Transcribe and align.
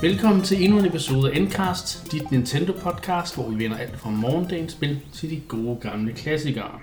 Velkommen 0.00 0.42
til 0.42 0.64
endnu 0.64 0.78
en 0.78 0.86
episode 0.86 1.32
af 1.32 1.36
Endcast, 1.36 2.12
dit 2.12 2.22
Nintendo-podcast, 2.22 3.34
hvor 3.34 3.48
vi 3.48 3.64
vender 3.64 3.76
alt 3.76 3.98
fra 3.98 4.10
morgendagens 4.10 4.72
spil 4.72 5.00
til 5.12 5.30
de 5.30 5.40
gode 5.48 5.76
gamle 5.80 6.12
klassikere. 6.12 6.80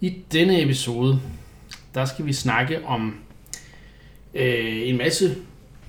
I 0.00 0.22
denne 0.32 0.62
episode, 0.62 1.20
der 1.94 2.04
skal 2.04 2.26
vi 2.26 2.32
snakke 2.32 2.84
om 2.84 3.18
øh, 4.34 4.88
en 4.88 4.98
masse 4.98 5.36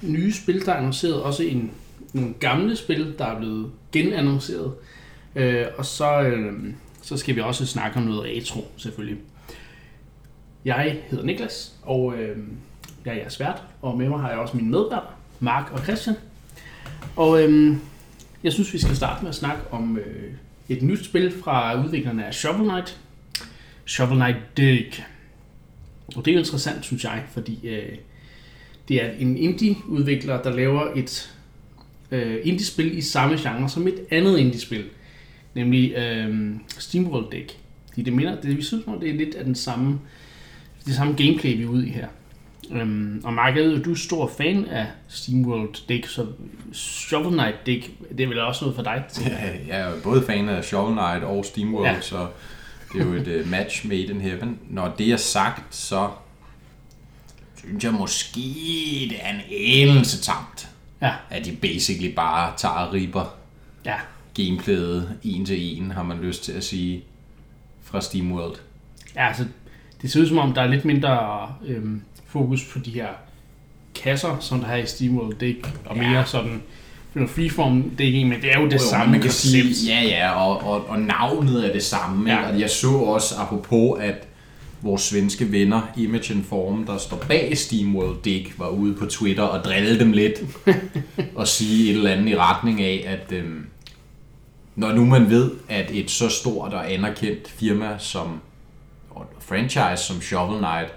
nye 0.02 0.34
spil, 0.34 0.66
der 0.66 0.72
er 0.72 0.78
annonceret, 0.78 1.24
også 1.24 1.44
en, 1.44 1.72
nogle 2.14 2.34
gamle 2.34 2.76
spil, 2.76 3.16
der 3.18 3.26
er 3.26 3.40
blevet 3.40 3.72
genannonceret, 3.92 4.74
øh, 5.36 5.66
og 5.78 5.86
så, 5.86 6.22
øh, 6.22 6.74
så 7.02 7.18
skal 7.18 7.36
vi 7.36 7.42
også 7.42 7.66
snakke 7.66 7.98
om 7.98 8.04
noget 8.04 8.24
retro, 8.24 8.68
selvfølgelig. 8.78 9.18
Jeg 10.66 10.98
hedder 11.10 11.26
Niklas, 11.26 11.76
og 11.84 12.14
øh, 12.14 12.38
jeg 13.06 13.14
er 13.14 13.18
jeres 13.18 13.40
vært, 13.40 13.64
og 13.82 13.98
med 13.98 14.10
mig 14.10 14.20
har 14.20 14.30
jeg 14.30 14.40
også 14.40 14.58
min 14.58 14.72
medværter, 14.72 15.17
Mark 15.40 15.72
og 15.72 15.80
Christian. 15.80 16.16
Og 17.16 17.44
øhm, 17.44 17.80
jeg 18.44 18.54
synes, 18.54 18.74
vi 18.74 18.80
skal 18.80 18.96
starte 18.96 19.22
med 19.22 19.30
at 19.30 19.36
snakke 19.36 19.62
om 19.72 19.98
øh, 19.98 20.32
et 20.70 20.82
nyt 20.82 21.06
spil 21.06 21.34
fra 21.44 21.84
udviklerne 21.86 22.26
af 22.26 22.34
Shovel 22.34 22.70
Knight. 22.70 23.00
Shovel 23.86 24.16
Knight 24.16 24.58
Dig. 24.58 25.06
Og 26.16 26.26
det 26.26 26.32
er 26.32 26.34
jo 26.34 26.40
interessant, 26.40 26.86
synes 26.86 27.04
jeg, 27.04 27.24
fordi 27.32 27.68
øh, 27.68 27.98
det 28.88 29.04
er 29.04 29.12
en 29.12 29.38
indie-udvikler, 29.38 30.42
der 30.42 30.56
laver 30.56 30.92
et 30.96 31.34
øh, 32.12 32.38
indie-spil 32.44 32.98
i 32.98 33.02
samme 33.02 33.38
genre 33.38 33.70
som 33.70 33.88
et 33.88 34.00
andet 34.12 34.38
indie-spil. 34.38 34.86
Nemlig 35.54 35.94
øh, 35.96 36.56
SteamWorld 36.68 37.32
Dig. 37.32 37.48
Fordi 37.90 38.02
det 38.02 38.14
minder, 38.14 38.42
det, 38.42 38.58
vi 38.58 38.62
synes, 38.62 38.86
det 39.02 39.10
er 39.10 39.14
lidt 39.14 39.36
af 39.36 39.46
den 39.46 39.56
samme, 39.56 40.00
det 40.86 40.96
samme 40.96 41.14
gameplay, 41.14 41.58
vi 41.58 41.64
er 41.64 41.68
ude 41.68 41.88
i 41.88 41.90
her. 41.90 42.08
Øhm, 42.72 43.22
og 43.24 43.34
Mark, 43.34 43.56
jeg 43.56 43.64
ved, 43.64 43.84
du 43.84 43.92
er 43.92 43.96
stor 43.96 44.32
fan 44.38 44.66
af 44.66 44.86
SteamWorld 45.08 45.88
Dig, 45.88 46.04
så 46.08 46.26
Shovel 46.74 47.32
Knight 47.32 47.66
Dig, 47.66 47.90
det 48.18 48.24
er 48.24 48.28
vel 48.28 48.40
også 48.40 48.66
noget 48.66 48.76
for 48.76 48.84
dig? 48.84 49.04
Ja, 49.26 49.52
jeg 49.68 49.90
er 49.90 50.02
både 50.04 50.24
fan 50.24 50.50
af 50.50 50.64
Shovel 50.64 50.94
Knight 50.94 51.24
og 51.24 51.46
SteamWorld, 51.46 51.86
ja. 51.86 52.02
så 52.02 52.28
det 52.94 53.02
er 53.02 53.06
jo 53.06 53.14
et 53.14 53.42
uh, 53.42 53.50
match 53.50 53.88
made 53.88 54.04
in 54.04 54.22
heaven. 54.22 54.60
Når 54.70 54.96
det 54.98 55.08
er 55.08 55.18
sagt, 55.18 55.76
så 55.76 56.10
synes 57.58 57.84
jeg 57.84 57.94
måske, 57.94 58.42
det 59.10 59.18
er 59.22 59.30
en 59.30 59.42
anelse 59.90 60.22
tamt. 60.22 60.70
Ja. 61.02 61.12
At 61.30 61.46
de 61.46 61.52
basically 61.62 62.16
bare 62.16 62.54
tager 62.58 62.74
og 62.74 62.94
riber 62.94 63.36
ja. 63.86 63.96
gameplayet 64.34 65.18
en 65.24 65.46
til 65.46 65.78
en, 65.78 65.92
har 65.92 66.04
man 66.04 66.18
lyst 66.22 66.44
til 66.44 66.52
at 66.52 66.64
sige, 66.64 67.04
fra 67.84 68.02
SteamWorld. 68.02 68.56
Ja, 69.16 69.28
altså, 69.28 69.46
det 70.02 70.12
ser 70.12 70.22
ud 70.22 70.28
som 70.28 70.38
om, 70.38 70.54
der 70.54 70.62
er 70.62 70.68
lidt 70.68 70.86
mindre 70.86 71.48
øhm, 71.66 72.02
fokus 72.28 72.64
på 72.64 72.80
de 72.80 72.92
her 72.92 73.08
kasser, 73.96 74.38
som 74.40 74.60
der 74.60 74.68
er 74.68 74.76
i 74.76 74.86
SteamWorld 74.86 75.36
Dig, 75.36 75.58
og 75.86 75.98
mere 75.98 76.18
ja. 76.18 76.26
sådan 76.26 76.62
freeform 77.28 77.84
digging, 77.98 78.30
men 78.30 78.42
det 78.42 78.52
er 78.52 78.60
jo 78.60 78.66
det 78.66 78.74
jo, 78.74 78.80
samme 78.80 79.12
man 79.12 79.22
kan 79.22 79.32
sige, 79.32 79.94
Ja, 79.94 80.02
ja, 80.02 80.32
og, 80.32 80.64
og, 80.64 80.90
og 80.90 81.00
navnet 81.00 81.70
er 81.70 81.74
det 81.74 81.84
samme. 81.84 82.34
Ja. 82.34 82.50
Og 82.50 82.60
jeg 82.60 82.70
så 82.70 82.92
også, 82.92 83.36
apropos, 83.40 84.00
at 84.02 84.28
vores 84.82 85.02
svenske 85.02 85.52
venner, 85.52 85.82
Image 85.98 86.44
Form, 86.44 86.86
der 86.86 86.98
står 86.98 87.18
bag 87.28 87.58
SteamWorld 87.58 88.22
Dig, 88.24 88.54
var 88.58 88.70
ude 88.70 88.94
på 88.94 89.06
Twitter 89.06 89.44
og 89.44 89.64
drille 89.64 90.00
dem 90.00 90.12
lidt, 90.12 90.44
og 91.36 91.48
sige 91.48 91.92
et 91.92 91.98
eller 91.98 92.12
andet 92.12 92.32
i 92.32 92.38
retning 92.38 92.82
af, 92.82 93.04
at 93.08 93.38
øhm, 93.38 93.66
når 94.76 94.92
nu 94.92 95.06
man 95.06 95.30
ved, 95.30 95.52
at 95.70 95.92
et 95.92 96.12
så 96.12 96.30
stort 96.30 96.74
og 96.74 96.92
anerkendt 96.92 97.50
firma 97.50 97.96
som 98.00 98.40
og 99.10 99.26
franchise 99.40 100.04
som 100.04 100.22
Shovel 100.22 100.58
Knight 100.58 100.94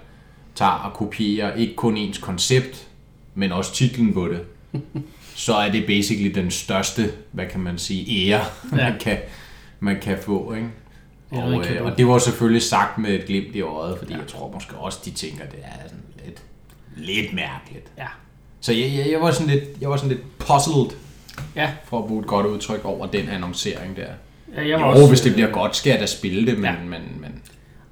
tager 0.55 0.71
og 0.71 0.93
kopierer 0.93 1.55
ikke 1.55 1.75
kun 1.75 1.97
ens 1.97 2.17
koncept, 2.17 2.87
men 3.35 3.51
også 3.51 3.73
titlen 3.73 4.13
på 4.13 4.27
det, 4.27 4.41
så 5.35 5.53
er 5.53 5.71
det 5.71 5.85
basically 5.85 6.35
den 6.35 6.51
største, 6.51 7.11
hvad 7.31 7.45
kan 7.45 7.59
man 7.59 7.77
sige, 7.77 8.29
ære, 8.29 8.45
ja. 8.71 8.75
man, 8.75 8.99
kan, 8.99 9.17
man 9.79 9.99
kan 10.01 10.17
få. 10.21 10.53
Ikke? 10.53 10.67
Og, 11.31 11.65
øh, 11.65 11.85
og 11.85 11.97
det 11.97 12.07
var 12.07 12.17
selvfølgelig 12.17 12.61
sagt 12.61 12.97
med 12.97 13.09
et 13.09 13.25
glimt 13.25 13.55
i 13.55 13.61
øjet, 13.61 13.97
fordi 13.97 14.13
ja. 14.13 14.19
jeg 14.19 14.27
tror 14.27 14.51
måske 14.51 14.75
også, 14.75 14.99
de 15.05 15.11
tænker, 15.11 15.45
det 15.45 15.59
er 15.63 15.87
sådan 15.87 16.03
lidt, 16.25 16.41
lidt 16.95 17.33
mærkeligt. 17.33 17.87
Ja. 17.97 18.07
Så 18.61 18.73
jeg, 18.73 18.93
jeg, 18.97 19.11
jeg, 19.11 19.21
var 19.21 19.31
sådan 19.31 19.47
lidt, 19.47 19.63
jeg 19.81 19.89
var 19.89 19.97
sådan 19.97 20.09
lidt 20.09 20.37
puzzled, 20.37 20.97
ja. 21.55 21.69
for 21.85 21.99
at 21.99 22.05
bruge 22.05 22.21
et 22.21 22.27
godt 22.27 22.45
udtryk 22.45 22.85
over 22.85 23.07
den 23.07 23.29
annoncering 23.29 23.95
der. 23.95 24.07
Ja, 24.55 24.67
jeg 24.67 24.79
var 24.79 24.85
jo, 24.85 24.91
også, 24.91 25.07
hvis 25.07 25.21
det 25.21 25.33
bliver 25.33 25.47
øh, 25.47 25.53
godt, 25.53 25.75
skal 25.75 25.91
jeg 25.91 25.99
da 25.99 26.05
spille 26.05 26.51
det, 26.51 26.55
men, 26.59 26.65
ja. 26.65 26.75
men, 26.83 27.01
men 27.21 27.41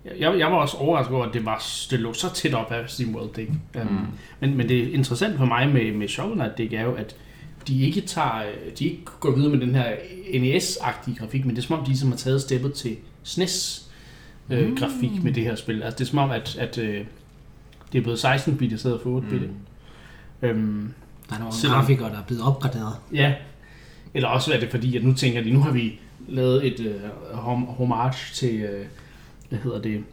jeg, 0.06 0.40
jeg 0.40 0.48
var 0.52 0.58
også 0.58 0.78
overrasket 0.78 1.16
over, 1.16 1.26
at 1.26 1.34
det, 1.34 1.46
var, 1.46 1.64
det 1.92 2.00
lå 2.00 2.14
så 2.14 2.34
tæt 2.34 2.54
op 2.54 2.72
af 2.72 2.90
SteamWorld 2.90 3.34
Dig. 3.34 3.50
Um, 3.76 3.88
mm. 3.88 3.98
men, 4.40 4.58
men 4.58 4.70
det 4.70 4.90
interessante 4.90 5.38
for 5.38 5.46
mig 5.46 5.70
med, 5.70 5.92
med 5.92 6.08
Shovel 6.08 6.34
Knight 6.34 6.58
Dig 6.58 6.74
er 6.74 6.84
jo, 6.84 6.94
at 6.94 7.16
de 7.68 7.82
ikke 7.82 8.02
tager, 8.02 8.44
de 8.80 8.86
ikke 8.86 9.06
går 9.20 9.32
videre 9.32 9.52
med 9.52 9.60
den 9.60 9.76
her 9.76 9.96
NES-agtige 10.34 11.16
grafik, 11.20 11.46
men 11.46 11.56
det 11.56 11.62
er 11.62 11.68
som 11.68 11.80
om, 11.80 11.84
de 11.84 11.90
ligesom 11.90 12.10
har 12.10 12.18
taget 12.18 12.42
steppet 12.42 12.74
til 12.74 12.98
SNES 13.24 13.88
øh, 14.50 14.70
mm. 14.70 14.76
grafik 14.76 15.24
med 15.24 15.34
det 15.34 15.44
her 15.44 15.56
spil. 15.56 15.84
Altså 15.84 15.98
det 15.98 16.06
er 16.06 16.10
som 16.10 16.20
om, 16.20 16.32
at, 16.32 16.58
at 16.60 16.78
øh, 16.78 17.06
det 17.92 17.98
er 17.98 18.02
blevet 18.02 18.26
16-bit 18.26 18.72
i 18.72 18.78
stedet 18.78 19.02
for 19.04 19.20
8-bit. 19.20 19.42
Mm. 19.42 19.56
Øhm, 20.42 20.94
der 21.30 21.36
er 21.36 21.40
nogle 21.40 21.56
selvom, 21.56 21.80
grafikere, 21.80 22.10
der 22.10 22.18
er 22.18 22.24
blevet 22.28 22.44
opgraderet. 22.44 22.94
Ja, 23.14 23.34
eller 24.14 24.30
også 24.30 24.54
er 24.54 24.60
det 24.60 24.70
fordi, 24.70 24.98
at 24.98 25.04
nu 25.04 25.14
tænker 25.14 25.42
de, 25.42 25.52
nu 25.52 25.60
har 25.60 25.72
vi 25.72 26.00
lavet 26.28 26.68
et 26.68 26.80
øh, 26.80 27.02
homage 27.68 28.34
til, 28.34 28.56
øh, 28.62 28.86
hvad 29.50 29.60
hedder 29.60 29.82
det, 29.82 30.04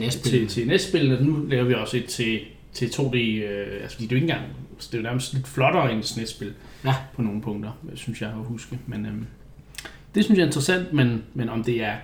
næste 0.00 0.30
til, 0.30 0.80
spil, 0.80 1.24
nu 1.24 1.46
laver 1.46 1.64
vi 1.64 1.74
også 1.74 1.96
et 1.96 2.04
til, 2.04 2.40
til 2.72 2.86
2D, 2.86 3.16
øh, 3.16 3.82
altså 3.82 3.96
fordi 3.96 4.06
det 4.06 4.12
er 4.12 4.20
jo 4.20 4.22
ikke 4.22 4.32
engang, 4.32 4.42
det 4.78 4.94
er 4.94 4.98
jo 4.98 5.02
nærmest 5.02 5.34
lidt 5.34 5.48
flottere 5.48 5.92
end 5.92 6.00
et 6.00 6.28
spil 6.28 6.52
ja. 6.84 6.94
på 7.14 7.22
nogle 7.22 7.42
punkter, 7.42 7.70
synes 7.94 8.20
jeg 8.20 8.28
at 8.28 8.34
huske, 8.44 8.78
men 8.86 9.06
øh, 9.06 9.12
det 10.14 10.24
synes 10.24 10.38
jeg 10.38 10.42
er 10.42 10.46
interessant, 10.46 10.92
men, 10.92 11.22
men 11.34 11.48
om 11.48 11.64
det 11.64 11.82
er, 11.84 11.94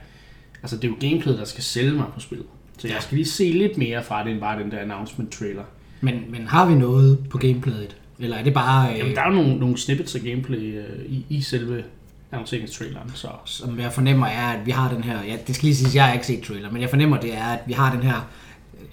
altså 0.63 0.77
det 0.77 0.85
er 0.85 0.89
jo 0.89 0.97
gameplayet, 1.01 1.39
der 1.39 1.45
skal 1.45 1.65
sælge 1.65 1.93
mig 1.93 2.07
på 2.15 2.21
spillet, 2.21 2.47
så 2.79 2.89
jeg 2.89 3.03
skal 3.03 3.17
lige 3.17 3.27
se 3.27 3.45
lidt 3.45 3.79
mere 3.79 4.05
fra 4.05 4.25
det, 4.25 4.33
end 4.33 4.41
bare 4.41 4.63
den 4.63 4.71
der 4.71 4.79
announcement 4.79 5.33
trailer. 5.33 5.65
Men, 6.01 6.25
men 6.29 6.47
har 6.47 6.69
vi 6.69 6.75
noget 6.75 7.19
på 7.31 7.39
gameplayet? 7.39 7.97
Eller 8.19 8.37
er 8.37 8.45
det 8.45 8.55
bare... 8.55 8.93
Øh... 8.93 8.99
Jamen, 8.99 9.15
der 9.15 9.23
er 9.23 9.29
jo 9.29 9.35
nogle, 9.35 9.57
nogle 9.57 9.79
snippets 9.79 10.15
af 10.15 10.21
gameplay 10.21 10.79
øh, 10.79 11.05
i, 11.07 11.27
i 11.29 11.41
selve 11.41 11.85
annonceringstraileren. 12.33 13.13
Så. 13.15 13.29
Som 13.45 13.81
jeg 13.81 13.93
fornemmer 13.93 14.27
er, 14.27 14.47
at 14.47 14.67
vi 14.67 14.71
har 14.71 14.95
den 14.95 15.05
her, 15.05 15.23
ja, 15.23 15.37
det 15.47 15.55
skal 15.55 15.67
lige 15.67 15.77
sige, 15.77 15.89
at 15.89 15.95
jeg 15.95 16.05
har 16.05 16.13
ikke 16.13 16.27
set 16.27 16.43
trailer, 16.43 16.71
men 16.71 16.83
jeg 16.83 16.91
fornemmer 16.91 17.21
det 17.21 17.35
er, 17.35 17.45
at 17.45 17.61
vi 17.67 17.73
har 17.73 17.95
den 17.95 18.03
her 18.03 18.29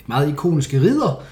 meget 0.06 0.30
ikoniske 0.30 0.82
ridder, 0.82 1.24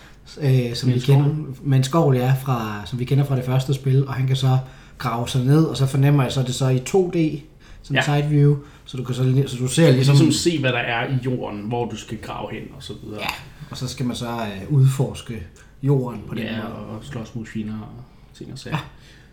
øh, 0.42 0.76
som 0.76 0.94
vi 0.94 1.00
kender, 1.00 1.36
med 1.62 1.78
en 1.78 1.84
skovl, 1.84 2.16
ja, 2.16 2.34
fra, 2.42 2.82
som 2.86 3.00
vi 3.00 3.06
kender 3.06 3.24
fra 3.24 3.36
det 3.36 3.46
første 3.46 3.74
spil, 3.74 4.08
og 4.08 4.14
han 4.14 4.28
kan 4.28 4.36
så 4.36 4.58
grave 4.98 5.28
sig 5.28 5.46
ned, 5.46 5.66
og 5.66 5.78
så 5.78 5.86
fornemmer 5.86 6.24
jeg 6.24 6.32
så, 6.32 6.44
det 6.44 6.56
så 6.56 6.68
i 6.68 6.78
2D, 6.78 7.42
som 7.84 7.96
ja. 7.96 8.02
side 8.02 8.30
view, 8.30 8.58
så 8.86 8.98
du, 8.98 9.04
kan 9.04 9.16
så, 9.16 9.44
så 9.48 9.58
du 9.58 9.68
ser 9.68 9.92
ligesom... 9.92 10.16
ligesom 10.16 10.32
se, 10.32 10.60
hvad 10.60 10.72
der 10.72 10.80
er 10.80 11.10
i 11.10 11.18
jorden, 11.26 11.62
hvor 11.62 11.86
du 11.86 11.96
skal 11.96 12.18
grave 12.18 12.52
hen, 12.52 12.64
og 12.76 12.84
så 12.84 12.94
videre. 13.04 13.20
Ja, 13.22 13.30
og 13.70 13.78
så 13.78 13.88
skal 13.88 14.06
man 14.06 14.16
så 14.16 14.30
øh, 14.30 14.74
udforske 14.74 15.44
jorden 15.84 16.22
på 16.28 16.36
den 16.36 16.44
ja, 16.44 16.56
måde. 16.56 16.74
og 16.74 17.04
slås 17.04 17.36
mod 17.36 17.46
fjender 17.46 17.80
og 17.80 18.04
ting 18.38 18.52
og 18.52 18.60
sager. 18.60 18.78
Ja. 18.78 18.82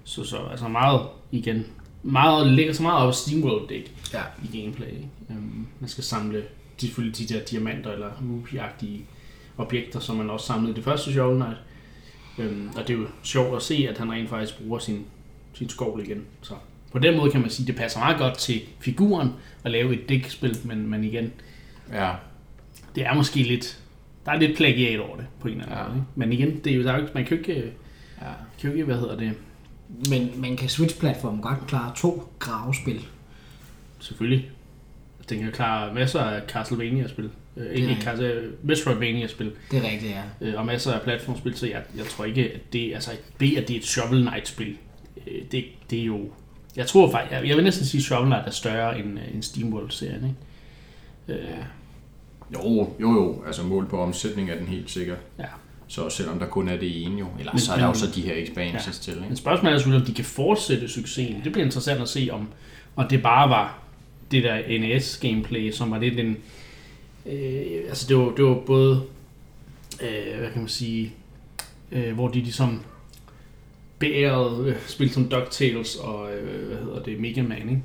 Så, 0.04 0.24
så 0.24 0.36
altså 0.50 0.68
meget, 0.68 1.00
igen, 1.32 1.64
meget, 2.04 2.46
ligger 2.46 2.72
så 2.72 2.82
meget 2.82 3.02
op 3.02 3.08
af 3.08 3.14
SteamWorld 3.14 3.68
Dig 3.68 3.84
ja. 4.12 4.22
i 4.44 4.60
gameplay. 4.60 4.92
Um, 5.28 5.66
man 5.80 5.88
skal 5.88 6.04
samle 6.04 6.44
selvfølgelig 6.76 7.18
de 7.18 7.34
der 7.34 7.44
diamanter 7.44 7.92
eller 7.92 8.10
ruby 8.30 8.60
objekter, 9.58 10.00
som 10.00 10.16
man 10.16 10.30
også 10.30 10.46
samlede 10.46 10.72
i 10.72 10.74
det 10.74 10.84
første 10.84 11.12
Shovel 11.12 11.36
Knight. 11.36 11.58
Um, 12.38 12.70
og 12.76 12.88
det 12.88 12.94
er 12.94 12.98
jo 12.98 13.06
sjovt 13.22 13.56
at 13.56 13.62
se, 13.62 13.86
at 13.90 13.98
han 13.98 14.12
rent 14.12 14.28
faktisk 14.28 14.58
bruger 14.58 14.78
sin, 14.78 15.04
sin 15.54 15.68
skovl 15.68 16.00
igen. 16.00 16.22
Så 16.42 16.54
på 16.92 16.98
den 16.98 17.16
måde 17.16 17.30
kan 17.30 17.40
man 17.40 17.50
sige, 17.50 17.64
at 17.64 17.68
det 17.68 17.76
passer 17.76 17.98
meget 17.98 18.18
godt 18.18 18.38
til 18.38 18.60
figuren 18.80 19.32
at 19.64 19.70
lave 19.70 19.94
et 19.94 20.08
dækspil, 20.08 20.58
men, 20.64 20.90
men 20.90 21.04
igen, 21.04 21.32
ja. 21.92 22.12
det 22.94 23.06
er 23.06 23.14
måske 23.14 23.42
lidt, 23.42 23.80
der 24.26 24.32
er 24.32 24.38
lidt 24.38 24.56
plagiat 24.56 25.00
over 25.00 25.16
det 25.16 25.26
på 25.40 25.48
en 25.48 25.54
eller 25.54 25.66
anden 25.66 25.78
ja. 25.78 25.88
måde. 25.88 25.96
Ikke? 25.96 26.06
Men 26.14 26.32
igen, 26.32 26.64
det 26.64 26.72
er 26.72 26.76
jo, 26.76 26.82
der 26.82 26.92
er 26.92 27.00
jo, 27.00 27.06
man 27.14 27.24
kan 27.24 27.36
jo 27.36 27.42
ikke, 27.48 27.72
ja. 28.20 28.26
kan 28.60 28.70
jo 28.70 28.72
ikke, 28.72 28.84
hvad 28.84 28.96
hedder 28.96 29.16
det, 29.16 29.32
men 30.10 30.40
man 30.40 30.56
kan 30.56 30.68
Switch-platformen 30.68 31.42
godt 31.42 31.66
klare 31.66 31.92
to 31.96 32.28
gravespil. 32.38 33.00
Selvfølgelig. 34.00 34.50
Den 35.28 35.38
kan 35.38 35.52
klare 35.52 35.94
masser 35.94 36.20
af 36.20 36.42
Castlevania-spil. 36.48 37.30
Øh, 37.56 37.72
ikke 37.72 37.96
Castle, 38.00 38.52
Metroidvania-spil. 38.62 39.52
Det 39.70 39.78
er 39.78 39.90
rigtigt, 39.90 40.12
ja. 40.12 40.22
Øh, 40.40 40.58
og 40.58 40.66
masser 40.66 40.92
af 40.92 41.02
platformspil, 41.02 41.56
så 41.56 41.66
jeg, 41.66 41.82
jeg 41.96 42.06
tror 42.06 42.24
ikke, 42.24 42.52
at 42.52 42.72
det, 42.72 42.94
altså, 42.94 43.10
det, 43.40 43.56
at 43.56 43.68
det 43.68 43.74
er 43.76 43.80
et 43.80 43.86
Shovel 43.86 44.22
Knight-spil, 44.22 44.76
øh, 45.26 45.42
det, 45.52 45.64
det 45.90 46.00
er 46.00 46.04
jo... 46.04 46.20
Jeg 46.76 46.86
tror 46.86 47.10
faktisk, 47.10 47.32
jeg, 47.32 47.48
jeg 47.48 47.56
vil 47.56 47.64
næsten 47.64 47.86
sige, 47.86 47.98
at 47.98 48.04
Shovel 48.04 48.26
Knight 48.26 48.46
er 48.46 48.50
større 48.50 48.98
end, 48.98 49.18
øh, 49.18 49.34
end 49.34 49.42
SteamWorld-serien, 49.42 50.36
ikke? 51.28 51.42
Øh, 51.42 51.64
jo, 52.52 52.92
jo, 53.00 53.12
jo. 53.12 53.44
Altså 53.46 53.62
mål 53.62 53.86
på 53.86 54.00
omsætning 54.00 54.50
er 54.50 54.58
den 54.58 54.66
helt 54.66 54.90
sikker. 54.90 55.16
Ja. 55.38 55.44
Så 55.88 56.08
selvom 56.10 56.38
der 56.38 56.46
kun 56.46 56.68
er 56.68 56.76
det 56.76 57.04
ene 57.06 57.18
jo, 57.18 57.26
eller 57.38 57.52
men, 57.52 57.60
så 57.60 57.72
er 57.72 57.76
der 57.76 57.86
også 57.86 58.06
de 58.14 58.20
her 58.22 58.34
expansions 58.36 58.86
ja. 58.86 59.12
til. 59.12 59.12
Ikke? 59.12 59.28
Men 59.28 59.36
spørgsmålet 59.36 59.74
er 59.74 59.78
selvfølgelig, 59.78 60.02
om 60.02 60.06
de 60.06 60.14
kan 60.14 60.24
fortsætte 60.24 60.88
succesen. 60.88 61.40
Det 61.44 61.52
bliver 61.52 61.64
interessant 61.64 62.00
at 62.02 62.08
se, 62.08 62.28
om, 62.32 62.48
om 62.96 63.08
det 63.08 63.22
bare 63.22 63.48
var 63.50 63.78
det 64.30 64.42
der 64.42 64.56
NES-gameplay, 64.78 65.72
som 65.72 65.90
var 65.90 65.98
lidt 65.98 66.18
en... 66.20 66.36
Øh, 67.26 67.62
altså 67.88 68.06
det 68.08 68.16
var, 68.16 68.30
det 68.36 68.44
var 68.44 68.54
både, 68.66 69.02
øh, 70.02 70.38
hvad 70.38 70.50
kan 70.50 70.60
man 70.60 70.68
sige, 70.68 71.12
øh, 71.92 72.14
hvor 72.14 72.28
de 72.28 72.38
ligesom 72.40 72.80
beærede 73.98 74.68
øh, 74.70 74.76
spil 74.86 75.10
som 75.10 75.28
DuckTales 75.28 75.96
og, 75.96 76.34
øh, 76.34 76.66
hvad 76.68 76.76
hedder 76.78 77.02
det, 77.02 77.20
Mega 77.20 77.42
Man, 77.42 77.68
ikke? 77.68 77.82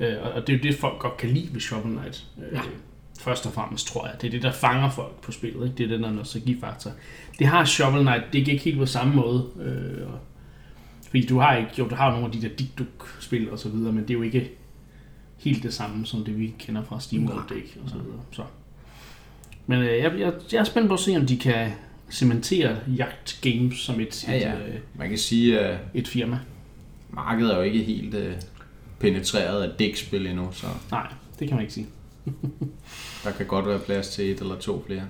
Ja. 0.00 0.06
Øh, 0.16 0.22
og- 0.26 0.32
og 0.32 0.46
det 0.46 0.52
er 0.52 0.56
jo 0.58 0.62
det, 0.62 0.74
folk 0.78 0.98
godt 0.98 1.16
kan 1.16 1.30
lide 1.30 1.48
ved 1.52 1.60
Shovel 1.60 1.84
Knight. 1.98 2.24
Øh, 2.38 2.52
Ja. 2.52 2.60
Først 3.24 3.46
og 3.46 3.52
fremmest, 3.52 3.86
tror 3.86 4.06
jeg. 4.06 4.16
Det 4.20 4.26
er 4.26 4.30
det, 4.30 4.42
der 4.42 4.52
fanger 4.52 4.90
folk 4.90 5.20
på 5.20 5.32
spillet, 5.32 5.64
ikke? 5.64 5.76
Det 5.78 5.84
er 5.84 5.88
den 5.96 6.02
der 6.02 6.10
nostalgifaktor. 6.10 6.90
Det 7.38 7.46
har 7.46 7.64
Shovel 7.64 8.02
Knight, 8.02 8.22
det 8.32 8.48
ikke 8.48 8.56
helt 8.64 8.78
på 8.78 8.86
samme 8.86 9.14
måde. 9.14 9.46
Øh, 9.60 10.08
fordi 11.10 11.26
du 11.26 11.38
har 11.38 11.56
ikke, 11.56 11.70
jo, 11.78 11.88
du 11.88 11.94
har 11.94 12.10
nogle 12.10 12.26
af 12.26 12.32
de 12.32 12.42
der 12.42 12.48
Dikduk-spil 12.48 13.50
og 13.50 13.58
så 13.58 13.68
videre, 13.68 13.92
men 13.92 14.02
det 14.02 14.10
er 14.10 14.14
jo 14.14 14.22
ikke 14.22 14.50
helt 15.38 15.62
det 15.62 15.74
samme, 15.74 16.06
som 16.06 16.24
det 16.24 16.38
vi 16.38 16.54
kender 16.58 16.82
fra 16.84 17.00
Steam 17.00 17.26
World 17.28 17.48
Dig 17.48 17.62
og 17.84 17.90
så 17.90 17.96
videre. 17.96 18.20
Så. 18.32 18.42
Men 19.66 19.78
øh, 19.82 19.86
jeg, 19.98 20.18
jeg, 20.18 20.32
jeg 20.52 20.58
er 20.60 20.64
spændt 20.64 20.88
på 20.88 20.94
at 20.94 21.00
se, 21.00 21.16
om 21.16 21.26
de 21.26 21.36
kan 21.38 21.70
cementere 22.10 22.76
Jagt 22.96 23.38
Games 23.42 23.78
som 23.78 24.00
et, 24.00 24.28
Ja, 24.28 24.36
ja. 24.36 24.52
et, 24.54 24.58
øh, 24.68 24.74
Man 24.94 25.08
kan 25.08 25.18
sige, 25.18 25.60
at 25.60 25.78
et 25.94 26.08
firma. 26.08 26.38
markedet 27.10 27.52
er 27.52 27.56
jo 27.56 27.62
ikke 27.62 27.82
helt 27.82 28.14
øh, 28.14 28.34
penetreret 28.98 29.62
af 29.62 29.70
dækspil 29.78 30.26
endnu, 30.26 30.48
så 30.52 30.66
Nej, 30.90 31.06
det 31.38 31.48
kan 31.48 31.54
man 31.56 31.60
ikke 31.62 31.74
sige. 31.74 31.86
der 33.24 33.32
kan 33.32 33.46
godt 33.46 33.66
være 33.66 33.78
plads 33.78 34.08
til 34.08 34.30
et 34.30 34.40
eller 34.40 34.58
to 34.58 34.84
flere. 34.86 35.02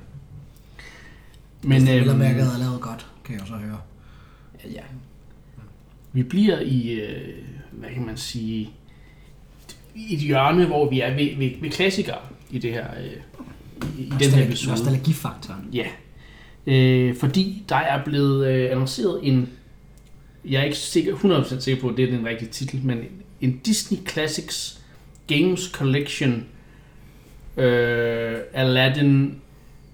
Men 1.62 1.88
øhm, 1.88 2.11
øh, 2.11 2.19
mærket 2.19 2.43
er 2.43 2.58
lavet 2.58 2.81
godt, 2.81 3.06
kan 3.25 3.34
jeg 3.34 3.46
så 3.46 3.55
høre. 3.55 3.81
Ja, 4.64 4.70
ja. 4.70 4.82
vi 6.12 6.22
bliver 6.22 6.61
i, 6.61 6.90
øh, 6.90 7.44
hvad 7.72 7.90
kan 7.90 8.06
man 8.06 8.16
sige, 8.16 8.70
i 9.94 10.14
et 10.14 10.20
hjørne, 10.20 10.66
hvor 10.66 10.90
vi 10.90 11.00
er 11.00 11.14
ved, 11.14 11.37
ved, 11.37 11.50
ved 11.61 11.70
klassikere 11.70 12.19
i 12.50 12.58
det 12.58 12.72
her, 12.72 12.87
øh, 13.00 13.12
i, 13.99 14.02
i 14.02 14.12
den 14.20 14.31
her 14.31 14.46
episode. 14.46 14.70
Nostalgifaktoren. 14.70 15.69
Ja, 15.72 15.87
øh, 16.67 17.17
fordi 17.17 17.64
der 17.69 17.76
er 17.76 18.05
blevet 18.05 18.46
øh, 18.46 18.70
annonceret 18.70 19.20
en, 19.22 19.49
jeg 20.44 20.60
er 20.60 20.64
ikke 20.64 20.76
sikker, 20.76 21.17
100% 21.17 21.60
sikker 21.60 21.82
på, 21.82 21.88
at 21.88 21.96
det 21.96 22.05
er 22.05 22.10
den 22.10 22.26
rigtige 22.26 22.50
titel, 22.50 22.81
men 22.84 22.99
en 23.40 23.58
Disney 23.58 23.99
Classics 24.08 24.81
Games 25.26 25.60
Collection, 25.60 26.46
øh, 27.56 28.39
Aladdin 28.53 29.41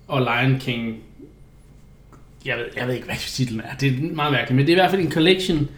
og 0.08 0.20
Lion 0.20 0.58
King. 0.60 0.96
Jeg 2.44 2.56
ved, 2.56 2.64
jeg 2.76 2.86
ved 2.86 2.94
ikke, 2.94 3.06
hvad 3.06 3.16
titlen 3.16 3.60
er. 3.60 3.76
Det 3.80 3.88
er 3.88 4.14
meget 4.14 4.32
mærkeligt, 4.32 4.56
men 4.56 4.66
det 4.66 4.72
er 4.72 4.76
i 4.76 4.80
hvert 4.80 4.90
fald 4.90 5.02
en 5.02 5.12
collection 5.12 5.68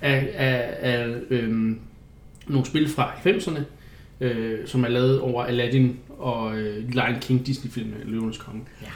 af, 0.00 0.28
af, 0.34 0.74
af 0.80 1.08
øhm, 1.30 1.80
nogle 2.46 2.66
spil 2.66 2.88
fra 2.88 3.12
90'erne, 3.26 3.60
øh, 4.20 4.58
som 4.66 4.84
er 4.84 4.88
lavet 4.88 5.20
over 5.20 5.44
Aladdin 5.44 5.96
og 6.18 6.58
øh, 6.58 6.88
Lion 6.88 7.20
King 7.20 7.46
Disney-filmen, 7.46 7.94
Løvenes 8.04 8.38
Konge. 8.38 8.62
Ja. 8.82 8.86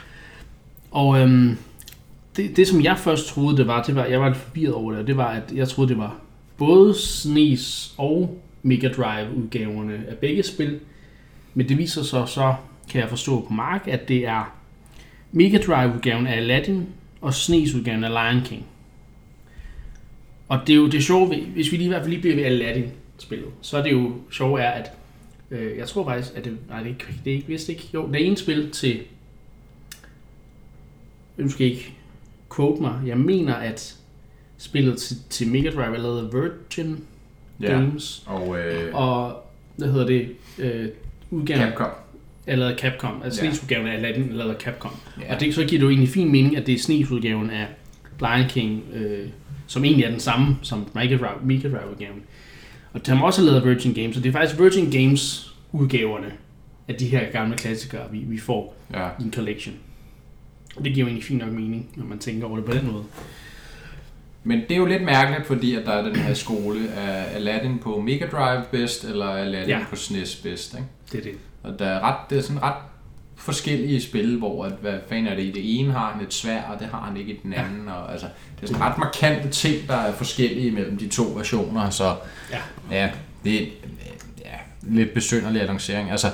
Og 0.91 1.19
øhm, 1.19 1.57
det, 2.37 2.57
det, 2.57 2.67
som 2.67 2.83
jeg 2.83 2.97
først 2.99 3.27
troede, 3.27 3.57
det 3.57 3.67
var, 3.67 3.83
det 3.83 3.95
var, 3.95 4.05
jeg 4.05 4.21
var 4.21 4.27
lidt 4.27 4.37
forvirret 4.37 4.73
over 4.73 4.91
det, 4.91 5.01
og 5.01 5.07
det 5.07 5.17
var, 5.17 5.27
at 5.27 5.51
jeg 5.55 5.67
troede, 5.67 5.89
det 5.89 5.97
var 5.97 6.17
både 6.57 6.93
SNES 6.93 7.93
og 7.97 8.41
Mega 8.63 8.87
Drive 8.87 9.35
udgaverne 9.35 10.03
af 10.07 10.17
begge 10.17 10.43
spil. 10.43 10.79
Men 11.55 11.69
det 11.69 11.77
viser 11.77 12.03
sig 12.03 12.27
så, 12.27 12.55
kan 12.89 13.01
jeg 13.01 13.09
forstå 13.09 13.41
på 13.47 13.53
Mark, 13.53 13.87
at 13.87 14.07
det 14.07 14.25
er 14.27 14.55
Mega 15.31 15.57
Drive 15.57 15.93
udgaven 15.95 16.27
af 16.27 16.35
Aladdin 16.37 16.87
og 17.21 17.33
SNES 17.33 17.73
udgaven 17.73 18.03
af 18.03 18.09
Lion 18.33 18.43
King. 18.45 18.65
Og 20.47 20.59
det 20.67 20.73
er 20.73 20.77
jo 20.77 20.87
det 20.87 21.03
sjove, 21.03 21.29
ved- 21.29 21.41
hvis 21.45 21.71
vi 21.71 21.77
lige 21.77 21.85
i 21.85 21.89
hvert 21.89 22.01
fald 22.01 22.09
lige 22.11 22.21
bliver 22.21 22.35
ved 22.35 22.43
Aladdin 22.43 22.91
spillet, 23.17 23.47
så 23.61 23.77
er 23.77 23.83
det 23.83 23.91
jo 23.91 24.13
sjove 24.31 24.61
er, 24.61 24.69
at 24.71 24.91
øh, 25.51 25.77
jeg 25.77 25.87
tror 25.87 26.03
faktisk, 26.05 26.31
at 26.35 26.45
det, 26.45 26.57
nej, 26.69 26.77
det 26.79 26.85
er 26.85 26.89
ikke, 26.93 27.05
det 27.25 27.31
er 27.31 27.35
ikke, 27.35 27.47
vist 27.47 27.69
ikke, 27.69 27.89
jo, 27.93 28.07
det 28.07 28.21
er 28.21 28.25
en 28.25 28.37
spil 28.37 28.71
til, 28.71 28.99
nu 31.37 31.49
skal 31.49 31.65
ikke 31.67 31.93
quote 32.55 32.81
mig, 32.81 33.01
jeg 33.05 33.17
mener, 33.17 33.53
at 33.53 33.95
spillet 34.57 34.97
til, 34.97 35.17
til 35.29 35.47
Mega 35.47 35.69
Drive 35.69 35.95
er 35.95 36.01
lavet 36.01 36.33
Virgin 36.33 37.03
ja. 37.61 37.67
Games, 37.71 38.23
Og 38.27 38.59
øh, 38.59 38.95
og 38.95 39.43
hvad 39.75 39.91
hedder 39.91 40.05
det, 40.07 40.29
øh, 40.57 40.89
udgaven 41.35 41.61
Capcom. 41.61 41.89
er 42.47 42.55
lavet 42.55 42.71
af 42.71 42.77
Capcom, 42.79 43.21
altså 43.23 43.43
Ja. 43.45 43.49
SNES 43.51 43.63
udgaven 43.63 43.87
af 43.87 43.93
Aladdin 43.93 44.29
er 44.31 44.33
lavet 44.35 44.51
af 44.53 44.61
Capcom. 44.61 44.91
Ja. 45.21 45.33
Og 45.35 45.39
det, 45.39 45.55
så 45.55 45.61
giver 45.61 45.79
det 45.79 45.81
jo 45.85 45.89
egentlig 45.89 46.09
fin 46.09 46.31
mening, 46.31 46.57
at 46.57 46.67
det 46.67 46.73
er 46.75 46.79
SNES 46.79 47.11
udgaven 47.11 47.49
af 47.49 47.65
Lion 48.19 48.49
King, 48.49 48.83
øh, 48.93 49.27
som 49.67 49.83
egentlig 49.85 50.05
er 50.05 50.09
den 50.09 50.19
samme 50.19 50.57
som 50.61 50.87
Mega 50.95 51.17
Drive, 51.17 51.39
Mega 51.43 51.67
Drive 51.69 51.91
udgaven. 51.91 52.21
Og 52.93 53.05
det 53.05 53.17
har 53.17 53.25
også 53.25 53.41
lavet 53.41 53.57
af 53.61 53.65
Virgin 53.67 53.93
Games, 53.93 54.15
så 54.15 54.21
det 54.21 54.29
er 54.29 54.33
faktisk 54.33 54.59
Virgin 54.61 54.91
Games 54.91 55.53
udgaverne 55.71 56.31
af 56.87 56.95
de 56.95 57.05
her 57.07 57.31
gamle 57.31 57.57
klassikere, 57.57 58.11
vi, 58.11 58.17
vi 58.17 58.37
får 58.37 58.75
ja. 58.93 59.07
i 59.19 59.23
en 59.23 59.33
collection. 59.33 59.75
Og 60.75 60.85
det 60.85 60.93
giver 60.93 61.03
jo 61.03 61.07
egentlig 61.07 61.23
fint 61.23 61.39
nok 61.39 61.51
mening, 61.51 61.87
når 61.95 62.05
man 62.05 62.19
tænker 62.19 62.47
over 62.47 62.55
det 62.55 62.65
på 62.65 62.71
den 62.71 62.91
måde. 62.91 63.03
Men 64.47 64.59
det 64.59 64.71
er 64.71 64.75
jo 64.77 64.85
lidt 64.85 65.03
mærkeligt, 65.03 65.47
fordi 65.47 65.75
at 65.75 65.85
der 65.85 65.91
er 65.91 66.01
den 66.03 66.15
her 66.15 66.33
skole 66.33 66.79
af 66.97 67.35
Aladdin 67.35 67.79
på 67.79 68.01
Mega 68.01 68.25
Drive 68.31 68.63
bedst, 68.71 69.03
eller 69.03 69.25
Aladdin 69.25 69.69
Ja. 69.69 69.77
ja. 69.79 69.85
på 69.89 69.95
SNES 69.95 70.35
bedst. 70.35 70.73
Ikke? 70.73 70.85
Det 71.11 71.17
er 71.19 71.23
det. 71.23 71.33
Og 71.63 71.79
der 71.79 71.85
er 71.85 71.99
ret, 71.99 72.15
det 72.29 72.37
er 72.37 72.41
sådan 72.41 72.63
ret 72.63 72.75
forskellige 73.35 74.01
spil, 74.01 74.37
hvor 74.37 74.65
at, 74.65 74.71
hvad 74.81 74.93
fanden 75.09 75.27
er 75.27 75.35
det 75.35 75.53
det 75.55 75.79
ene 75.79 75.91
har 75.91 76.11
han 76.15 76.25
et 76.25 76.33
svær, 76.33 76.61
og 76.61 76.79
det 76.79 76.87
har 76.87 77.01
han 77.01 77.17
ikke 77.17 77.31
i 77.33 77.39
den 77.43 77.53
anden. 77.53 77.87
Og, 77.87 78.11
altså, 78.11 78.27
det 78.55 78.63
er 78.63 78.67
sådan 78.73 78.81
ret 78.81 78.97
markante 78.97 79.49
ting, 79.49 79.87
der 79.87 79.95
er 79.95 80.13
forskellige 80.13 80.71
mellem 80.71 80.97
de 80.97 81.07
to 81.07 81.23
versioner, 81.35 81.89
så 81.89 82.15
Ja. 82.51 82.57
ja 82.91 83.09
det 83.43 83.61
er 83.61 83.65
ja, 84.45 84.51
lidt 84.81 85.13
besynderlig 85.13 85.61
annoncering. 85.61 86.11
Altså, 86.11 86.27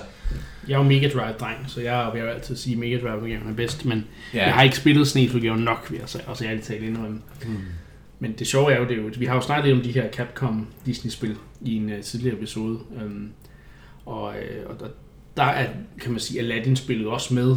Jeg 0.68 0.74
er 0.74 0.78
jo 0.78 0.84
Mega 0.84 1.08
Drive-dreng, 1.10 1.58
så 1.68 1.82
jeg 1.82 2.10
vil 2.14 2.22
jo 2.22 2.28
altid 2.28 2.56
sige, 2.56 2.74
at 2.74 2.80
Mega 2.80 2.98
Drive-udgaven 3.02 3.50
er 3.50 3.54
bedst, 3.54 3.86
men 3.86 4.06
ja, 4.34 4.40
Ja. 4.40 4.46
Jeg 4.46 4.54
har 4.54 4.62
ikke 4.64 4.76
spillet 4.78 5.08
SNES-udgaven 5.08 5.60
nok, 5.60 5.88
vil 5.92 6.00
jeg 6.00 6.10
sige, 6.10 6.24
også 6.28 6.46
ærligt 6.46 6.66
talt 6.66 6.84
indrømme. 6.84 7.22
Mm. 7.46 7.58
Men 8.22 8.34
det 8.40 8.48
sjove 8.48 8.74
er 8.74 8.80
jo, 8.80 8.84
det 8.84 8.92
er 8.92 9.02
jo, 9.02 9.12
vi 9.18 9.26
har 9.26 9.36
jo 9.36 9.42
snakket 9.42 9.66
lidt 9.66 9.78
om 9.78 9.84
de 9.84 9.92
her 9.92 10.12
Capcom 10.12 10.68
Disney-spil 10.86 11.36
i 11.62 11.76
en 11.76 11.86
uh, 11.94 12.02
tidligere 12.02 12.38
episode. 12.38 12.80
Um, 13.06 13.30
og, 14.06 14.24
og 14.66 14.80
der, 14.80 14.88
der 15.38 15.44
er, 15.44 15.68
kan 16.02 16.12
man 16.12 16.20
sige, 16.20 16.40
Aladdin-spillet 16.40 17.08
også 17.08 17.34
med. 17.34 17.52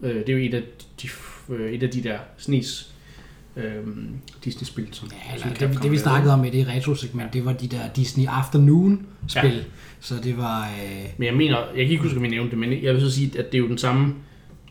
Uh, 0.00 0.08
det 0.08 0.28
er 0.28 0.32
jo 0.32 0.38
et 0.38 0.54
af 0.54 0.62
de, 1.02 1.08
uh, 1.48 1.60
et 1.60 1.82
af 1.82 1.90
de 1.90 2.02
der 2.02 2.18
SNES 2.36 2.94
um, 3.56 4.16
Disney-spil, 4.44 4.88
som 4.90 5.10
Ja, 5.12 5.34
eller 5.34 5.68
det, 5.68 5.82
det 5.82 5.90
vi 5.90 5.98
snakkede 5.98 6.34
om 6.34 6.44
i 6.44 6.50
det 6.50 6.68
retro-segment, 6.68 7.32
det 7.32 7.44
var 7.44 7.52
de 7.52 7.68
der 7.68 7.88
Disney 7.96 8.26
Afternoon-spil. 8.28 9.54
Ja. 9.54 9.62
Så 10.00 10.14
det 10.24 10.36
var... 10.36 10.62
Øh, 10.62 11.04
Men 11.18 11.26
jeg 11.26 11.34
mener, 11.34 11.56
jeg 11.58 11.84
kan 11.84 11.90
ikke 11.90 12.02
huske, 12.02 12.16
om 12.16 12.22
vi 12.22 12.28
nævnte 12.28 12.50
det, 12.50 12.58
men 12.58 12.82
jeg 12.82 12.94
vil 12.94 13.00
så 13.00 13.10
sige, 13.10 13.38
at 13.38 13.52
det 13.52 13.54
er 13.54 13.62
jo 13.62 13.68
den 13.68 13.78
samme, 13.78 14.14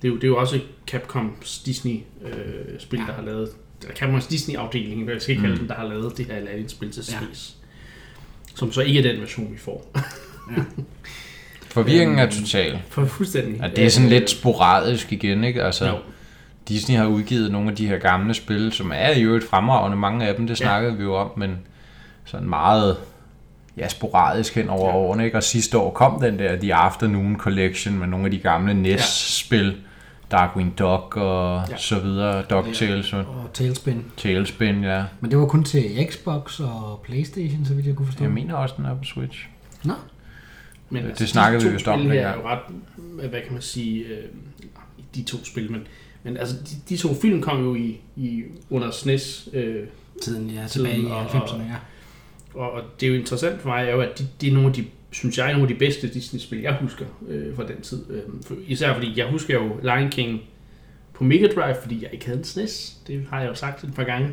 det 0.02 0.08
er 0.08 0.10
jo, 0.10 0.16
det 0.16 0.24
er 0.24 0.28
jo 0.28 0.38
også 0.38 0.60
Capcoms 0.88 1.60
Disney-spil, 1.60 3.00
Ja. 3.00 3.06
ja. 3.06 3.08
der 3.08 3.14
har 3.14 3.24
lavet, 3.24 3.50
eller 3.84 3.96
Capcoms 3.96 4.28
Disney-afdeling, 4.28 5.04
hvad 5.04 5.14
jeg 5.14 5.22
skal 5.22 5.32
ikke 5.32 5.42
kalde 5.48 5.58
dem, 5.58 5.68
der 5.68 5.76
har 5.76 5.88
lavet 5.88 6.18
det 6.18 6.26
her 6.26 6.36
Aladdin-spil 6.36 6.92
til 6.92 7.04
Ja. 7.12 7.18
SNES. 7.18 7.56
Som 8.56 8.72
så 8.72 8.82
ikke 8.82 9.00
er 9.00 9.12
den 9.14 9.22
version, 9.22 9.48
vi 9.54 9.58
får. 9.58 9.92
forvirringen 11.68 12.20
er 12.20 12.30
total. 12.30 12.80
For 12.90 13.06
fuldstændig. 13.06 13.62
Og 13.64 13.70
det 13.76 13.86
er 13.86 13.90
sådan 13.90 14.06
Øh, 14.08 14.12
lidt 14.14 14.30
sporadisk 14.30 15.12
igen, 15.14 15.44
ikke? 15.44 15.64
Altså, 15.64 15.88
Jo. 15.88 15.98
Disney 16.68 16.96
har 16.98 17.06
udgivet 17.06 17.52
nogle 17.52 17.70
af 17.70 17.76
de 17.76 17.88
her 17.88 17.98
gamle 17.98 18.34
spil, 18.34 18.72
som 18.72 18.92
er 18.96 19.18
jo 19.20 19.36
et 19.36 19.44
fremragende, 19.44 19.98
mange 19.98 20.28
af 20.28 20.36
dem, 20.36 20.48
det 20.48 20.60
Ja. 20.62 20.66
snakkede 20.66 20.98
vi 20.98 21.04
jo 21.04 21.16
om, 21.16 21.32
men 21.38 21.58
sådan 22.26 22.50
meget 22.50 22.98
ja, 23.78 23.88
sporadisk 23.88 24.56
hen 24.56 24.70
over 24.70 24.86
Ja. 24.90 24.90
ja. 24.90 24.96
årene, 24.98 25.26
ikke? 25.26 25.38
Og 25.38 25.44
sidste 25.44 25.78
år 25.78 25.92
kom 25.92 26.22
den 26.22 26.40
der 26.40 26.56
The 26.56 26.74
Afternoon 26.74 27.38
Collection 27.38 28.00
med 28.00 28.08
nogle 28.08 28.26
af 28.26 28.32
de 28.32 28.38
gamle 28.38 28.74
NES-spil, 28.74 29.76
Darkwing 30.32 30.78
Duck 30.80 31.18
og 31.18 31.64
Ja. 31.70 31.78
så 31.78 32.00
videre, 32.00 32.42
DuckTales 32.44 33.14
og 33.14 33.20
og 33.20 33.50
Tailspin. 33.54 34.06
Tailspin, 34.18 34.84
ja. 34.84 35.04
Men 35.22 35.32
det 35.32 35.40
var 35.40 35.46
kun 35.46 35.64
til 35.64 36.08
Xbox 36.12 36.60
og 36.60 37.02
Playstation, 37.04 37.66
så 37.66 37.74
vidt 37.74 37.88
jeg 37.88 37.96
kunne 37.96 38.06
forstå. 38.06 38.24
Jeg 38.24 38.32
mener 38.34 38.56
også, 38.56 38.76
den 38.78 38.86
er 38.86 38.96
på 38.98 39.04
Switch. 39.04 39.48
Nå, 39.84 39.94
Men 40.90 41.06
Det 41.06 41.20
de 41.20 41.28
snakkede 41.28 41.64
vi 41.64 41.70
vist 41.74 41.88
om 41.88 42.02
her 42.12 42.28
er 42.28 42.36
jo 42.38 42.48
ret, 42.48 42.60
hvad 43.30 43.42
kan 43.42 43.54
man 43.54 43.62
sige, 43.62 44.04
øh, 44.06 44.24
de 45.16 45.24
to 45.24 45.46
spil, 45.46 45.72
men, 45.72 45.82
men 46.24 46.38
altså, 46.38 46.56
de, 46.56 46.76
de 46.90 46.98
to 46.98 47.14
film 47.22 47.42
kom 47.42 47.64
jo 47.64 47.76
i, 47.76 48.00
i 48.16 48.44
under 48.70 48.92
SNES, 48.92 49.50
øh, 49.54 49.76
tiden, 50.24 50.50
ja, 50.50 50.68
tilbage 50.68 50.96
i 50.96 51.00
Tiden 51.00 51.12
og- 51.12 51.26
90'erne, 51.26 51.62
ja. 51.62 51.76
Og, 52.60 52.72
og 52.72 52.82
det 53.00 53.06
er 53.08 53.12
jo 53.14 53.20
interessant 53.20 53.62
for 53.62 53.70
mig, 53.70 53.86
er 53.88 53.92
jo, 53.92 54.02
at 54.02 54.20
de, 54.20 54.28
de 54.42 54.48
er 54.50 54.54
nogle 54.54 54.68
af 54.70 54.74
de, 54.76 54.86
synes 55.12 55.38
jeg, 55.38 55.48
nogle 55.48 55.62
af 55.62 55.68
de 55.68 55.76
bedste 55.76 56.08
Disney-spil, 56.08 56.60
jeg 56.60 56.78
husker 56.82 57.06
øh, 57.28 57.56
fra 57.56 57.68
den 57.68 57.82
tid. 57.82 58.06
Øh, 58.10 58.22
for, 58.48 58.56
især 58.68 58.94
fordi, 58.94 59.14
jeg 59.20 59.26
husker 59.26 59.54
jo 59.54 59.80
Lion 59.84 60.10
King 60.10 60.42
på 61.14 61.24
Mega 61.24 61.48
Drive, 61.56 61.76
fordi 61.82 62.04
jeg 62.04 62.14
ikke 62.14 62.26
havde 62.26 62.38
en 62.38 62.44
SNES. 62.44 62.98
Det 63.08 63.28
har 63.32 63.40
jeg 63.40 63.50
jo 63.50 63.56
sagt 63.56 63.84
et 63.84 63.94
par 63.96 64.04
gange. 64.04 64.30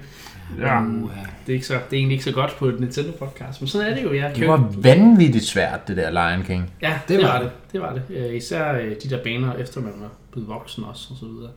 Ja. 0.58 0.82
Uh, 0.82 1.10
ja. 1.16 1.22
Det 1.46 1.52
er, 1.52 1.54
ikke 1.54 1.66
så, 1.66 1.74
det 1.74 1.80
er 1.80 1.96
egentlig 1.96 2.14
ikke 2.14 2.24
så 2.24 2.32
godt 2.32 2.56
på 2.58 2.66
et 2.66 2.80
Nintendo-podcast, 2.80 3.60
men 3.60 3.68
sådan 3.68 3.90
er 3.90 3.94
det 3.94 4.02
jo. 4.02 4.14
Jeg 4.14 4.32
Det 4.36 4.48
var 4.48 4.72
vanvittigt 4.76 5.44
svært, 5.44 5.88
det 5.88 5.96
der 5.96 6.10
Lion 6.10 6.44
King. 6.46 6.70
Ja, 6.82 6.98
det, 7.08 7.18
Det 7.18 7.26
var 7.26 7.32
var 7.32 7.42
det. 7.42 7.50
Det 7.72 7.80
var 7.80 7.94
det. 7.94 8.02
Øh, 8.10 8.36
især 8.36 8.72
øh, 8.72 8.90
de 9.02 9.10
der 9.10 9.22
baner, 9.24 9.54
efter 9.54 9.80
man 9.80 9.92
var 10.00 10.10
blevet 10.32 10.48
voksen 10.48 10.84
også, 10.84 11.08
og 11.10 11.16
så 11.16 11.26
videre. 11.26 11.50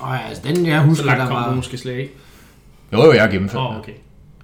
Og 0.00 0.14
ja, 0.14 0.28
altså 0.28 0.42
den, 0.48 0.66
jeg 0.66 0.80
Så 0.80 0.86
husker, 0.86 1.06
langt 1.06 1.20
der 1.20 1.26
kom 1.26 1.36
du 1.42 1.48
var... 1.48 1.54
måske 1.54 1.78
slet 1.78 1.96
ikke. 1.96 2.12
Jo, 2.92 3.04
jo, 3.04 3.12
jeg 3.12 3.22
har 3.22 3.30
gennemført 3.30 3.60
Åh, 3.60 3.66
oh, 3.66 3.72
oh, 3.72 3.78
okay. 3.78 3.92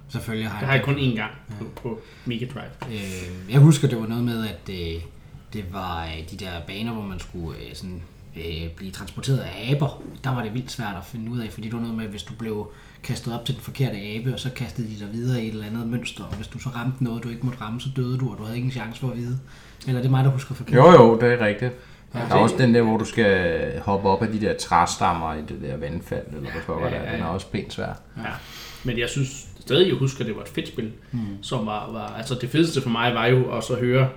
Selvfølgelig 0.09 0.49
har 0.49 0.59
Det 0.59 0.67
har 0.67 0.75
jeg 0.75 0.83
kun 0.83 0.95
én 0.95 1.15
gang 1.15 1.31
på, 1.59 1.65
på 1.81 1.99
Mega 2.25 2.45
Drive. 2.45 2.93
Øh, 2.93 3.51
jeg 3.51 3.59
husker, 3.59 3.87
det 3.87 3.99
var 3.99 4.07
noget 4.07 4.23
med, 4.23 4.47
at 4.47 4.69
øh, 4.69 5.01
det 5.53 5.73
var 5.73 6.05
øh, 6.05 6.31
de 6.31 6.37
der 6.45 6.51
baner, 6.67 6.93
hvor 6.93 7.03
man 7.03 7.19
skulle 7.19 7.57
øh, 7.59 7.75
sådan 7.75 8.01
øh, 8.37 8.69
blive 8.75 8.91
transporteret 8.91 9.39
af 9.39 9.71
aber, 9.75 10.01
der 10.23 10.35
var 10.35 10.43
det 10.43 10.53
vildt 10.53 10.71
svært 10.71 10.95
at 10.97 11.05
finde 11.05 11.31
ud 11.31 11.39
af, 11.39 11.51
fordi 11.51 11.67
det 11.67 11.73
var 11.73 11.81
noget 11.81 11.95
med, 11.95 12.05
hvis 12.05 12.23
du 12.23 12.33
blev 12.39 12.71
kastet 13.03 13.33
op 13.33 13.45
til 13.45 13.55
den 13.55 13.63
forkerte 13.63 13.97
abe, 13.97 14.33
og 14.33 14.39
så 14.39 14.49
kastede 14.55 14.87
de 14.87 14.99
dig 14.99 15.13
videre 15.13 15.43
i 15.43 15.47
et 15.47 15.53
eller 15.53 15.65
andet 15.65 15.87
mønster, 15.87 16.23
og 16.23 16.35
hvis 16.35 16.47
du 16.47 16.59
så 16.59 16.69
ramte 16.69 17.03
noget, 17.03 17.23
du 17.23 17.29
ikke 17.29 17.45
måtte 17.45 17.61
ramme, 17.61 17.81
så 17.81 17.89
døde 17.95 18.17
du, 18.17 18.31
og 18.31 18.37
du 18.37 18.43
havde 18.43 18.55
ikke 18.55 18.65
en 18.65 18.71
chance 18.71 18.99
for 18.99 19.09
at 19.09 19.17
vide. 19.17 19.39
Eller 19.87 20.01
det 20.01 20.07
er 20.07 20.11
mig, 20.11 20.23
der 20.23 20.31
husker 20.31 20.55
forkert. 20.55 20.75
Jo, 20.75 20.91
jo, 20.91 21.19
det 21.19 21.33
er 21.33 21.45
rigtigt. 21.45 21.73
Ja, 22.13 22.19
der 22.19 22.25
er 22.25 22.39
også 22.39 22.55
den 22.57 22.73
der, 22.73 22.81
hvor 22.81 22.97
du 22.97 23.05
skal 23.05 23.79
hoppe 23.79 24.09
op 24.09 24.21
af 24.21 24.27
de 24.27 24.41
der 24.41 24.57
træstammer 24.57 25.33
i 25.33 25.41
det 25.41 25.61
der 25.61 25.77
vandfald, 25.77 26.27
eller 26.27 26.51
hvad 26.51 26.61
for 26.65 26.79
ja, 26.79 26.95
ja, 26.95 27.03
ja. 27.03 27.11
Den 27.11 27.21
er 27.21 27.25
også 27.25 27.47
pænt 27.47 27.73
svær. 27.73 27.99
Ja. 28.17 28.23
Men 28.83 28.99
jeg 28.99 29.09
synes 29.09 29.48
stadig, 29.69 29.87
jeg 29.87 29.95
husker, 29.95 30.19
at 30.19 30.27
det 30.27 30.35
var 30.35 30.41
et 30.41 30.47
fedt 30.47 30.67
spil, 30.67 30.91
mm. 31.11 31.19
som 31.41 31.65
var, 31.65 31.91
var, 31.91 32.07
altså 32.17 32.35
det 32.41 32.49
fedeste 32.49 32.81
for 32.81 32.89
mig 32.89 33.13
var 33.13 33.25
jo 33.25 33.51
også 33.51 33.73
at 33.73 33.79
høre 33.79 34.09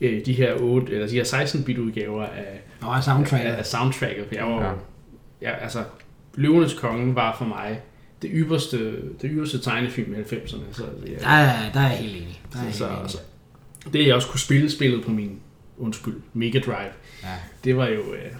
øh, 0.00 0.26
de 0.26 0.32
her 0.32 0.54
8, 0.60 0.92
eller 0.92 1.08
de 1.08 1.14
her 1.14 1.24
16-bit 1.24 1.78
udgaver 1.78 2.22
af, 2.24 2.60
oh, 2.82 3.02
soundtracket. 3.02 3.46
af, 3.46 3.58
af 3.58 3.66
soundtracket. 3.66 4.26
Jeg 4.32 4.44
var, 4.44 4.64
ja. 5.42 5.50
ja, 5.50 5.56
altså, 5.56 5.84
Løvenes 6.34 6.74
Konge 6.74 7.14
var 7.14 7.36
for 7.38 7.44
mig 7.44 7.80
det 8.22 8.30
ypperste, 8.32 8.92
det 8.92 9.30
ypperste 9.32 9.58
tegnefilm 9.58 10.14
i 10.14 10.16
90'erne. 10.16 10.58
Så, 10.72 10.84
ja, 11.06 11.12
der, 11.12 11.28
er, 11.28 11.72
der 11.72 11.80
er 11.80 11.88
jeg 11.88 11.98
helt 11.98 12.16
enig. 12.16 12.42
Der 12.52 12.58
er 12.58 12.72
så, 12.72 12.88
helt 12.88 12.98
enig. 12.98 13.10
Så, 13.10 13.18
det 13.92 14.06
jeg 14.06 14.14
også 14.14 14.28
kunne 14.28 14.40
spille 14.40 14.70
spillet 14.70 15.04
på 15.04 15.10
min, 15.10 15.40
undskyld, 15.78 16.16
Mega 16.32 16.58
Drive, 16.58 16.92
ja. 17.22 17.28
det 17.64 17.76
var 17.76 17.86
jo 17.86 18.14
øh, 18.14 18.32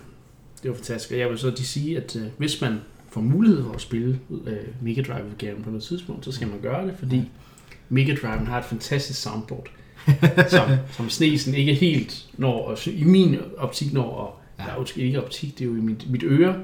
det 0.62 0.70
var 0.70 0.74
fantastisk. 0.74 1.12
Og 1.12 1.18
jeg 1.18 1.30
vil 1.30 1.38
så 1.38 1.50
de 1.50 1.66
sige, 1.66 1.96
at 1.96 2.16
øh, 2.16 2.26
hvis 2.38 2.60
man 2.60 2.80
får 3.16 3.22
mulighed 3.22 3.62
for 3.64 3.72
at 3.72 3.80
spille 3.80 4.20
øh, 4.46 4.56
Mega 4.80 5.02
Drive-udgaven 5.02 5.62
på 5.62 5.70
noget 5.70 5.82
tidspunkt, 5.82 6.24
så 6.24 6.32
skal 6.32 6.48
man 6.48 6.60
gøre 6.60 6.86
det, 6.86 6.94
fordi 6.98 7.22
Mega 7.88 8.14
Drive 8.22 8.46
har 8.46 8.58
et 8.58 8.64
fantastisk 8.64 9.22
soundboard, 9.22 9.66
som, 10.48 10.68
som 10.90 11.10
Snesen 11.10 11.54
ikke 11.54 11.74
helt 11.74 12.26
når, 12.38 12.78
i 12.86 13.04
min 13.04 13.36
optik 13.58 13.92
når, 13.92 14.02
og 14.02 14.40
ja. 14.58 14.64
der 14.64 14.70
er 14.70 14.76
jo 14.76 14.86
ikke 14.96 15.24
optik, 15.24 15.58
det 15.58 15.64
er 15.64 15.68
jo 15.68 15.76
i 15.76 15.80
mit, 15.80 16.10
mit 16.10 16.22
øre, 16.22 16.56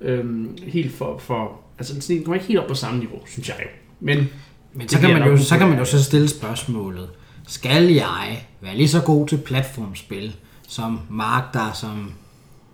øhm, 0.00 0.58
helt 0.62 0.92
for, 0.92 1.18
for 1.18 1.60
altså 1.78 1.94
Snesen 1.94 2.24
kommer 2.24 2.34
ikke 2.34 2.46
helt 2.46 2.60
op 2.60 2.68
på 2.68 2.74
samme 2.74 2.98
niveau, 2.98 3.18
synes 3.26 3.48
jeg 3.48 3.56
jo. 3.62 3.68
Men, 4.00 4.28
Men 4.74 4.88
så, 4.88 4.98
kan 4.98 5.10
man 5.10 5.28
jo, 5.28 5.36
så 5.36 5.58
kan 5.58 5.68
man 5.68 5.78
jo 5.78 5.84
så 5.84 6.04
stille 6.04 6.28
spørgsmålet, 6.28 7.08
skal 7.46 7.92
jeg 7.92 8.46
være 8.60 8.76
lige 8.76 8.88
så 8.88 9.02
god 9.02 9.28
til 9.28 9.38
platformspil, 9.38 10.36
som 10.68 11.00
Mark, 11.10 11.54
der 11.54 11.72
som 11.72 12.12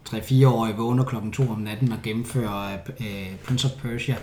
3-4-årig 0.08 0.78
vågner 0.78 1.04
klokken 1.04 1.32
2 1.32 1.50
om 1.50 1.58
natten 1.58 1.92
og 1.92 1.98
gennemfører 2.02 2.78
øh, 3.00 3.36
Prince 3.46 3.66
of 3.66 3.82
Persia? 3.82 4.16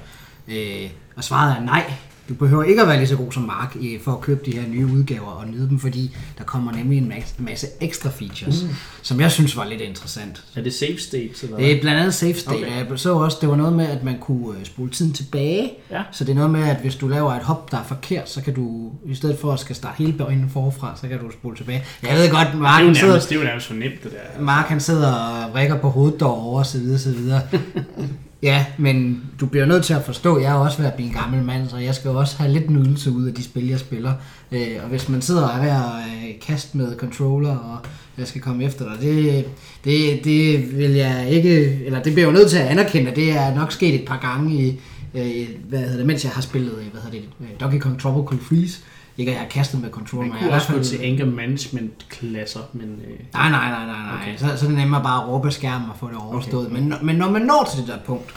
Øh, 0.48 0.90
og 1.16 1.24
svaret 1.24 1.58
er 1.58 1.62
nej. 1.62 1.94
Du 2.30 2.34
behøver 2.34 2.64
ikke 2.64 2.82
at 2.82 2.88
være 2.88 2.98
lige 2.98 3.08
så 3.08 3.16
god 3.16 3.32
som 3.32 3.44
Mark 3.44 3.76
for 4.04 4.12
at 4.12 4.22
købe 4.22 4.42
de 4.46 4.52
her 4.52 4.68
nye 4.68 4.86
udgaver 4.86 5.32
og 5.32 5.48
nyde 5.48 5.70
dem, 5.70 5.80
fordi 5.80 6.16
der 6.38 6.44
kommer 6.44 6.72
nemlig 6.72 6.98
en 6.98 7.14
masse 7.38 7.68
ekstra 7.82 8.10
features, 8.10 8.64
uh. 8.64 8.70
som 9.02 9.20
jeg 9.20 9.32
synes 9.32 9.58
var 9.58 9.66
lidt 9.66 9.82
interessant. 9.82 10.44
Er 10.56 10.62
det 10.62 10.74
safe 10.74 10.98
state? 10.98 11.30
Eller? 11.44 11.58
Det 11.58 11.72
er 11.72 11.82
blandt 11.82 12.00
andet 12.00 12.14
safe 12.14 12.34
state. 12.34 12.56
Okay. 12.56 12.88
Jeg 12.90 13.00
så 13.00 13.14
også, 13.14 13.38
det 13.42 13.50
var 13.50 13.56
noget 13.56 13.74
med, 13.74 13.88
at 13.88 14.04
man 14.04 14.18
kunne 14.20 14.60
øh, 14.60 14.66
spole 14.66 14.90
tiden 14.90 15.14
tilbage. 15.14 15.72
Ja. 15.92 16.04
Så 16.12 16.24
det 16.24 16.32
er 16.32 16.36
noget 16.36 16.52
med, 16.52 16.64
at 16.64 16.78
hvis 16.78 16.96
du 16.96 17.08
laver 17.08 17.32
et 17.32 17.44
hop, 17.44 17.72
der 17.72 17.78
er 17.78 17.84
forkert, 17.84 18.30
så 18.30 18.42
kan 18.42 18.54
du, 18.54 18.92
i 19.06 19.16
stedet 19.16 19.40
for 19.40 19.52
at 19.54 19.60
skal 19.60 19.76
starte 19.76 19.98
hele 19.98 20.14
bøjnen 20.14 20.50
forfra, 20.50 20.98
så 21.02 21.08
kan 21.08 21.20
du 21.20 21.32
spole 21.32 21.58
tilbage. 21.58 21.84
Jeg 22.04 22.18
ved 22.18 22.32
godt, 22.32 22.56
Mark 22.56 22.80
det 22.80 22.86
er 22.86 22.88
jo 22.88 22.94
nærmest, 22.94 23.00
sidder, 23.00 23.20
det 23.20 23.32
er 23.32 23.36
jo 23.36 23.44
nærmest 23.44 23.68
for 23.68 23.74
nemt, 23.74 24.04
det 24.04 24.12
der. 24.12 24.42
Mark 24.42 24.66
han 24.66 24.80
sidder 24.80 25.14
og 25.14 25.56
rækker 25.56 25.78
på 25.78 25.90
hovedet 25.90 26.20
derovre, 26.20 26.60
og 26.60 26.66
så 26.66 26.78
videre, 26.78 27.00
så 27.00 27.12
videre. 27.12 27.42
Ja, 28.44 28.66
men 28.78 29.24
du 29.40 29.46
bliver 29.46 29.66
nødt 29.66 29.86
til 29.86 29.94
at 29.94 30.06
forstå, 30.06 30.36
at 30.36 30.44
jeg 30.44 30.52
er 30.52 30.56
også 30.56 30.78
ved 30.78 30.86
at 30.86 30.94
blive 30.94 31.08
en 31.08 31.16
gammel 31.16 31.44
mand, 31.44 31.70
så 31.70 31.78
jeg 31.78 31.96
skal 31.96 32.12
også 32.12 32.38
have 32.38 32.52
lidt 32.52 32.70
nydelse 32.70 33.12
ud 33.12 33.28
af 33.28 33.34
de 33.34 33.44
spil, 33.44 33.68
jeg 33.68 33.80
spiller. 33.80 34.14
Øh, 34.52 34.78
og 34.84 34.90
hvis 34.90 35.10
man 35.10 35.22
sidder 35.22 35.48
og 35.48 35.58
er 35.58 35.62
ved 35.62 35.70
at 35.70 36.30
øh, 36.30 36.40
kaste 36.42 36.78
med 36.78 36.98
controller, 36.98 37.56
og 37.56 37.78
jeg 38.18 38.28
skal 38.28 38.42
komme 38.42 38.64
efter 38.64 38.86
dig, 38.86 39.02
det, 39.02 39.46
det, 39.84 40.24
det 40.24 40.78
vil 40.78 40.92
jeg 40.92 41.30
ikke, 41.30 41.80
eller 41.86 42.04
det 42.04 42.14
bliver 42.14 42.28
jeg 42.28 42.34
jo 42.34 42.40
nødt 42.40 42.50
til 42.50 42.58
at 42.58 42.68
anerkende, 42.68 43.12
det 43.16 43.32
er 43.32 43.56
nok 43.56 43.72
sket 43.72 43.96
et 43.96 44.06
par 44.08 44.20
gange 44.20 44.54
i, 44.54 44.80
øh, 45.16 45.48
hvad 45.70 45.80
hedder 45.80 45.98
det, 45.98 46.06
mens 46.06 46.24
jeg 46.24 46.32
har 46.32 46.42
spillet, 46.42 46.72
hvad 46.72 47.02
hedder 47.02 47.18
det, 47.18 47.30
øh, 47.42 47.60
Donkey 47.60 47.80
Kong 47.80 48.00
Tropical 48.00 48.40
Freeze, 48.46 48.80
ikke 49.20 49.32
at 49.32 49.36
jeg 49.36 49.44
har 49.44 49.50
kastet 49.50 49.82
med 49.82 49.90
controller. 49.90 50.34
Man 50.34 50.42
kunne 50.42 50.54
også 50.54 50.74
gå 50.74 50.84
til 50.84 51.00
anger 51.04 51.26
management 51.26 52.06
klasser, 52.10 52.60
men... 52.74 52.84
Øh... 52.84 53.20
Nej, 53.34 53.50
nej, 53.50 53.70
nej, 53.70 53.86
nej, 53.86 53.86
nej. 53.86 54.22
Okay. 54.22 54.38
Så, 54.38 54.58
så 54.58 54.66
er 54.66 54.70
det 54.70 54.78
nemmere 54.78 55.04
bare 55.04 55.24
at 55.24 55.30
råbe 55.30 55.52
skærmen 55.52 55.90
og 55.90 55.96
få 56.00 56.08
det 56.08 56.18
overstået. 56.18 56.66
Okay. 56.66 56.80
Men, 56.80 56.94
men 57.02 57.16
når 57.16 57.32
man 57.32 57.42
når 57.42 57.70
til 57.72 57.80
det 57.80 57.88
der 57.88 58.00
punkt, 58.06 58.36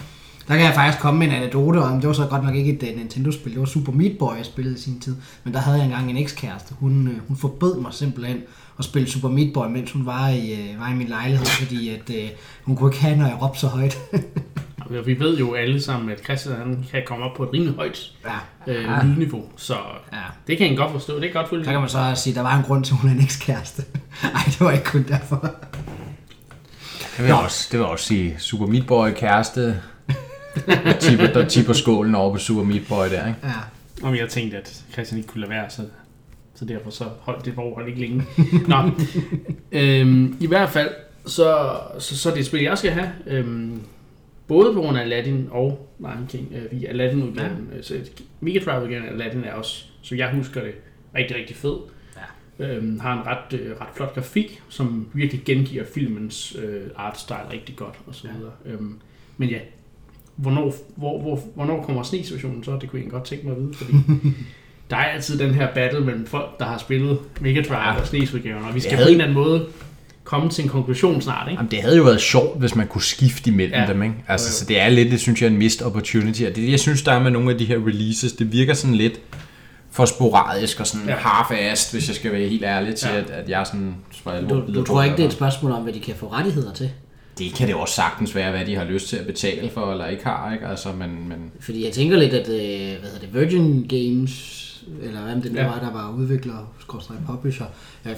der 0.48 0.56
kan 0.56 0.66
jeg 0.66 0.74
faktisk 0.74 1.02
komme 1.02 1.18
med 1.18 1.26
en 1.26 1.32
anekdote 1.32 1.78
om, 1.78 2.00
det 2.00 2.08
var 2.08 2.14
så 2.14 2.26
godt 2.26 2.44
nok 2.44 2.54
ikke 2.54 2.72
et 2.72 2.96
Nintendo-spil, 2.96 3.52
det 3.52 3.60
var 3.60 3.66
Super 3.66 3.92
Meat 3.92 4.18
Boy, 4.18 4.36
jeg 4.36 4.46
spillede 4.46 4.76
i 4.76 4.80
sin 4.80 5.00
tid. 5.00 5.16
Men 5.44 5.54
der 5.54 5.60
havde 5.60 5.76
jeg 5.76 5.84
engang 5.84 6.10
en 6.10 6.16
ekskæreste. 6.16 6.74
Hun, 6.80 7.08
øh, 7.08 7.28
hun 7.28 7.36
forbød 7.36 7.80
mig 7.80 7.92
simpelthen 7.94 8.38
at 8.78 8.84
spille 8.84 9.10
Super 9.10 9.28
Meat 9.28 9.52
Boy, 9.54 9.66
mens 9.66 9.90
hun 9.90 10.06
var 10.06 10.28
i, 10.28 10.52
øh, 10.52 10.80
var 10.80 10.92
i 10.92 10.94
min 10.94 11.08
lejlighed, 11.08 11.46
fordi 11.46 11.88
at, 11.88 12.10
øh, 12.10 12.28
hun 12.62 12.76
kunne 12.76 12.90
ikke 12.90 13.02
have, 13.02 13.16
når 13.16 13.26
jeg 13.26 13.42
råbte 13.42 13.60
så 13.60 13.66
højt. 13.66 13.98
vi 14.90 15.20
ved 15.20 15.38
jo 15.38 15.54
alle 15.54 15.82
sammen, 15.82 16.10
at 16.10 16.24
Christian 16.24 16.56
han 16.56 16.84
kan 16.90 17.02
komme 17.06 17.24
op 17.24 17.36
på 17.36 17.42
et 17.42 17.52
rimelig 17.52 17.74
højt 17.74 18.12
ja. 18.24 18.72
øh, 18.72 18.84
ja. 18.84 19.02
lydniveau, 19.04 19.44
så 19.56 19.74
ja. 20.12 20.18
det 20.46 20.58
kan 20.58 20.66
han 20.66 20.76
godt 20.76 20.92
forstå. 20.92 21.20
Det 21.20 21.28
er 21.28 21.32
godt 21.32 21.48
følge. 21.48 21.64
Så 21.64 21.70
kan 21.70 21.80
man 21.80 21.88
så 21.88 22.12
sige, 22.14 22.32
at 22.32 22.36
der 22.36 22.42
var 22.42 22.56
en 22.56 22.64
grund 22.64 22.84
til, 22.84 22.94
at 22.94 22.98
hun 22.98 23.10
er 23.10 23.14
en 23.14 23.22
ekskæreste. 23.22 23.82
Nej, 24.22 24.42
det 24.46 24.60
var 24.60 24.72
ikke 24.72 24.84
kun 24.84 25.04
derfor. 25.08 25.54
Det 27.16 27.24
vil, 27.24 27.32
også, 27.32 27.68
det 27.72 27.78
vil 27.78 27.86
også 27.86 28.04
sige, 28.04 28.34
Super 28.38 28.66
Meat 28.66 28.86
Boy 28.86 29.10
kæreste, 29.10 29.80
der 30.66 30.98
tipper, 31.00 31.26
der 31.26 31.48
tipper 31.48 31.72
skålen 31.72 32.14
over 32.14 32.32
på 32.32 32.38
Super 32.38 32.62
Meat 32.62 32.82
Boy 32.88 33.04
der, 33.04 33.26
ikke? 33.26 33.38
Ja. 33.44 33.52
Om 34.02 34.14
jeg 34.14 34.28
tænkte, 34.28 34.56
at 34.56 34.84
Christian 34.92 35.18
ikke 35.18 35.28
kunne 35.28 35.40
lade 35.40 35.50
være, 35.50 35.70
så, 35.70 35.82
så 36.54 36.64
derfor 36.64 36.90
så 36.90 37.04
holdt 37.20 37.44
det 37.44 37.54
forhold 37.54 37.88
ikke 37.88 38.00
længe. 38.00 38.24
Nå, 38.68 38.90
øhm, 39.72 40.36
i 40.40 40.46
hvert 40.46 40.70
fald, 40.70 40.90
så, 41.26 41.78
så, 41.98 42.18
så 42.18 42.30
det 42.30 42.38
et 42.38 42.46
spil, 42.46 42.62
jeg 42.62 42.78
skal 42.78 42.90
have. 42.90 43.10
Øhm, 43.26 43.80
Både 44.52 44.74
på 44.74 44.80
grund 44.80 44.98
af 44.98 45.02
Aladdin 45.02 45.48
og 45.50 45.88
Lion 45.98 46.26
King, 46.28 46.52
øh, 46.54 46.80
via 46.80 46.88
Aladdin-udgaven. 46.88 47.68
Ja. 47.76 47.82
Så 47.82 47.94
Mega 48.40 48.58
Drive-udgaven 48.58 49.04
af 49.04 49.12
Aladdin 49.12 49.44
er 49.44 49.52
også, 49.52 49.84
så 50.02 50.14
jeg 50.14 50.30
husker 50.34 50.60
det, 50.60 50.72
rigtig, 51.14 51.36
rigtig 51.36 51.56
fed. 51.56 51.76
Ja. 52.58 52.66
Øhm, 52.66 53.00
har 53.00 53.20
en 53.20 53.26
ret, 53.26 53.60
øh, 53.60 53.70
ret 53.80 53.88
flot 53.96 54.14
grafik, 54.14 54.62
som 54.68 55.08
virkelig 55.12 55.42
gengiver 55.44 55.84
filmens 55.94 56.56
øh, 56.62 56.82
artstyle 56.96 57.50
rigtig 57.52 57.76
godt 57.76 57.94
og 58.06 58.14
så 58.14 58.28
videre. 58.36 58.52
Ja. 58.66 58.70
Øhm, 58.70 58.98
men 59.36 59.48
ja, 59.48 59.58
hvornår, 60.36 60.74
hvor, 60.96 61.20
hvor, 61.20 61.40
hvornår 61.54 61.82
kommer 61.82 62.02
snesversionen 62.02 62.64
så? 62.64 62.78
Det 62.80 62.90
kunne 62.90 63.02
jeg 63.02 63.10
godt 63.10 63.24
tænke 63.24 63.46
mig 63.46 63.56
at 63.56 63.62
vide, 63.62 63.74
fordi 63.74 63.92
der 64.90 64.96
er 64.96 65.04
altid 65.04 65.38
den 65.38 65.54
her 65.54 65.74
battle 65.74 66.00
mellem 66.00 66.26
folk, 66.26 66.58
der 66.58 66.64
har 66.64 66.78
spillet 66.78 67.18
Mega 67.40 67.62
Drive 67.62 67.78
ja. 67.78 68.00
og 68.00 68.06
snesudgaven, 68.06 68.64
og 68.64 68.74
vi 68.74 68.80
skal 68.80 68.92
havde... 68.92 69.06
på 69.06 69.08
en 69.08 69.14
eller 69.14 69.24
anden 69.24 69.34
måde 69.34 69.68
komme 70.32 70.50
til 70.50 70.64
en 70.64 70.70
konklusion 70.70 71.20
snart, 71.20 71.48
ikke? 71.50 71.58
Jamen, 71.58 71.70
det 71.70 71.82
havde 71.82 71.96
jo 71.96 72.02
været 72.02 72.20
sjovt, 72.20 72.58
hvis 72.58 72.74
man 72.74 72.86
kunne 72.86 73.02
skifte 73.02 73.50
imellem 73.50 73.80
ja. 73.80 73.86
dem, 73.86 74.02
ikke? 74.02 74.14
Altså, 74.28 74.48
jo. 74.48 74.52
så 74.52 74.64
det 74.64 74.80
er 74.80 74.88
lidt, 74.88 75.10
det 75.10 75.20
synes 75.20 75.42
jeg, 75.42 75.48
en 75.48 75.56
missed 75.56 75.86
opportunity. 75.86 76.42
Og 76.42 76.56
det, 76.56 76.70
jeg 76.70 76.80
synes, 76.80 77.02
der 77.02 77.12
er 77.12 77.22
med 77.22 77.30
nogle 77.30 77.50
af 77.50 77.58
de 77.58 77.64
her 77.64 77.76
releases, 77.76 78.32
det 78.32 78.52
virker 78.52 78.74
sådan 78.74 78.94
lidt 78.94 79.20
for 79.90 80.04
sporadisk 80.04 80.80
og 80.80 80.86
sådan 80.86 81.06
ja. 81.08 81.14
half-assed, 81.14 81.92
hvis 81.92 82.08
jeg 82.08 82.16
skal 82.16 82.32
være 82.32 82.48
helt 82.48 82.64
ærlig 82.64 82.94
til, 82.94 83.08
ja. 83.08 83.18
at, 83.18 83.30
at 83.30 83.48
jeg 83.48 83.66
sådan... 83.66 83.94
Du, 84.50 84.74
du 84.74 84.84
tror 84.84 85.02
ikke, 85.02 85.16
det 85.16 85.22
er 85.22 85.26
et 85.26 85.32
spørgsmål 85.32 85.72
om, 85.72 85.82
hvad 85.82 85.92
de 85.92 86.00
kan 86.00 86.14
få 86.14 86.26
rettigheder 86.32 86.72
til? 86.72 86.90
Det 87.38 87.54
kan 87.54 87.66
det 87.68 87.74
også 87.74 87.94
sagtens 87.94 88.34
være, 88.34 88.50
hvad 88.50 88.66
de 88.66 88.76
har 88.76 88.84
lyst 88.84 89.08
til 89.08 89.16
at 89.16 89.26
betale 89.26 89.70
for, 89.70 89.92
eller 89.92 90.06
ikke 90.06 90.24
har, 90.24 90.52
ikke? 90.52 90.66
Altså, 90.66 90.88
men, 90.92 91.28
men... 91.28 91.38
Fordi 91.60 91.84
jeg 91.84 91.92
tænker 91.92 92.16
lidt, 92.16 92.32
at 92.32 92.48
øh, 92.48 93.00
hvad 93.00 93.10
hedder 93.10 93.26
det, 93.26 93.34
Virgin 93.34 93.86
Games, 93.88 94.58
eller 95.02 95.20
hvem 95.20 95.42
det 95.42 95.52
nu 95.52 95.58
ja. 95.58 95.66
var, 95.66 95.78
der 95.78 95.92
var 95.92 96.14
udvikler, 96.18 96.74
publisher, 97.26 97.66
jeg, 98.04 98.16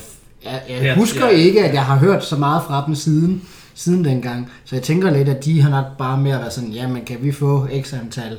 jeg 0.68 0.94
husker 0.94 1.26
ja. 1.26 1.32
ikke, 1.32 1.64
at 1.64 1.74
jeg 1.74 1.84
har 1.84 1.96
hørt 1.98 2.24
så 2.24 2.36
meget 2.36 2.62
fra 2.66 2.84
dem 2.86 2.94
siden, 2.94 3.48
siden 3.74 4.04
dengang. 4.04 4.50
Så 4.64 4.76
jeg 4.76 4.82
tænker 4.82 5.10
lidt, 5.10 5.28
at 5.28 5.44
de 5.44 5.60
har 5.60 5.70
nok 5.70 5.96
bare 5.98 6.18
mere 6.18 6.38
været 6.38 6.52
sådan, 6.52 6.70
ja, 6.70 6.88
men 6.88 7.04
kan 7.04 7.18
vi 7.22 7.32
få 7.32 7.68
x 7.82 7.94
antal 7.94 8.38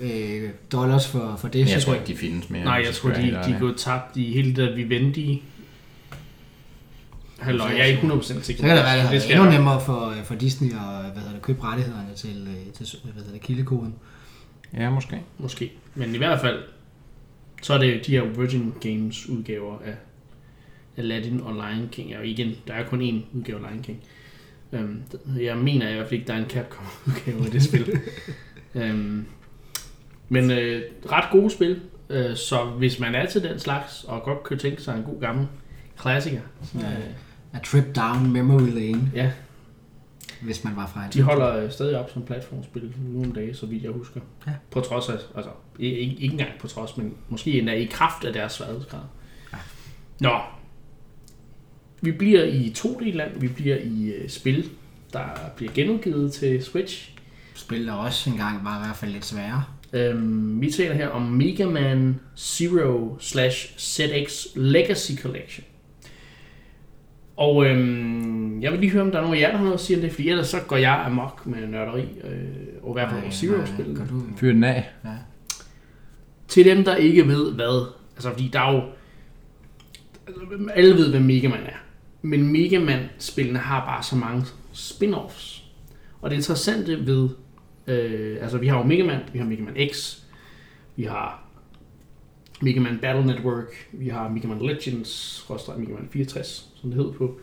øh, 0.00 0.50
dollars 0.72 1.08
for, 1.08 1.36
for 1.38 1.48
det? 1.48 1.64
Men 1.64 1.72
jeg 1.72 1.82
tror 1.82 1.94
ikke, 1.94 2.06
de 2.06 2.16
findes 2.16 2.50
mere. 2.50 2.64
Nej, 2.64 2.82
jeg 2.86 2.94
tror, 2.94 3.10
de, 3.10 3.22
de 3.46 3.54
er 3.54 3.58
gået 3.58 3.76
tabt 3.76 4.16
i 4.16 4.32
hele 4.32 4.56
det 4.56 4.76
Vivendi 4.76 5.42
Halløj, 7.44 7.68
jeg 7.68 7.80
er 7.80 7.84
ikke 7.84 8.02
100% 8.02 8.22
sikker. 8.22 8.42
Så 8.42 8.52
kan 8.52 8.76
det 8.76 8.84
være, 8.84 9.12
det, 9.12 9.22
det 9.22 9.30
endnu 9.30 9.50
nemmere 9.50 9.80
for, 9.80 10.14
for 10.24 10.34
Disney 10.34 10.68
at 10.68 10.76
hvad 11.12 11.22
hedder 11.22 11.32
det, 11.32 11.42
købe 11.42 11.64
rettighederne 11.64 12.08
til, 12.16 12.48
øh, 12.48 12.86
til 12.86 12.98
hvad 13.02 13.12
hedder 13.14 13.32
det, 13.32 13.40
kildekoden. 13.40 13.94
Ja, 14.76 14.90
måske. 14.90 15.20
Måske. 15.38 15.72
Men 15.94 16.14
i 16.14 16.18
hvert 16.18 16.40
fald, 16.40 16.58
så 17.62 17.74
er 17.74 17.78
det 17.78 18.06
de 18.06 18.10
her 18.12 18.24
Virgin 18.24 18.72
Games 18.80 19.28
udgaver 19.28 19.78
af 19.84 19.94
Aladdin 20.96 21.40
og 21.40 21.52
Lion 21.54 21.88
King. 21.92 22.16
Og 22.16 22.26
igen, 22.26 22.54
der 22.66 22.74
er 22.74 22.84
kun 22.84 23.00
én 23.00 23.36
udgave 23.38 23.58
af 23.66 23.70
Lion 23.70 23.82
King. 23.82 24.00
Um, 24.72 25.02
jeg 25.40 25.56
mener 25.56 25.88
i 25.88 25.94
hvert 25.94 26.06
fald 26.06 26.20
ikke, 26.20 26.26
der 26.26 26.34
er 26.34 26.38
en 26.38 26.50
Capcom-udgave 26.50 27.44
af 27.44 27.50
det 27.50 27.62
spil. 27.68 28.00
um, 28.74 29.26
men 30.28 30.44
uh, 30.44 30.56
ret 31.12 31.30
gode 31.30 31.50
spil. 31.50 31.80
Uh, 32.10 32.36
så 32.36 32.64
hvis 32.64 33.00
man 33.00 33.14
er 33.14 33.26
til 33.26 33.42
den 33.42 33.58
slags, 33.58 34.04
og 34.04 34.22
godt 34.22 34.44
kan 34.44 34.58
tænke 34.58 34.82
sig 34.82 34.96
en 34.96 35.02
god 35.02 35.20
gammel 35.20 35.46
klassiker. 35.98 36.40
Så, 36.62 36.78
uh, 36.78 36.84
A 37.54 37.58
trip 37.58 37.96
down 37.96 38.32
memory 38.32 38.70
lane. 38.74 39.10
Ja. 39.14 39.30
Hvis 40.42 40.64
man 40.64 40.76
var 40.76 40.86
fra 40.86 41.08
De 41.12 41.22
holder 41.22 41.68
stadig 41.70 41.98
op 41.98 42.10
som 42.10 42.22
platformspil 42.22 42.92
nogle 42.98 43.32
dage, 43.32 43.54
så 43.54 43.66
vidt 43.66 43.82
jeg 43.82 43.90
husker. 43.90 44.20
Ja. 44.46 44.52
På 44.70 44.80
trods 44.80 45.08
af, 45.08 45.14
altså 45.34 45.50
ikke, 45.78 45.96
ikke 45.96 46.32
engang 46.32 46.50
på 46.60 46.68
trods, 46.68 46.96
men 46.96 47.14
måske 47.28 47.58
endda 47.58 47.72
i 47.72 47.84
kraft 47.84 48.24
af 48.24 48.32
deres 48.32 48.52
sværhedsgrad. 48.52 49.00
Ja. 49.52 49.58
Nå, 50.20 50.38
vi 52.04 52.12
bliver 52.12 52.44
i 52.44 52.74
2D-land, 52.78 53.40
vi 53.40 53.48
bliver 53.48 53.76
i 53.76 54.12
uh, 54.22 54.28
spil, 54.28 54.68
der 55.12 55.24
bliver 55.56 55.72
genudgivet 55.72 56.32
til 56.32 56.62
Switch. 56.62 57.10
Spil 57.54 57.86
der 57.86 57.92
også 57.92 58.30
engang 58.30 58.64
var 58.64 58.78
i 58.78 58.86
hvert 58.86 58.96
fald 58.96 59.12
lidt 59.12 59.24
sværere. 59.24 59.64
Øhm, 59.92 60.60
vi 60.60 60.70
taler 60.70 60.94
her 60.94 61.08
om 61.08 61.22
Mega 61.22 61.66
Man 61.66 62.20
Zero 62.36 63.16
slash 63.20 63.78
ZX 63.78 64.46
Legacy 64.54 65.12
Collection. 65.22 65.64
Og 67.36 67.66
øhm, 67.66 68.62
jeg 68.62 68.72
vil 68.72 68.80
lige 68.80 68.92
høre, 68.92 69.02
om 69.02 69.10
der 69.10 69.18
er 69.18 69.22
nogen 69.22 69.36
af 69.36 69.40
jer, 69.40 69.50
der 69.50 69.56
har 69.56 69.64
noget 69.64 69.74
at 69.74 69.80
sige 69.80 69.96
om 69.96 70.02
det, 70.02 70.12
fordi 70.12 70.28
ellers 70.28 70.48
så 70.48 70.60
går 70.60 70.76
jeg 70.76 71.04
amok 71.06 71.46
med 71.46 71.66
nørderi, 71.66 72.02
øh, 72.02 72.38
og 72.82 72.90
i 72.90 72.92
hvert 72.92 73.10
fald 73.10 73.32
Zero-spillet. 73.32 73.96
Kan 73.96 74.06
du... 74.06 74.22
Fyr 74.36 74.52
den 74.52 74.64
af. 74.64 74.90
Ja. 75.04 75.10
Til 76.48 76.64
dem, 76.64 76.84
der 76.84 76.96
ikke 76.96 77.28
ved 77.28 77.52
hvad, 77.52 77.86
altså 78.14 78.30
fordi 78.30 78.50
der 78.52 78.60
er 78.60 78.72
jo, 78.72 78.82
altså, 80.26 80.42
alle 80.74 80.94
ved, 80.94 81.10
hvad 81.10 81.20
Mega 81.20 81.48
Man 81.48 81.60
er, 81.66 81.83
men 82.24 82.52
Mega 82.52 82.78
Man-spillene 82.78 83.58
har 83.58 83.84
bare 83.84 84.02
så 84.02 84.16
mange 84.16 84.44
spin-offs. 84.72 85.64
Og 86.20 86.30
det 86.30 86.36
interessante 86.36 87.06
ved, 87.06 87.28
øh, 87.86 88.36
altså 88.40 88.58
vi 88.58 88.66
har 88.66 88.78
jo 88.78 88.84
Mega 88.84 89.04
Man, 89.04 89.20
vi 89.32 89.38
har 89.38 89.46
Mega 89.46 89.62
Man 89.62 89.88
X, 89.92 90.18
vi 90.96 91.02
har 91.02 91.44
Mega 92.60 92.80
Man 92.80 92.98
Battle 93.02 93.26
Network, 93.26 93.88
vi 93.92 94.08
har 94.08 94.28
Mega 94.28 94.48
Man 94.48 94.62
Legends, 94.62 95.44
rådstræk 95.50 95.78
Mega 95.78 95.92
Man 95.92 96.08
64, 96.10 96.68
som 96.74 96.90
det 96.90 97.04
hed 97.04 97.12
på 97.12 97.40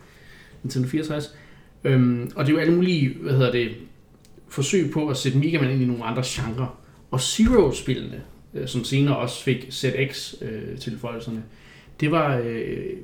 Nintendo 0.62 0.88
64. 0.88 1.36
Øhm, 1.84 2.30
og 2.36 2.44
det 2.44 2.52
er 2.52 2.54
jo 2.54 2.60
alle 2.60 2.74
mulige, 2.74 3.16
hvad 3.20 3.32
hedder 3.32 3.52
det, 3.52 3.70
forsøg 4.48 4.90
på 4.92 5.08
at 5.08 5.16
sætte 5.16 5.38
Mega 5.38 5.60
Man 5.60 5.70
ind 5.70 5.82
i 5.82 5.86
nogle 5.86 6.04
andre 6.04 6.22
genrer. 6.26 6.78
Og 7.10 7.20
Zero-spillene, 7.20 8.22
øh, 8.54 8.68
som 8.68 8.84
senere 8.84 9.16
også 9.16 9.44
fik 9.44 9.68
ZX-tilføjelserne, 9.70 11.38
øh, 11.38 11.44
det 12.00 12.10
var, 12.10 12.36
øh, 12.36 12.96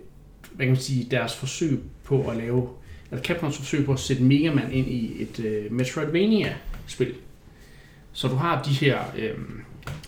hvad 0.52 0.66
kan 0.66 0.72
man 0.72 0.82
sige, 0.82 1.06
deres 1.10 1.36
forsøg 1.36 1.80
på 2.04 2.28
at 2.28 2.36
lave, 2.36 2.68
eller 3.10 3.24
Capcoms 3.24 3.56
forsøg 3.56 3.84
på 3.84 3.92
at 3.92 3.98
sætte 3.98 4.22
Mega 4.22 4.54
Man 4.54 4.72
ind 4.72 4.88
i 4.88 5.22
et 5.22 5.40
øh, 5.44 5.72
Metroidvania-spil. 5.72 7.14
Så 8.12 8.28
du 8.28 8.34
har 8.34 8.62
de 8.62 8.70
her 8.70 8.98
øh, 9.18 9.34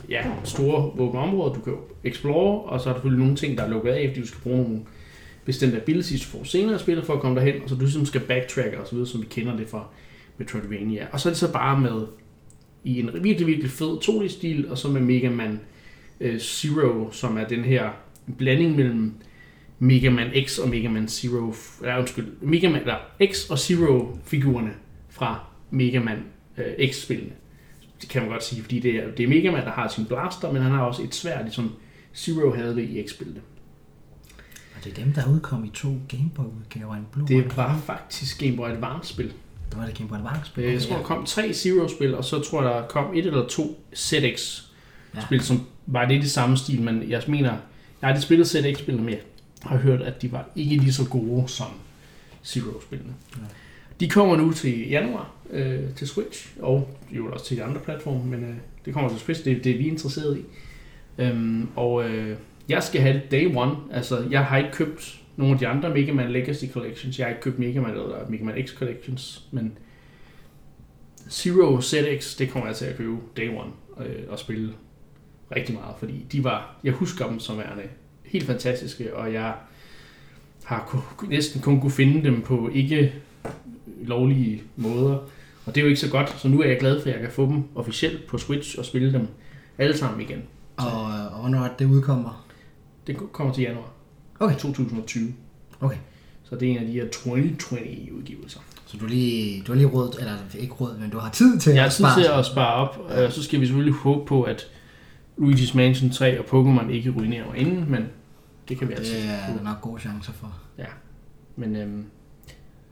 ja, 0.08 0.24
store 0.44 0.92
åbne 0.98 1.20
områder, 1.20 1.54
du 1.54 1.60
kan 1.60 1.74
explore, 2.04 2.62
og 2.62 2.80
så 2.80 2.88
er 2.88 2.92
der 2.92 2.98
selvfølgelig 2.98 3.24
nogle 3.24 3.36
ting, 3.36 3.58
der 3.58 3.64
er 3.64 3.68
lukket 3.68 3.90
af, 3.90 4.08
fordi 4.08 4.20
du 4.20 4.26
skal 4.26 4.40
bruge 4.40 4.62
nogle 4.62 4.80
bestemte 5.44 5.80
abilities, 5.80 6.20
du 6.20 6.26
får 6.26 6.44
senere 6.44 6.76
i 6.76 6.78
spillet 6.78 7.06
for 7.06 7.14
at 7.14 7.20
komme 7.20 7.40
derhen, 7.40 7.62
og 7.62 7.68
så 7.68 7.74
du 7.74 7.80
ligesom 7.80 8.06
skal 8.06 8.20
backtracke 8.20 8.80
og 8.80 8.86
så 8.86 8.94
videre, 8.94 9.08
som 9.08 9.20
vi 9.20 9.26
kender 9.30 9.56
det 9.56 9.68
fra 9.68 9.86
Metroidvania. 10.38 11.06
Og 11.12 11.20
så 11.20 11.28
er 11.28 11.30
det 11.30 11.38
så 11.38 11.52
bare 11.52 11.80
med 11.80 12.06
i 12.84 13.00
en 13.00 13.10
virkelig, 13.22 13.46
virkelig 13.46 13.70
fed 13.70 13.98
2D-stil, 14.04 14.70
og 14.70 14.78
så 14.78 14.88
med 14.88 15.00
Mega 15.00 15.30
Man 15.30 15.60
øh, 16.20 16.38
Zero, 16.38 17.10
som 17.12 17.38
er 17.38 17.44
den 17.44 17.64
her 17.64 17.90
blanding 18.38 18.76
mellem 18.76 19.14
Mega 19.82 20.10
Man 20.10 20.30
X 20.46 20.58
og 20.58 20.68
Mega 20.68 20.88
Man 20.88 21.08
Zero, 21.08 21.54
eller 21.80 21.98
undskyld, 21.98 22.26
Mega 22.40 22.68
Man, 22.68 22.80
eller 22.80 22.96
X 23.32 23.50
og 23.50 23.58
Zero-figurerne 23.58 24.70
fra 25.08 25.44
Mega 25.70 26.00
Man 26.00 26.18
øh, 26.56 26.88
X-spillene. 26.90 27.30
Det 28.00 28.08
kan 28.08 28.22
man 28.22 28.30
godt 28.30 28.44
sige, 28.44 28.62
fordi 28.62 28.80
det 28.80 28.94
er, 28.94 29.10
det 29.10 29.24
er 29.24 29.28
Mega 29.28 29.50
Man, 29.50 29.62
der 29.64 29.70
har 29.70 29.88
sin 29.88 30.04
blaster, 30.06 30.52
men 30.52 30.62
han 30.62 30.72
har 30.72 30.82
også 30.82 31.02
et 31.02 31.14
sværd, 31.14 31.42
ligesom 31.42 31.72
Zero 32.14 32.54
havde 32.54 32.74
det 32.76 32.82
i 32.82 33.06
X-spillet. 33.06 33.40
Og 34.76 34.84
det 34.84 34.98
er 34.98 35.04
dem, 35.04 35.12
der 35.12 35.28
udkom 35.32 35.64
i 35.64 35.70
to 35.74 35.88
Gameboy-udgaver. 36.08 36.94
En 36.94 37.06
blå 37.12 37.26
Det 37.26 37.56
var 37.56 37.78
faktisk 37.86 38.40
Game 38.40 38.56
Boy 38.56 38.68
Advance-spil. 38.68 39.32
Det 39.70 39.78
var 39.78 39.86
det 39.86 39.94
Game 39.98 40.08
Boy 40.08 40.16
Advance-spil. 40.16 40.64
Øh, 40.64 40.72
Jeg 40.72 40.82
tror, 40.82 40.96
der 40.96 41.02
kom 41.02 41.24
tre 41.24 41.52
Zero-spil, 41.54 42.14
og 42.14 42.24
så 42.24 42.40
tror 42.40 42.62
jeg, 42.62 42.70
der 42.74 42.86
kom 42.88 43.14
et 43.14 43.26
eller 43.26 43.46
to 43.48 43.84
ZX-spil, 43.94 45.36
Ja. 45.38 45.42
som 45.42 45.60
var 45.86 46.08
lidt 46.08 46.24
i 46.24 46.28
samme 46.28 46.56
stil, 46.56 46.82
men 46.82 47.10
jeg 47.10 47.22
mener, 47.28 47.48
jeg 47.50 48.08
har 48.08 48.08
ikke 48.10 48.20
spillet 48.22 48.46
ZX-spil, 48.48 48.96
men 48.96 49.08
jeg 49.08 49.20
har 49.62 49.76
hørt, 49.76 50.02
at 50.02 50.22
de 50.22 50.32
var 50.32 50.48
ikke 50.56 50.76
lige 50.76 50.92
så 50.92 51.08
gode 51.08 51.48
som 51.48 51.66
Zero-spillene. 52.44 53.14
Ja. 53.36 53.42
De 54.00 54.08
kommer 54.08 54.36
nu 54.36 54.52
til 54.52 54.88
januar 54.88 55.32
øh, 55.50 55.94
til 55.96 56.08
Switch, 56.08 56.48
og 56.60 56.98
jo 57.10 57.32
også 57.32 57.44
til 57.44 57.56
de 57.56 57.62
andre 57.62 57.80
platforme, 57.80 58.24
men 58.24 58.44
øh, 58.44 58.54
det 58.84 58.94
kommer 58.94 59.10
til 59.10 59.18
Switch, 59.18 59.44
det, 59.44 59.64
det 59.64 59.72
er 59.72 59.78
vi 59.78 59.88
interesseret 59.88 60.38
i. 60.38 60.42
Øhm, 61.18 61.68
og 61.76 62.10
øh, 62.10 62.36
jeg 62.68 62.82
skal 62.82 63.00
have 63.00 63.14
det 63.14 63.30
day 63.30 63.56
one, 63.56 63.76
altså 63.92 64.26
jeg 64.30 64.44
har 64.44 64.58
ikke 64.58 64.70
købt 64.72 65.20
nogle 65.36 65.52
af 65.54 65.58
de 65.58 65.66
andre 65.66 65.90
Mega 65.90 66.12
Man 66.12 66.32
Legacy 66.32 66.64
Collections, 66.72 67.18
jeg 67.18 67.26
har 67.26 67.30
ikke 67.30 67.42
købt 67.42 67.58
Mega 67.58 67.80
Man 67.80 67.90
eller 67.90 68.28
Mega 68.28 68.44
Man 68.44 68.66
X 68.66 68.74
Collections, 68.74 69.48
men 69.50 69.78
Zero 71.30 71.80
ZX, 71.80 72.36
det 72.36 72.50
kommer 72.50 72.68
jeg 72.68 72.76
til 72.76 72.84
at 72.84 72.96
købe 72.96 73.16
day 73.36 73.48
one 73.48 73.70
øh, 74.06 74.22
og 74.28 74.38
spille 74.38 74.72
rigtig 75.56 75.74
meget, 75.74 75.94
fordi 75.98 76.26
de 76.32 76.44
var, 76.44 76.80
jeg 76.84 76.92
husker 76.92 77.28
dem 77.28 77.38
som 77.38 77.58
værende 77.58 77.82
helt 78.30 78.46
fantastiske, 78.46 79.16
og 79.16 79.32
jeg 79.32 79.52
har 80.64 81.06
næsten 81.28 81.60
kun 81.60 81.80
kunne 81.80 81.90
finde 81.90 82.24
dem 82.24 82.42
på 82.42 82.68
ikke 82.72 83.12
lovlige 84.02 84.62
måder, 84.76 85.14
og 85.66 85.74
det 85.74 85.76
er 85.76 85.80
jo 85.82 85.88
ikke 85.88 86.00
så 86.00 86.10
godt, 86.10 86.34
så 86.40 86.48
nu 86.48 86.60
er 86.62 86.66
jeg 86.68 86.78
glad 86.78 87.00
for, 87.02 87.08
at 87.08 87.12
jeg 87.14 87.22
kan 87.22 87.30
få 87.30 87.46
dem 87.46 87.62
officielt 87.74 88.26
på 88.26 88.38
Switch 88.38 88.78
og 88.78 88.84
spille 88.84 89.12
dem 89.12 89.26
alle 89.78 89.96
sammen 89.96 90.20
igen. 90.20 90.42
Og, 90.76 91.02
og 91.32 91.40
hvornår 91.40 91.68
det, 91.78 91.84
udkommer? 91.84 92.46
Det 93.06 93.16
kommer 93.32 93.54
til 93.54 93.62
januar 93.62 93.92
Okay. 94.40 94.56
2020, 94.58 95.32
Okay. 95.80 95.96
så 96.44 96.56
det 96.56 96.68
er 96.68 96.72
en 96.72 96.78
af 96.78 96.86
de 96.86 96.92
her 96.92 97.08
2020 97.08 98.14
udgivelser. 98.18 98.60
Så 98.86 98.96
du 98.96 99.04
har 99.04 99.10
lige, 99.10 99.62
du 99.66 99.72
har 99.72 99.76
lige 99.76 99.88
råd, 99.88 100.16
eller 100.18 100.32
ikke 100.58 100.72
råd, 100.72 100.98
men 100.98 101.10
du 101.10 101.18
har 101.18 101.30
tid 101.30 101.58
til 101.58 101.72
Jeg 101.72 101.84
at 101.84 101.92
spare. 101.92 102.20
til 102.20 102.28
at 102.32 102.46
spare 102.46 102.74
op, 102.74 102.98
og 103.10 103.32
så 103.32 103.42
skal 103.42 103.60
vi 103.60 103.66
selvfølgelig 103.66 103.94
håbe 103.94 104.26
på, 104.26 104.42
at 104.42 104.66
Luigi's 105.38 105.76
Mansion 105.76 106.10
3 106.10 106.40
og 106.40 106.44
Pokémon 106.44 106.90
ikke 106.90 107.10
ruinerer 107.10 107.46
mig 107.46 107.58
inden, 107.58 107.90
men 107.90 108.04
det 108.68 108.78
kan 108.78 108.88
vi 108.88 108.92
altid 108.92 109.14
Det 109.14 109.30
er 109.30 109.56
der 109.56 109.62
nok 109.64 109.80
gode 109.80 110.00
chancer 110.00 110.32
for. 110.32 110.54
Men 111.56 111.76
øhm, 111.76 112.04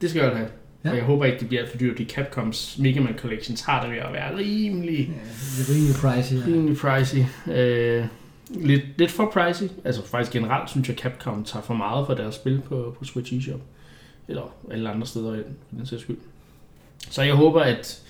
det 0.01 0.09
skal 0.09 0.21
jeg 0.23 0.35
have. 0.35 0.49
Ja. 0.83 0.89
Og 0.89 0.95
jeg 0.95 1.03
håber 1.05 1.25
ikke, 1.25 1.39
det 1.39 1.47
bliver 1.47 1.67
for 1.69 1.77
dyrt, 1.77 1.91
fordi 1.97 2.05
Capcoms 2.09 2.77
Mega 2.79 2.99
Man 2.99 3.17
Collections 3.17 3.61
har 3.61 3.81
det 3.81 3.91
ved 3.91 3.97
at 3.97 4.13
være 4.13 4.37
rimelig, 4.37 4.97
Ja, 4.99 5.13
det 5.57 5.69
er 5.69 5.73
rimelig 5.75 5.95
pricey. 5.95 6.35
Ja. 6.35 6.45
rimelig 6.45 6.77
pricey. 6.77 7.23
Øh, 7.47 8.05
lidt, 8.49 8.81
lidt 8.97 9.11
for 9.11 9.31
pricey. 9.33 9.67
Altså 9.83 10.05
faktisk 10.07 10.31
generelt 10.33 10.69
synes 10.69 10.89
jeg, 10.89 10.97
Capcom 10.97 11.43
tager 11.43 11.63
for 11.63 11.73
meget 11.73 12.07
for 12.07 12.13
deres 12.13 12.35
spil 12.35 12.61
på, 12.65 12.95
på 12.99 13.05
Switch 13.05 13.33
eShop. 13.33 13.61
Eller 14.27 14.55
alle 14.71 14.89
andre 14.89 15.07
steder 15.07 15.33
i 15.33 15.37
den, 15.37 15.55
for 15.69 15.75
den 15.75 15.85
sags 15.85 16.01
skyld. 16.01 16.17
Så 17.09 17.21
jeg 17.21 17.35
håber, 17.35 17.61
at 17.61 18.01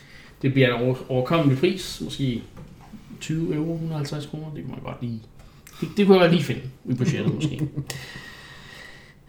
det 0.41 0.53
bliver 0.53 0.75
en 0.75 0.83
over, 0.83 0.95
overkommelig 1.09 1.57
pris. 1.59 2.01
Måske 2.03 2.43
20 3.21 3.55
euro, 3.55 3.73
150 3.73 4.25
kroner. 4.25 4.53
Det 4.55 4.63
kunne 4.63 4.71
man 4.71 4.83
godt 4.83 5.01
lige... 5.01 5.21
Det, 5.81 5.89
det 5.97 6.05
kunne 6.05 6.17
jeg 6.17 6.23
godt 6.23 6.31
lige 6.31 6.43
finde 6.43 6.61
i 6.89 6.93
budgettet 6.93 7.35
måske. 7.35 7.67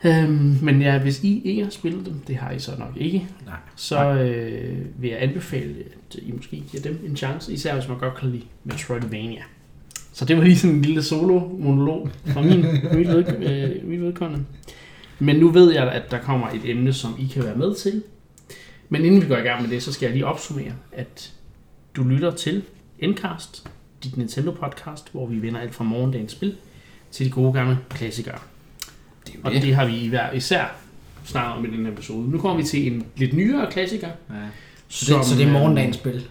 øhm, 0.04 0.58
men 0.62 0.82
ja, 0.82 0.98
hvis 0.98 1.24
I 1.24 1.42
ikke 1.44 1.62
har 1.62 1.70
spillet 1.70 2.06
dem, 2.06 2.14
det 2.26 2.36
har 2.36 2.50
I 2.50 2.58
så 2.58 2.70
nok 2.78 2.96
ikke, 2.96 3.26
Nej. 3.46 3.56
så 3.76 4.12
øh, 4.12 4.78
vil 4.98 5.10
jeg 5.10 5.22
anbefale, 5.22 5.74
at 6.10 6.16
I 6.22 6.32
måske 6.32 6.62
giver 6.70 6.82
dem 6.82 7.00
en 7.06 7.16
chance, 7.16 7.52
især 7.52 7.74
hvis 7.74 7.88
man 7.88 7.98
godt 7.98 8.16
kan 8.16 8.30
lide 8.30 8.44
Metroidvania. 8.64 9.42
Så 10.12 10.24
det 10.24 10.36
var 10.36 10.42
lige 10.42 10.56
sådan 10.58 10.76
en 10.76 10.82
lille 10.82 11.02
solo-monolog 11.02 12.10
fra 12.26 12.42
min, 12.42 12.60
mit, 12.96 13.08
ved, 13.08 13.24
øh, 13.50 13.88
mit 13.88 14.00
vedkommende. 14.00 14.44
Men 15.18 15.36
nu 15.36 15.48
ved 15.50 15.72
jeg, 15.72 15.92
at 15.92 16.10
der 16.10 16.18
kommer 16.18 16.48
et 16.48 16.60
emne, 16.70 16.92
som 16.92 17.14
I 17.18 17.26
kan 17.26 17.44
være 17.44 17.56
med 17.56 17.74
til. 17.74 18.02
Men 18.88 19.04
inden 19.04 19.22
vi 19.22 19.26
går 19.26 19.36
i 19.36 19.40
gang 19.40 19.62
med 19.62 19.70
det, 19.70 19.82
så 19.82 19.92
skal 19.92 20.06
jeg 20.06 20.12
lige 20.14 20.26
opsummere, 20.26 20.72
at 20.92 21.32
du 21.96 22.02
lytter 22.04 22.30
til 22.30 22.62
Endcast, 22.98 23.70
dit 24.04 24.16
Nintendo-podcast, 24.16 25.12
hvor 25.12 25.26
vi 25.26 25.42
vender 25.42 25.60
alt 25.60 25.74
fra 25.74 25.84
morgendagens 25.84 26.32
spil 26.32 26.54
til 27.10 27.26
de 27.26 27.30
gode 27.30 27.52
gamle 27.52 27.78
klassikere. 27.90 28.38
Det 29.26 29.34
er 29.34 29.38
Og 29.42 29.52
det. 29.52 29.62
det 29.62 29.74
har 29.74 29.86
vi 29.86 29.96
i 29.96 30.08
hver 30.08 30.32
især 30.32 30.76
snakket 31.24 31.56
om 31.56 31.64
i 31.64 31.76
den 31.76 31.86
her 31.86 31.92
episode. 31.92 32.30
Nu 32.30 32.38
kommer 32.38 32.56
vi 32.56 32.62
til 32.68 32.92
en 32.92 33.04
lidt 33.16 33.32
nyere 33.34 33.70
klassiker. 33.70 34.08
Ja. 34.30 34.34
Så, 34.88 35.16
det, 35.18 35.26
så 35.26 35.34
det 35.34 35.42
er 35.42 35.46
øh, 35.46 35.52
morgendagens 35.52 35.96
spil. 35.96 36.26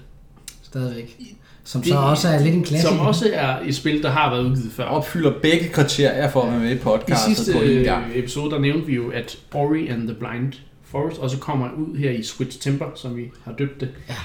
Stadigvæk. 0.61 1.19
Som 1.63 1.81
det- 1.81 1.91
så 1.91 1.97
også 1.97 2.27
er 2.27 2.39
lidt 2.43 2.55
en 2.55 2.63
klassiker. 2.63 2.91
Som 2.95 2.99
også 3.05 3.29
er 3.33 3.59
et 3.65 3.75
spil, 3.75 4.03
der 4.03 4.09
har 4.09 4.29
været 4.29 4.43
udgivet 4.43 4.71
før. 4.71 4.83
Opfylder 4.83 5.33
begge 5.41 5.67
kriterier 5.69 6.29
for 6.31 6.41
at 6.41 6.51
være 6.51 6.59
med 6.59 6.69
i 6.69 6.73
I 6.73 6.77
podcastet 6.77 7.37
sidste 7.37 7.53
på 7.53 7.59
en 7.61 7.83
gang. 7.83 8.05
øh, 8.11 8.17
episode, 8.17 8.51
der 8.51 8.59
nævnte 8.59 8.87
vi 8.87 8.95
jo, 8.95 9.09
at 9.09 9.37
Ori 9.53 9.87
and 9.87 10.07
the 10.07 10.15
Blind 10.19 10.53
Forest 10.83 11.17
også 11.19 11.37
kommer 11.37 11.71
ud 11.71 11.97
her 11.97 12.11
i 12.11 12.23
Switch 12.23 12.59
Temper, 12.61 12.85
som 12.95 13.17
vi 13.17 13.31
har 13.43 13.51
døbt 13.53 13.81
det. 13.81 13.89
Ja. 14.09 14.15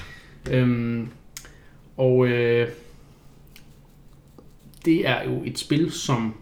Øhm, 0.57 1.07
og 1.97 2.27
øh, 2.27 2.67
det 4.85 5.07
er 5.07 5.23
jo 5.23 5.41
et 5.45 5.59
spil, 5.59 5.91
som 5.91 6.33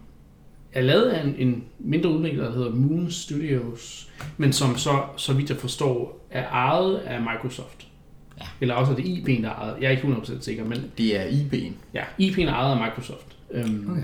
er 0.72 0.82
lavet 0.82 1.08
af 1.10 1.24
en, 1.24 1.34
en 1.38 1.64
mindre 1.78 2.10
udvikler, 2.10 2.44
der 2.44 2.52
hedder 2.52 2.70
Moon 2.74 3.10
Studios, 3.10 4.10
men 4.36 4.52
som 4.52 4.76
så, 4.76 5.02
så 5.16 5.32
vidt 5.32 5.50
jeg 5.50 5.58
forstår, 5.58 6.26
er 6.30 6.48
ejet 6.48 6.96
af 6.96 7.20
Microsoft. 7.20 7.88
Ja. 8.40 8.44
Eller 8.60 8.74
også 8.74 8.92
er 8.92 8.96
det 8.96 9.02
IP'en, 9.04 9.42
der 9.42 9.48
er 9.48 9.54
ejet. 9.54 9.76
Jeg 9.80 9.86
er 9.86 9.90
ikke 9.90 10.02
100% 10.02 10.40
sikker, 10.40 10.64
men 10.64 10.78
Det 10.98 11.20
er 11.20 11.24
IB'en. 11.24 11.72
Ja, 11.94 12.04
IP'en 12.20 12.42
er 12.42 12.52
ejet 12.52 12.80
af 12.80 12.84
Microsoft. 12.86 13.36
Øhm, 13.50 13.90
Okay. 13.90 14.02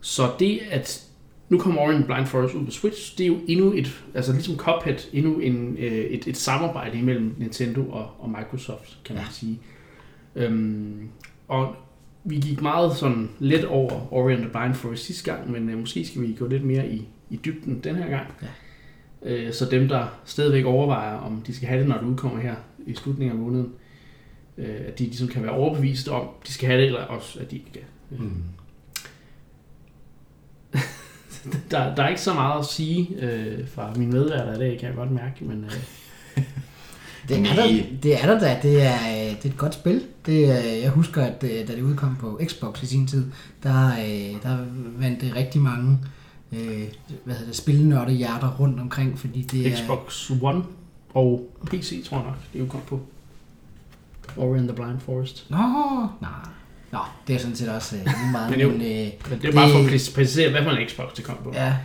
Så 0.00 0.22
det, 0.38 0.60
at 0.70 1.04
nu 1.48 1.58
kommer 1.58 1.80
Ori 1.82 2.02
Blind 2.02 2.26
Forest 2.26 2.54
ud 2.54 2.64
på 2.64 2.70
Switch, 2.70 3.18
det 3.18 3.24
er 3.24 3.28
jo 3.28 3.36
endnu 3.48 3.72
et, 3.72 4.02
altså 4.14 4.32
ligesom 4.32 4.56
Cuphead, 4.56 4.96
endnu 5.12 5.38
en, 5.38 5.76
øh, 5.78 5.92
et, 5.92 6.26
et 6.26 6.36
samarbejde 6.36 6.98
imellem 6.98 7.34
Nintendo 7.38 7.88
og, 7.90 8.10
og 8.18 8.30
Microsoft, 8.30 8.98
kan 9.04 9.14
man 9.14 9.24
Ja. 9.24 9.30
sige. 9.32 9.58
Øhm, 10.36 11.08
og 11.48 11.74
vi 12.26 12.36
gik 12.36 12.62
meget 12.62 12.96
sådan 12.96 13.30
let 13.38 13.64
over 13.64 14.12
Ori 14.12 14.32
and 14.32 14.42
the 14.42 14.50
Blind 14.50 14.74
Forest 14.74 15.04
sidste 15.04 15.32
gang, 15.32 15.50
men 15.50 15.68
øh, 15.68 15.78
måske 15.78 16.06
skal 16.06 16.22
vi 16.22 16.36
gå 16.38 16.46
lidt 16.46 16.64
mere 16.64 16.88
i, 16.88 17.08
i 17.30 17.36
dybden 17.36 17.80
den 17.84 17.96
her 17.96 18.08
gang. 18.08 18.26
Ja. 18.42 18.46
Øh, 19.22 19.52
så 19.52 19.64
dem, 19.64 19.88
der 19.88 20.06
stadigvæk 20.24 20.64
overvejer, 20.64 21.16
om 21.16 21.42
de 21.46 21.54
skal 21.54 21.68
have 21.68 21.80
det, 21.80 21.88
når 21.88 21.98
det 21.98 22.06
udkommer 22.06 22.40
her 22.40 22.54
i 22.86 22.94
slutningen 22.94 23.36
af 23.36 23.42
måneden, 23.44 23.72
øh, 24.58 24.76
at 24.86 24.98
de 24.98 25.04
ligesom 25.04 25.28
kan 25.28 25.42
være 25.42 25.52
overbevist 25.52 26.08
om, 26.08 26.28
de 26.46 26.52
skal 26.52 26.68
have 26.68 26.80
det, 26.80 26.86
eller 26.86 27.00
også, 27.00 27.40
at 27.40 27.50
de 27.50 27.56
ikke 27.56 27.72
kan. 27.72 27.82
Mm. 28.10 28.42
der, 31.70 31.94
der 31.94 32.02
er 32.02 32.08
ikke 32.08 32.20
så 32.20 32.34
meget 32.34 32.58
at 32.58 32.66
sige 32.66 33.08
øh, 33.20 33.68
fra 33.68 33.94
mine 33.96 34.12
medværter 34.12 34.54
i 34.54 34.58
dag, 34.58 34.78
kan 34.78 34.88
jeg 34.88 34.96
godt 34.96 35.10
mærke, 35.10 35.44
men... 35.44 35.64
Øh, 35.64 35.72
det, 37.28 37.38
er 37.38 37.54
der, 37.54 37.82
det 38.02 38.22
er 38.22 38.26
der 38.26 38.38
da. 38.38 38.58
Det 38.62 38.82
er, 38.82 38.94
øh, 38.94 39.36
det 39.36 39.44
er 39.44 39.48
et 39.48 39.56
godt 39.56 39.74
spil. 39.74 40.02
Det, 40.26 40.32
øh, 40.32 40.82
jeg 40.82 40.90
husker, 40.90 41.24
at 41.24 41.44
øh, 41.44 41.68
da 41.68 41.74
det 41.74 41.82
udkom 41.82 42.16
på 42.20 42.40
Xbox 42.44 42.82
i 42.82 42.86
sin 42.86 43.06
tid, 43.06 43.26
der, 43.62 43.90
der 44.42 44.58
vandt 44.98 45.20
det 45.20 45.36
rigtig 45.36 45.60
mange 45.60 45.98
øh, 46.52 46.82
hvad 47.24 47.34
hedder 47.34 47.46
det, 47.46 47.56
spilnørde 47.56 48.12
hjerter 48.12 48.56
rundt 48.60 48.80
omkring, 48.80 49.18
fordi 49.18 49.42
det 49.42 49.66
er... 49.66 49.76
Xbox 49.76 50.30
One 50.42 50.64
og 51.14 51.58
PC, 51.66 52.08
tror 52.08 52.16
jeg 52.16 52.26
nok, 52.26 52.36
det 52.52 52.58
er 52.58 52.62
udkom 52.64 52.80
på. 52.86 53.00
Ori 54.36 54.58
and 54.58 54.68
the 54.68 54.76
Blind 54.76 55.00
Forest. 55.00 55.50
Nå, 55.50 55.56
nej. 56.20 56.30
Nå, 56.92 56.98
det 57.26 57.34
er 57.34 57.38
sådan 57.38 57.56
set 57.56 57.68
også 57.68 57.96
øh, 57.96 58.06
meget, 58.32 58.50
men, 58.52 58.60
jo, 58.60 58.68
men, 58.68 58.80
øh, 58.80 59.08
men 59.30 59.42
det 59.42 59.44
er 59.44 59.52
bare 59.52 59.70
for 59.70 59.78
at 59.78 60.10
præcisere, 60.14 60.50
hvad 60.50 60.62
for 60.62 60.70
en 60.70 60.88
Xbox 60.88 61.14
det 61.16 61.24
kom 61.24 61.36
på. 61.44 61.52
Ja. 61.54 61.76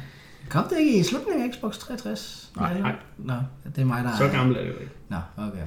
Kom 0.51 0.63
det 0.69 0.79
ikke 0.79 0.99
i 0.99 1.03
slutningen 1.03 1.49
af 1.49 1.55
Xbox 1.55 1.77
360? 1.77 2.51
Nej, 2.55 2.79
nej. 2.79 2.95
Nå, 3.17 3.33
det 3.75 3.81
er 3.81 3.85
mig, 3.85 4.03
der 4.03 4.17
Så 4.17 4.27
gammel 4.27 4.55
er 4.55 4.61
det 4.61 4.67
jo 4.67 4.73
ikke. 4.73 4.91
Nå, 5.09 5.17
okay. 5.37 5.63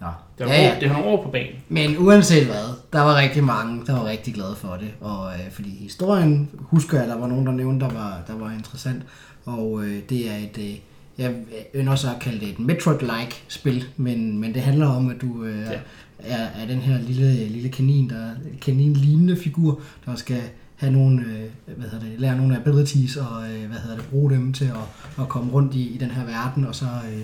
Nå. 0.00 0.06
Det 0.38 0.46
har, 0.46 0.54
ja, 0.54 0.62
ja. 0.62 0.80
det 0.80 0.88
har 0.88 0.96
nogle 0.96 1.10
år 1.10 1.24
på 1.24 1.30
banen. 1.30 1.54
Men 1.68 1.98
uanset 1.98 2.46
hvad, 2.46 2.76
der 2.92 3.00
var 3.00 3.16
rigtig 3.16 3.44
mange, 3.44 3.86
der 3.86 3.92
var 3.92 4.04
rigtig 4.04 4.34
glade 4.34 4.56
for 4.56 4.76
det. 4.80 4.90
Og 5.00 5.32
øh, 5.32 5.50
fordi 5.50 5.70
historien, 5.82 6.50
husker 6.58 6.98
jeg, 6.98 7.08
der 7.08 7.18
var 7.18 7.26
nogen, 7.26 7.46
der 7.46 7.52
nævnte, 7.52 7.86
der 7.86 7.92
var, 7.92 8.22
der 8.26 8.36
var 8.36 8.50
interessant. 8.50 9.02
Og 9.44 9.84
øh, 9.84 10.02
det 10.08 10.30
er 10.30 10.36
et, 10.36 10.58
øh, 10.58 10.78
jeg 11.18 11.34
ønsker 11.74 11.92
også 11.92 12.08
at 12.10 12.20
kalde 12.20 12.40
det 12.40 12.48
et 12.48 12.58
Metroid-like 12.58 13.44
spil, 13.48 13.84
men, 13.96 14.38
men 14.38 14.54
det 14.54 14.62
handler 14.62 14.86
om, 14.86 15.10
at 15.10 15.20
du 15.20 15.44
øh, 15.44 15.60
ja. 15.60 15.80
er, 16.18 16.46
er 16.62 16.66
den 16.66 16.78
her 16.78 16.98
lille, 16.98 17.34
lille 17.34 17.68
kanin, 17.68 18.10
der 18.10 18.30
kanin-lignende 18.60 19.36
figur, 19.36 19.80
der 20.06 20.14
skal 20.14 20.42
have 20.80 20.92
nogle, 20.92 21.20
øh, 21.20 21.76
hvad 21.76 21.88
hedder 21.90 22.04
det, 22.04 22.20
lære 22.20 22.36
nogle 22.36 22.56
abilities 22.56 23.16
og 23.16 23.42
øh, 23.42 23.68
hvad 23.68 23.78
hedder 23.78 23.96
det, 23.96 24.04
bruge 24.10 24.30
dem 24.30 24.52
til 24.52 24.64
at, 24.64 25.20
at 25.22 25.28
komme 25.28 25.52
rundt 25.52 25.74
i, 25.74 25.94
i 25.94 25.98
den 25.98 26.10
her 26.10 26.24
verden, 26.24 26.64
og 26.64 26.74
så 26.74 26.84
øh, 26.84 27.22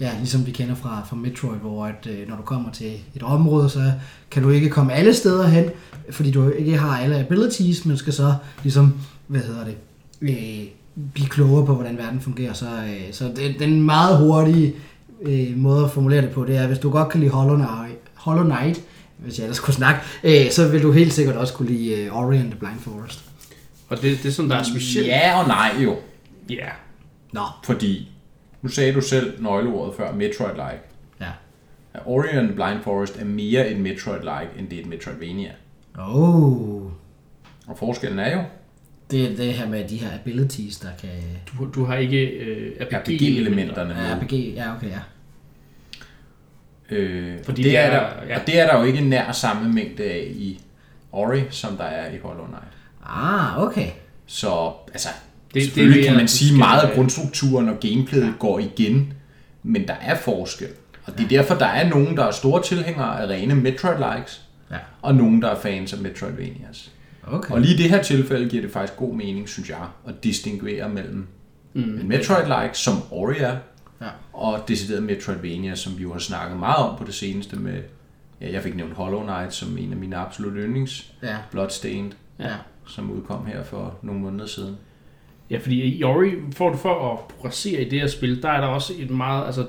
ja, 0.00 0.10
ligesom 0.18 0.46
vi 0.46 0.50
kender 0.50 0.74
fra, 0.74 1.02
fra 1.08 1.16
Metroid, 1.16 1.58
hvor 1.58 1.86
at, 1.86 2.08
øh, 2.10 2.28
når 2.28 2.36
du 2.36 2.42
kommer 2.42 2.70
til 2.70 2.92
et 3.14 3.22
område, 3.22 3.70
så 3.70 3.92
kan 4.30 4.42
du 4.42 4.50
ikke 4.50 4.70
komme 4.70 4.92
alle 4.92 5.14
steder 5.14 5.46
hen, 5.46 5.64
fordi 6.10 6.30
du 6.30 6.50
ikke 6.50 6.76
har 6.76 6.98
alle 6.98 7.18
abilities, 7.18 7.86
men 7.86 7.96
skal 7.96 8.12
så 8.12 8.34
ligesom, 8.62 8.94
hvad 9.26 9.40
hedder 9.40 9.64
det, 9.64 9.76
øh, 10.20 10.66
blive 11.12 11.28
klogere 11.28 11.66
på, 11.66 11.74
hvordan 11.74 11.98
verden 11.98 12.20
fungerer. 12.20 12.52
Så, 12.52 12.66
øh, 12.66 13.12
så 13.12 13.24
den, 13.36 13.58
den 13.58 13.82
meget 13.82 14.18
hurtige 14.18 14.74
øh, 15.22 15.56
måde 15.56 15.84
at 15.84 15.90
formulere 15.90 16.22
det 16.22 16.30
på, 16.30 16.44
det 16.44 16.56
er, 16.56 16.66
hvis 16.66 16.78
du 16.78 16.90
godt 16.90 17.08
kan 17.08 17.20
lide 17.20 17.32
Hollow 17.32 17.56
Knight, 17.56 17.98
Hollow 18.14 18.44
Knight 18.44 18.82
hvis 19.18 19.38
jeg 19.38 19.44
ellers 19.44 19.60
kunne 19.60 19.74
snakke, 19.74 20.00
øh, 20.24 20.50
så 20.50 20.68
vil 20.68 20.82
du 20.82 20.92
helt 20.92 21.12
sikkert 21.12 21.36
også 21.36 21.54
kunne 21.54 21.68
lide 21.68 21.94
øh, 21.94 22.16
Ori 22.16 22.36
and 22.36 22.50
the 22.50 22.58
Blind 22.58 22.80
Forest. 22.80 23.24
Og 23.88 24.02
det, 24.02 24.18
det 24.22 24.28
er 24.28 24.32
sådan, 24.32 24.50
der 24.50 24.56
er 24.56 24.62
specielt. 24.62 25.06
Ja 25.06 25.40
og 25.40 25.48
nej 25.48 25.74
jo. 25.84 25.96
Ja. 26.50 26.54
Yeah. 26.54 26.72
Nå. 27.32 27.42
Fordi, 27.64 28.08
nu 28.62 28.68
sagde 28.68 28.94
du 28.94 29.00
selv 29.00 29.42
nøgleordet 29.42 29.94
før, 29.96 30.12
Metroid-like. 30.12 30.80
Ja. 31.20 31.30
Ori 32.04 32.28
and 32.28 32.46
the 32.46 32.54
Blind 32.54 32.82
Forest 32.82 33.18
er 33.18 33.24
mere 33.24 33.70
en 33.70 33.86
Metroid-like, 33.86 34.58
end 34.58 34.68
det 34.68 34.78
er 34.78 34.82
et 34.82 34.88
Metroidvania. 34.88 35.50
Oh. 35.98 36.82
Og 37.66 37.78
forskellen 37.78 38.18
er 38.18 38.32
jo, 38.32 38.42
det 39.10 39.32
er 39.32 39.36
det 39.36 39.52
her 39.52 39.68
med 39.68 39.88
de 39.88 39.96
her 39.96 40.08
abilities, 40.20 40.78
der 40.78 40.88
kan... 41.00 41.10
Du, 41.46 41.68
du 41.74 41.84
har 41.84 41.96
ikke 41.96 42.26
øh, 42.26 42.72
RPG-elementerne 42.80 43.94
RPG. 43.94 43.98
Ja, 43.98 44.14
RPG, 44.16 44.32
ja, 44.56 44.74
okay, 44.76 44.90
ja. 44.90 44.98
Øh, 46.90 47.34
Fordi 47.44 47.62
det, 47.62 47.70
det 47.70 47.78
er, 47.78 47.90
der, 47.90 48.06
ja. 48.28 48.40
Og 48.40 48.46
det 48.46 48.60
er 48.60 48.66
der 48.66 48.78
jo 48.78 48.84
ikke 48.84 49.00
nær 49.00 49.32
samme 49.32 49.72
mængde 49.72 50.04
af 50.04 50.26
i 50.30 50.60
Ori, 51.12 51.40
som 51.50 51.76
der 51.76 51.84
er 51.84 52.14
i 52.14 52.18
Hollow 52.22 52.46
Knight. 52.46 52.74
Ah, 53.06 53.62
okay. 53.62 53.88
Så 54.26 54.72
altså, 54.92 55.08
det, 55.54 55.62
selvfølgelig 55.62 55.96
det, 55.96 56.08
kan 56.08 56.16
man 56.16 56.28
sige 56.28 56.58
meget 56.58 56.82
af 56.82 56.94
grundstrukturen 56.94 57.68
og 57.68 57.80
gameplayet 57.80 58.26
ja. 58.26 58.32
går 58.38 58.58
igen, 58.58 59.12
men 59.62 59.88
der 59.88 59.94
er 60.02 60.16
forskel. 60.16 60.68
Og 61.06 61.12
det 61.12 61.20
er 61.20 61.28
ja. 61.30 61.36
derfor, 61.36 61.54
der 61.54 61.66
er 61.66 61.88
nogen, 61.88 62.16
der 62.16 62.24
er 62.24 62.30
store 62.30 62.62
tilhængere 62.62 63.22
af 63.22 63.26
rene 63.26 63.54
Metroid-likes, 63.54 64.40
ja. 64.70 64.76
og 65.02 65.14
nogen, 65.14 65.42
der 65.42 65.48
er 65.50 65.60
fans 65.60 65.92
af 65.92 65.98
Metroidvanias. 65.98 66.90
Okay. 67.26 67.54
Og 67.54 67.60
lige 67.60 67.74
i 67.74 67.76
det 67.76 67.90
her 67.90 68.02
tilfælde 68.02 68.48
giver 68.48 68.62
det 68.62 68.72
faktisk 68.72 68.96
god 68.96 69.14
mening, 69.14 69.48
synes 69.48 69.68
jeg, 69.68 69.78
at 70.08 70.24
distinguere 70.24 70.88
mellem 70.88 71.26
mm. 71.74 71.82
en 71.82 72.12
Metroid-like, 72.12 72.72
som 72.72 72.94
Ori 73.10 73.38
er, 73.38 73.56
Ja. 74.04 74.10
Og 74.32 74.68
decideret 74.68 75.02
Metroidvania, 75.02 75.74
som 75.74 75.98
vi 75.98 76.02
jo 76.02 76.12
har 76.12 76.18
snakket 76.18 76.58
meget 76.58 76.88
om 76.88 76.98
på 76.98 77.04
det 77.04 77.14
seneste 77.14 77.56
med, 77.56 77.82
ja, 78.40 78.52
jeg 78.52 78.62
fik 78.62 78.76
nævnt 78.76 78.92
Hollow 78.92 79.22
Knight 79.22 79.54
som 79.54 79.78
en 79.78 79.92
af 79.92 79.96
mine 79.96 80.16
absolut 80.16 80.52
yndlings. 80.56 81.12
Ja. 81.22 81.36
Bloodstained, 81.50 82.12
ja. 82.38 82.54
som 82.86 83.10
udkom 83.10 83.46
her 83.46 83.64
for 83.64 83.98
nogle 84.02 84.20
måneder 84.20 84.46
siden. 84.46 84.76
Ja, 85.50 85.58
fordi 85.58 85.96
i 85.96 86.02
Ori, 86.02 86.30
for 86.52 86.68
du 86.68 86.76
for 86.76 87.12
at 87.12 87.18
progressere 87.18 87.82
i 87.82 87.88
det 87.88 88.00
her 88.00 88.06
spil, 88.06 88.42
der 88.42 88.48
er 88.48 88.60
der 88.60 88.68
også 88.68 88.92
et 88.98 89.10
meget, 89.10 89.46
altså 89.46 89.66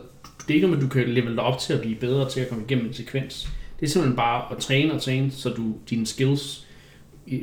det 0.47 0.49
er 0.49 0.53
ikke 0.53 0.67
at 0.67 0.81
du 0.81 0.87
kan 0.87 1.09
level 1.09 1.35
dig 1.35 1.43
op 1.43 1.59
til 1.59 1.73
at 1.73 1.81
blive 1.81 1.95
bedre 1.95 2.29
til 2.29 2.39
at 2.39 2.49
komme 2.49 2.63
igennem 2.63 2.85
en 2.87 2.93
sekvens. 2.93 3.49
Det 3.79 3.85
er 3.85 3.89
simpelthen 3.89 4.15
bare 4.15 4.51
at 4.51 4.57
træne 4.57 4.93
og 4.93 5.01
træne, 5.01 5.31
så 5.31 5.49
du 5.49 5.75
dine 5.89 6.05
skills, 6.05 6.67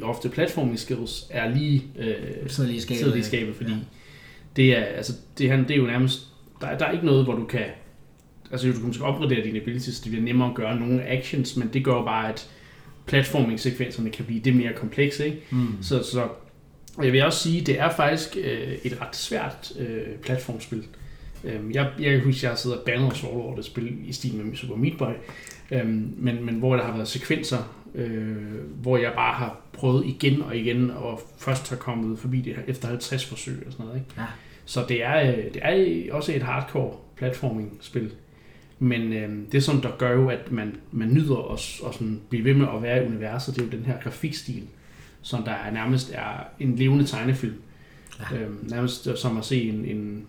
ofte 0.03 0.29
platforming 0.29 0.79
skills, 0.79 1.27
er 1.31 1.55
lige, 1.55 1.85
øh, 1.99 2.15
sidder 2.49 2.71
lige 2.71 2.77
i 2.77 2.81
skabet, 2.81 3.07
lige 3.07 3.19
i 3.19 3.23
skabet 3.23 3.57
fordi 3.57 3.71
ja. 3.71 3.79
det, 4.57 4.79
er, 4.79 4.83
altså, 4.83 5.13
det, 5.39 5.51
her, 5.51 5.57
det 5.57 5.71
er 5.71 5.77
jo 5.77 5.87
nærmest 5.87 6.32
der, 6.63 6.79
der 6.79 6.87
er 6.87 6.93
ikke 6.93 7.07
noget, 7.07 7.25
hvor 7.25 7.35
du 7.35 7.45
kan... 7.45 7.65
Altså, 8.51 8.67
du 8.67 8.73
kan 8.73 8.87
måske 8.87 9.05
opgradere 9.05 9.45
dine 9.45 9.61
abilities, 9.61 10.01
det 10.01 10.11
bliver 10.11 10.25
nemmere 10.25 10.49
at 10.49 10.55
gøre 10.55 10.81
nogle 10.81 11.07
actions, 11.07 11.57
men 11.57 11.71
det 11.73 11.85
gør 11.85 12.05
bare, 12.05 12.29
at 12.29 12.51
platforming-sekvenserne 13.07 14.11
kan 14.11 14.25
blive 14.25 14.41
det 14.41 14.57
mere 14.57 14.73
komplekse. 14.73 15.27
Ikke? 15.27 15.43
Mm. 15.51 15.83
Så, 15.83 16.03
så 16.03 16.29
jeg 17.03 17.13
vil 17.13 17.25
også 17.25 17.39
sige, 17.39 17.61
det 17.61 17.81
er 17.81 17.91
faktisk 17.91 18.37
øh, 18.37 18.73
et 18.85 19.01
ret 19.01 19.17
svært 19.17 19.73
øh, 19.79 20.17
platformspil. 20.23 20.85
Øhm, 21.45 21.71
jeg, 21.71 21.91
jeg 21.99 22.11
kan 22.13 22.25
huske, 22.25 22.39
at 22.39 22.43
jeg 22.43 22.51
har 22.51 22.57
siddet 22.57 22.79
og 22.79 22.85
bandet 22.85 23.11
og 23.11 23.17
sovet 23.17 23.45
over 23.45 23.57
det 23.57 23.65
spil 23.65 24.09
i 24.09 24.13
stil 24.13 24.35
med 24.35 24.57
Super 24.57 24.77
Meat 24.77 24.99
Boy, 24.99 25.13
øhm, 25.71 26.15
men, 26.17 26.45
men 26.45 26.55
hvor 26.55 26.77
der 26.77 26.85
har 26.85 26.93
været 26.93 27.09
sekvenser, 27.09 27.59
øh, 27.95 28.37
hvor 28.83 28.97
jeg 28.97 29.13
bare 29.15 29.35
har 29.35 29.61
prøvet 29.73 30.07
igen 30.07 30.43
og 30.43 30.57
igen, 30.57 30.91
og 30.91 31.21
først 31.39 31.71
har 31.71 31.77
kommet 31.77 32.19
forbi 32.19 32.41
det 32.41 32.57
efter 32.67 32.89
50 32.89 33.27
forsøg 33.27 33.63
og 33.67 33.73
sådan 33.73 33.87
noget. 33.87 34.01
Ikke? 34.01 34.11
Ja. 34.19 34.27
Så 34.73 34.85
det 34.89 35.05
er, 35.05 35.33
øh, 35.33 35.55
det 35.55 35.61
er 35.63 36.13
også 36.13 36.33
et 36.33 36.43
hardcore 36.43 36.97
platforming-spil. 37.17 38.13
Men 38.79 39.13
øh, 39.13 39.53
det, 39.53 39.65
som 39.65 39.81
der 39.81 39.91
gør 39.99 40.13
jo, 40.13 40.29
at 40.29 40.53
man, 40.53 40.77
man 40.93 41.15
nyder 41.15 41.53
at, 41.53 41.81
at 41.89 41.95
sådan 41.95 42.21
blive 42.29 42.45
ved 42.45 42.55
med 42.55 42.67
at 42.77 42.83
være 42.83 43.03
i 43.03 43.07
universet, 43.07 43.55
det 43.55 43.63
er 43.63 43.67
jo 43.67 43.73
den 43.73 43.87
her 43.87 44.01
grafikstil, 44.01 44.63
som 45.23 45.43
der 45.43 45.53
er 45.53 45.71
nærmest 45.71 46.13
er 46.15 46.45
en 46.61 46.77
levende 46.77 47.07
tegnefilm. 47.07 47.55
Ja. 48.21 48.37
Øh, 48.37 48.71
nærmest 48.71 49.19
som 49.19 49.37
at 49.37 49.45
se 49.45 49.63
en, 49.63 49.85
en, 49.85 50.27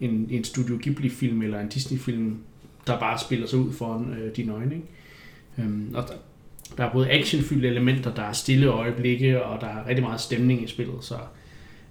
en, 0.00 0.26
en 0.30 0.44
Studio 0.44 0.78
Ghibli-film 0.82 1.42
eller 1.42 1.60
en 1.60 1.68
Disney-film, 1.68 2.38
der 2.86 2.98
bare 3.00 3.18
spiller 3.18 3.46
sig 3.46 3.58
ud 3.58 3.72
foran 3.72 4.14
øh, 4.14 4.36
dine 4.36 4.52
øjne. 4.52 4.74
Ikke? 4.74 4.86
Øh, 5.58 5.94
og 5.94 6.08
der, 6.08 6.14
der 6.76 6.84
er 6.84 6.92
både 6.92 7.10
actionfyldte 7.10 7.68
elementer, 7.68 8.14
der 8.14 8.22
er 8.22 8.32
stille 8.32 8.66
øjeblikke, 8.66 9.42
og 9.42 9.60
der 9.60 9.66
er 9.66 9.86
rigtig 9.86 10.04
meget 10.04 10.20
stemning 10.20 10.64
i 10.64 10.66
spillet, 10.66 11.04
så 11.04 11.14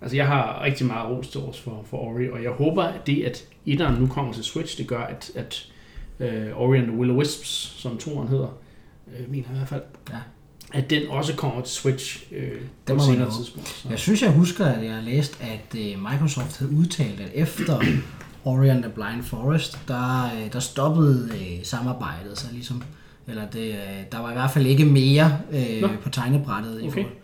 Altså, 0.02 0.18
jeg 0.18 0.28
har 0.28 0.62
rigtig 0.64 0.88
meget 0.88 1.10
ros 1.10 1.28
til 1.28 1.42
os 1.42 1.60
for, 1.60 1.86
for 1.90 1.98
Ori, 1.98 2.30
og 2.30 2.44
jeg 2.44 2.52
håber, 2.52 2.84
at 2.84 3.08
det, 3.08 3.24
at 3.24 3.44
etteren 3.66 4.02
nu 4.02 4.08
kommer 4.08 4.34
til 4.34 4.44
Switch, 4.44 4.78
det 4.78 4.88
gør, 4.88 5.02
at, 5.02 5.32
at 5.36 5.68
uh, 6.20 6.62
Ori 6.62 6.78
and 6.78 6.88
the 6.88 6.98
Will 6.98 7.12
Wisps, 7.12 7.76
som 7.78 7.98
toren 7.98 8.28
hedder, 8.28 8.58
uh, 9.08 9.32
mener 9.32 9.46
i 9.54 9.56
hvert 9.56 9.68
fald, 9.68 9.82
ja. 10.10 10.18
at 10.74 10.90
den 10.90 11.08
også 11.10 11.36
kommer 11.36 11.62
til 11.62 11.74
Switch 11.74 12.28
uh, 12.32 12.38
på 12.86 12.94
et 12.94 13.02
senere 13.02 13.32
tidspunkt. 13.38 13.68
Så. 13.70 13.90
Jeg 13.90 14.00
synes, 14.00 14.22
jeg 14.22 14.32
husker, 14.32 14.66
at 14.66 14.86
jeg 14.86 14.94
har 14.94 15.02
læst, 15.02 15.42
at 15.42 15.80
uh, 15.80 16.12
Microsoft 16.12 16.60
havde 16.60 16.72
udtalt, 16.72 17.20
at 17.20 17.32
efter 17.34 17.82
Ori 18.46 18.70
and 18.70 18.84
the 18.84 18.92
Blind 18.92 19.24
Forest, 19.24 19.80
der, 19.88 20.32
uh, 20.34 20.54
der 20.54 20.60
stoppede 20.60 21.30
uh, 21.34 21.64
samarbejdet, 21.64 22.38
så 22.38 22.48
ligesom, 22.52 22.84
eller 23.28 23.50
det, 23.50 23.70
uh, 23.70 24.12
der 24.12 24.20
var 24.20 24.30
i 24.30 24.34
hvert 24.34 24.52
fald 24.52 24.66
ikke 24.66 24.86
mere 24.86 25.40
uh, 25.84 25.90
på 26.02 26.10
tegnebrættet 26.10 26.76
okay. 26.76 26.88
i 26.88 26.92
forhold 26.92 27.17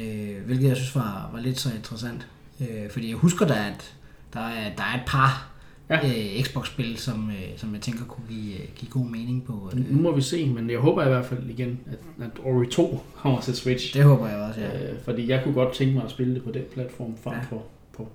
øh, 0.00 0.44
hvilket 0.46 0.68
jeg 0.68 0.76
synes 0.76 0.94
var, 0.94 1.30
var 1.32 1.40
lidt 1.40 1.60
så 1.60 1.74
interessant. 1.74 2.26
Øh, 2.60 2.90
fordi 2.90 3.08
jeg 3.08 3.16
husker 3.16 3.46
da, 3.46 3.54
at 3.54 3.94
der 4.32 4.40
er, 4.40 4.74
der 4.76 4.82
er 4.82 4.94
et 4.94 5.06
par 5.06 5.56
ja. 5.90 5.96
øh, 5.96 6.42
Xbox-spil, 6.44 6.96
som, 6.96 7.30
øh, 7.30 7.58
som 7.58 7.74
jeg 7.74 7.82
tænker 7.82 8.04
kunne 8.04 8.26
give, 8.28 8.54
øh, 8.54 8.68
give 8.76 8.90
god 8.90 9.06
mening 9.06 9.44
på. 9.44 9.70
Øh. 9.72 9.92
Nu 9.92 10.02
må 10.02 10.14
vi 10.14 10.22
se, 10.22 10.46
men 10.48 10.70
jeg 10.70 10.78
håber 10.78 11.04
i 11.04 11.08
hvert 11.08 11.26
fald 11.26 11.50
igen, 11.50 11.80
at, 11.86 12.24
at 12.24 12.30
Ori 12.44 12.66
2 12.66 13.00
kommer 13.22 13.40
til 13.40 13.56
Switch. 13.56 13.94
Det 13.94 14.04
håber 14.04 14.28
jeg 14.28 14.38
også, 14.38 14.60
ja. 14.60 14.90
Øh, 14.90 15.00
fordi 15.04 15.28
jeg 15.28 15.40
kunne 15.44 15.54
godt 15.54 15.74
tænke 15.74 15.94
mig 15.94 16.04
at 16.04 16.10
spille 16.10 16.34
det 16.34 16.44
på 16.44 16.50
den 16.50 16.62
platform 16.74 17.16
frem 17.24 17.34
ja. 17.34 17.40
for 17.50 17.62
på, 17.92 18.08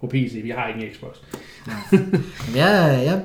på 0.00 0.06
PC. 0.06 0.40
Vi 0.42 0.50
har 0.50 0.68
ikke 0.68 0.86
en 0.86 0.94
Xbox. 0.94 1.16
Ja. 1.66 1.98
ja, 2.54 2.86
ja, 2.86 3.20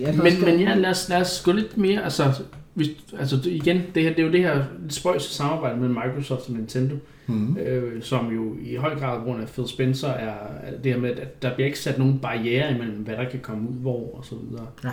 ja 0.00 0.12
men, 0.12 0.44
men 0.44 0.60
ja, 0.60 0.74
lad 0.74 0.90
os, 0.90 1.08
lad 1.08 1.20
os 1.20 1.42
gå 1.44 1.52
lidt 1.52 1.76
mere, 1.76 2.04
altså 2.04 2.42
hvis, 2.76 2.88
altså 3.18 3.36
igen, 3.44 3.82
det, 3.94 4.02
her, 4.02 4.10
det 4.10 4.18
er 4.18 4.26
jo 4.26 4.32
det 4.32 4.40
her 4.40 4.64
spøjse 4.88 5.34
samarbejde 5.34 5.76
mellem 5.76 5.94
Microsoft 6.04 6.48
og 6.48 6.54
Nintendo, 6.54 6.94
Mm. 7.28 7.56
øh, 7.56 8.02
som 8.02 8.34
jo 8.34 8.56
i 8.62 8.74
høj 8.76 8.98
grad 8.98 9.18
på 9.18 9.24
grund 9.24 9.42
af 9.42 9.48
Phil 9.48 9.68
Spencer 9.68 10.08
er 10.08 10.34
er 10.62 10.78
det 10.84 10.92
her 10.92 11.00
med, 11.00 11.10
at 11.10 11.42
der 11.42 11.54
bliver 11.54 11.66
ikke 11.66 11.78
sat 11.78 11.98
nogen 11.98 12.18
barriere 12.18 12.74
imellem, 12.74 12.96
hvad 12.96 13.16
der 13.16 13.28
kan 13.30 13.40
komme 13.40 13.68
ud 13.68 13.74
hvor 13.74 14.16
og 14.18 14.24
så 14.24 14.34
videre. 14.34 14.66
Ja. 14.84 14.90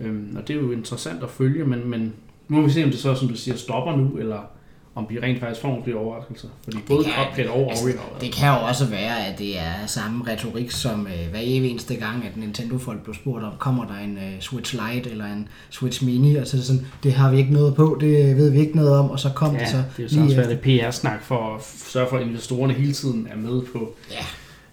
Øhm, 0.00 0.36
og 0.36 0.48
det 0.48 0.56
er 0.56 0.60
jo 0.60 0.70
interessant 0.72 1.22
at 1.22 1.30
følge, 1.30 1.64
men, 1.64 1.90
men 1.90 2.12
nu 2.48 2.56
må 2.56 2.62
vi 2.62 2.70
se, 2.70 2.84
om 2.84 2.90
det 2.90 2.98
så, 2.98 3.14
som 3.14 3.28
du 3.28 3.36
siger, 3.36 3.56
stopper 3.56 3.96
nu, 3.96 4.16
eller 4.18 4.50
om 4.94 5.06
vi 5.10 5.18
rent 5.20 5.40
faktisk 5.40 5.60
får 5.60 5.68
nogle 5.68 5.84
flere 5.84 5.96
overraskelser. 5.96 6.48
Fordi 6.64 6.76
både 6.88 7.04
kan- 7.04 7.12
Cuphead 7.12 7.48
og 7.48 7.70
altså, 7.70 7.88
Det 8.20 8.32
kan 8.32 8.48
jo 8.48 8.66
også 8.66 8.86
være, 8.86 9.26
at 9.26 9.38
det 9.38 9.58
er 9.58 9.86
samme 9.86 10.24
retorik 10.32 10.70
som 10.70 11.06
øh, 11.06 11.30
hver 11.30 11.40
evig 11.42 11.70
eneste 11.70 11.94
gang, 11.96 12.24
at 12.26 12.36
Nintendo-folk 12.36 13.02
blev 13.02 13.14
spurgt 13.14 13.44
om, 13.44 13.52
kommer 13.58 13.86
der 13.86 13.94
en 13.98 14.16
øh, 14.18 14.40
Switch 14.40 14.74
Lite 14.74 15.10
eller 15.10 15.24
en 15.26 15.48
Switch 15.70 16.04
Mini, 16.04 16.34
og 16.36 16.46
så 16.46 16.56
er 16.56 16.58
det 16.58 16.66
sådan, 16.66 16.86
det 17.02 17.12
har 17.12 17.30
vi 17.30 17.36
ikke 17.38 17.52
noget 17.52 17.74
på, 17.74 17.96
det 18.00 18.36
ved 18.36 18.50
vi 18.50 18.58
ikke 18.58 18.76
noget 18.76 18.98
om, 18.98 19.10
og 19.10 19.20
så 19.20 19.30
kom 19.34 19.54
Ja, 19.54 19.60
det 19.60 19.68
så 19.68 19.76
det 19.76 19.98
er 19.98 20.02
jo 20.02 20.08
så 20.08 20.14
lige 20.14 20.24
også 20.24 20.34
efter. 20.40 20.46
været 20.48 20.64
det 20.64 20.80
PR-snak 20.80 21.22
for 21.22 21.54
at 21.54 21.62
sørge 21.64 22.08
for, 22.08 22.16
at 22.16 22.26
investorerne 22.26 22.72
hele 22.74 22.92
tiden 22.92 23.28
er 23.30 23.36
med 23.36 23.62
på. 23.72 23.94
Ja. 24.10 24.24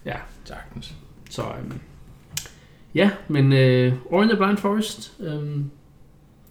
Ja, 0.06 0.16
Sagtens. 0.46 0.94
så 1.30 1.42
øhm, 1.42 1.80
ja, 2.96 3.10
men 3.28 3.54
øh, 3.54 3.94
Ori 4.12 4.28
the 4.28 4.38
Blind 4.38 4.58
Forest, 4.58 5.14
øhm, 5.20 5.72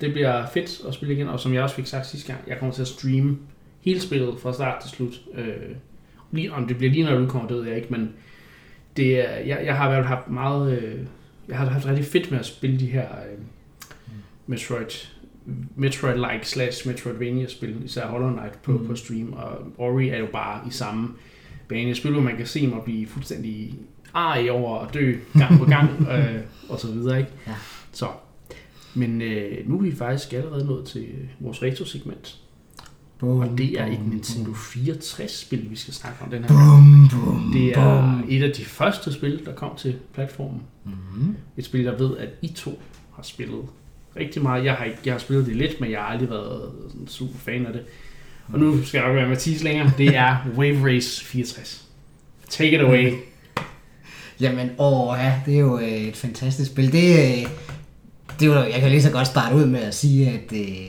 det 0.01 0.13
bliver 0.13 0.47
fedt 0.55 0.81
at 0.89 0.95
spille 0.95 1.15
igen, 1.15 1.29
og 1.29 1.41
som 1.41 1.55
jeg 1.55 1.63
også 1.63 1.75
fik 1.77 1.87
sagt 1.87 2.07
sidste 2.07 2.27
gang, 2.33 2.41
jeg 2.49 2.59
kommer 2.59 2.75
til 2.75 2.83
at 2.83 2.89
streame 2.89 3.37
hele 3.89 4.01
spillet 4.01 4.41
fra 4.41 4.53
start 4.53 4.83
til 4.83 4.91
slut. 4.91 5.21
Øh, 5.35 5.75
lige, 6.33 6.53
om 6.53 6.67
det 6.67 6.77
bliver 6.77 6.93
lige 6.93 7.05
når 7.05 7.13
det 7.13 7.21
udkommer, 7.21 7.49
det 7.49 7.57
ved 7.57 7.67
jeg 7.67 7.77
ikke, 7.77 7.89
men 7.91 8.13
det 8.97 9.21
er, 9.31 9.37
jeg, 9.39 9.61
jeg 9.65 9.77
har 9.77 9.85
i 9.87 9.89
hvert 9.95 10.05
fald 10.05 10.17
haft 10.17 10.29
meget, 10.31 10.79
øh, 10.83 10.95
jeg 11.49 11.59
har 11.59 11.67
haft 11.67 11.87
rigtig 11.87 12.05
fedt 12.05 12.31
med 12.31 12.39
at 12.39 12.47
spille 12.47 12.79
de 12.81 12.87
her 12.87 13.03
øh, 13.09 13.39
Metroid, 14.47 15.09
Metroid-like 15.77 16.45
slash 16.45 16.87
Metroidvania-spil, 16.89 17.77
især 17.85 18.07
Hollow 18.07 18.33
Knight 18.33 18.63
på, 18.63 18.73
Mm. 18.73 18.79
mm. 18.81 18.87
på 18.87 18.97
stream, 18.97 19.33
og 19.33 19.49
Ori 19.79 20.09
er 20.09 20.19
jo 20.19 20.27
bare 20.33 20.61
i 20.69 20.71
samme 20.71 21.09
bane. 21.69 21.91
Et 21.91 21.97
spil, 21.97 22.13
hvor 22.13 22.21
man 22.23 22.37
kan 22.37 22.47
se 22.47 22.67
mig 22.67 22.83
blive 22.85 23.07
fuldstændig 23.07 23.75
arg 24.15 24.51
over 24.51 24.79
at 24.79 24.95
dø 24.95 25.15
gang 25.39 25.59
på 25.59 25.65
gang, 25.65 25.91
øh, 26.13 26.41
og 26.69 26.81
så 26.81 26.93
videre, 26.93 27.19
ikke? 27.19 27.31
Ja. 27.47 27.55
Så, 27.93 28.07
men 28.95 29.23
øh, 29.23 29.69
nu 29.69 29.79
er 29.79 29.83
vi 29.83 29.95
faktisk 29.95 30.33
allerede 30.33 30.67
nået 30.67 30.87
til 30.87 31.07
vores 31.41 31.63
retro-segment, 31.63 32.39
Bum, 33.19 33.39
og 33.41 33.59
det 33.59 33.81
er 33.81 33.87
et 33.87 33.99
Nintendo 34.07 34.51
64-spil, 34.51 35.71
vi 35.71 35.77
skal 35.77 35.95
snakke 35.95 36.25
om 36.25 36.31
den 36.31 36.45
her 36.45 36.49
Bum, 36.49 37.09
bum, 37.13 37.51
det 37.53 37.79
er 37.79 38.01
bum. 38.01 38.25
et 38.29 38.43
af 38.43 38.53
de 38.53 38.65
første 38.65 39.13
spil, 39.13 39.43
der 39.45 39.53
kom 39.55 39.71
til 39.77 39.97
platformen. 40.15 40.63
Mhm. 40.85 41.37
Et 41.57 41.65
spil, 41.65 41.81
jeg 41.81 41.99
ved, 41.99 42.17
at 42.17 42.29
I 42.43 42.49
to 42.49 42.83
har 43.17 43.23
spillet 43.23 43.63
rigtig 44.17 44.43
meget. 44.43 44.65
Jeg 44.65 44.75
har, 44.75 44.85
ikke, 44.85 44.99
jeg 45.05 45.15
har 45.15 45.19
spillet 45.19 45.47
det 45.47 45.57
lidt, 45.57 45.81
men 45.81 45.91
jeg 45.91 45.99
har 45.99 46.07
aldrig 46.07 46.31
været 46.31 46.71
sådan 46.91 47.09
super 47.09 47.39
fan 47.39 47.67
af 47.67 47.73
det. 47.73 47.83
Og 48.53 48.59
nu 48.59 48.85
skal 48.85 48.99
jeg 48.99 49.07
nok 49.09 49.17
være 49.17 49.29
Mathis 49.29 49.63
længere. 49.63 49.93
Det 49.99 50.17
er 50.17 50.37
Wave 50.59 50.95
Race 50.95 51.25
64. 51.25 51.85
Take 52.49 52.73
it 52.75 52.81
away. 52.81 53.13
Jamen, 54.41 54.71
åh 54.79 55.17
ja, 55.19 55.41
det 55.47 55.55
er 55.55 55.59
jo 55.59 55.79
øh, 55.79 55.89
et 55.89 56.17
fantastisk 56.17 56.71
spil. 56.71 56.93
Det, 56.93 57.13
øh, 57.13 57.47
det 58.41 58.49
er 58.49 58.55
jo, 58.55 58.55
jeg 58.55 58.81
kan 58.81 58.91
lige 58.91 59.03
så 59.03 59.11
godt 59.11 59.27
starte 59.27 59.57
ud 59.57 59.67
med 59.67 59.81
at 59.81 59.95
sige, 59.95 60.29
at 60.29 60.53
øh, 60.53 60.87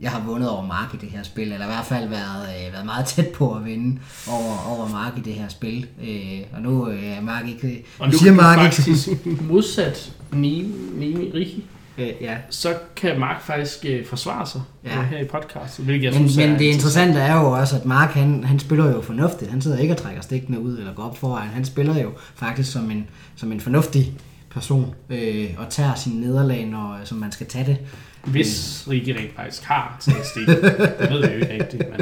jeg 0.00 0.10
har 0.10 0.20
vundet 0.26 0.48
over 0.50 0.66
Mark 0.66 0.94
i 0.94 0.96
det 0.96 1.08
her 1.08 1.22
spil, 1.22 1.52
eller 1.52 1.66
i 1.66 1.68
hvert 1.68 1.84
fald 1.84 2.08
været, 2.08 2.42
øh, 2.66 2.72
været 2.72 2.86
meget 2.86 3.06
tæt 3.06 3.28
på 3.28 3.54
at 3.54 3.64
vinde 3.64 4.00
over, 4.28 4.76
over 4.76 4.88
Mark 4.88 5.12
i 5.18 5.20
det 5.20 5.32
her 5.32 5.48
spil. 5.48 5.86
Øh, 6.02 6.40
og 6.52 6.62
nu 6.62 6.88
øh, 6.88 7.04
er 7.04 7.20
Mark 7.20 7.48
ikke... 7.48 7.84
Og 7.98 8.08
nu 8.08 8.18
siger 8.18 8.30
kan 8.30 8.36
Mark 8.36 8.56
Mark 8.58 8.66
ikke... 8.66 8.76
faktisk 8.76 9.08
modsat 9.50 10.12
Nimi, 10.32 10.72
Nimi 10.94 11.30
Riki, 11.34 11.64
Øh, 11.98 12.12
ja. 12.20 12.36
så 12.50 12.74
kan 12.96 13.20
Mark 13.20 13.42
faktisk 13.42 13.84
øh, 13.88 14.06
forsvare 14.06 14.46
sig 14.46 14.60
Ja. 14.84 15.02
her 15.02 15.18
i 15.18 15.24
podcastet, 15.24 15.84
hvilket 15.84 16.04
jeg 16.04 16.12
Men, 16.12 16.28
synes 16.28 16.36
men 16.36 16.54
er 16.54 16.58
det 16.58 16.64
interessante 16.64 17.18
er 17.18 17.40
jo 17.40 17.50
også, 17.52 17.76
at 17.76 17.84
Mark 17.84 18.10
han, 18.10 18.44
han 18.44 18.58
spiller 18.58 18.90
jo 18.90 19.00
fornuftigt. 19.00 19.50
Han 19.50 19.60
sidder 19.62 19.78
ikke 19.78 19.94
og 19.94 19.98
trækker 19.98 20.22
stikkene 20.22 20.60
ud 20.60 20.78
eller 20.78 20.94
går 20.94 21.02
op 21.02 21.18
foran. 21.18 21.48
Han 21.48 21.64
spiller 21.64 22.00
jo 22.00 22.10
faktisk 22.34 22.72
som 22.72 22.90
en, 22.90 23.06
som 23.36 23.52
en 23.52 23.60
fornuftig 23.60 24.12
person 24.50 24.94
øh, 25.10 25.46
og 25.58 25.68
tager 25.70 25.94
sine 25.94 26.20
nederlag, 26.20 26.66
når 26.66 26.98
som 27.04 27.18
man 27.18 27.32
skal 27.32 27.46
tage 27.46 27.66
det. 27.66 27.76
Hvis 28.24 28.84
Riki 28.90 29.12
rent 29.12 29.36
faktisk 29.36 29.62
har 29.62 29.96
stik. 30.00 30.46
det 30.46 31.10
ved 31.10 31.20
jeg 31.20 31.34
jo 31.34 31.40
ikke 31.40 31.52
rigtigt, 31.52 31.82
men... 31.90 32.00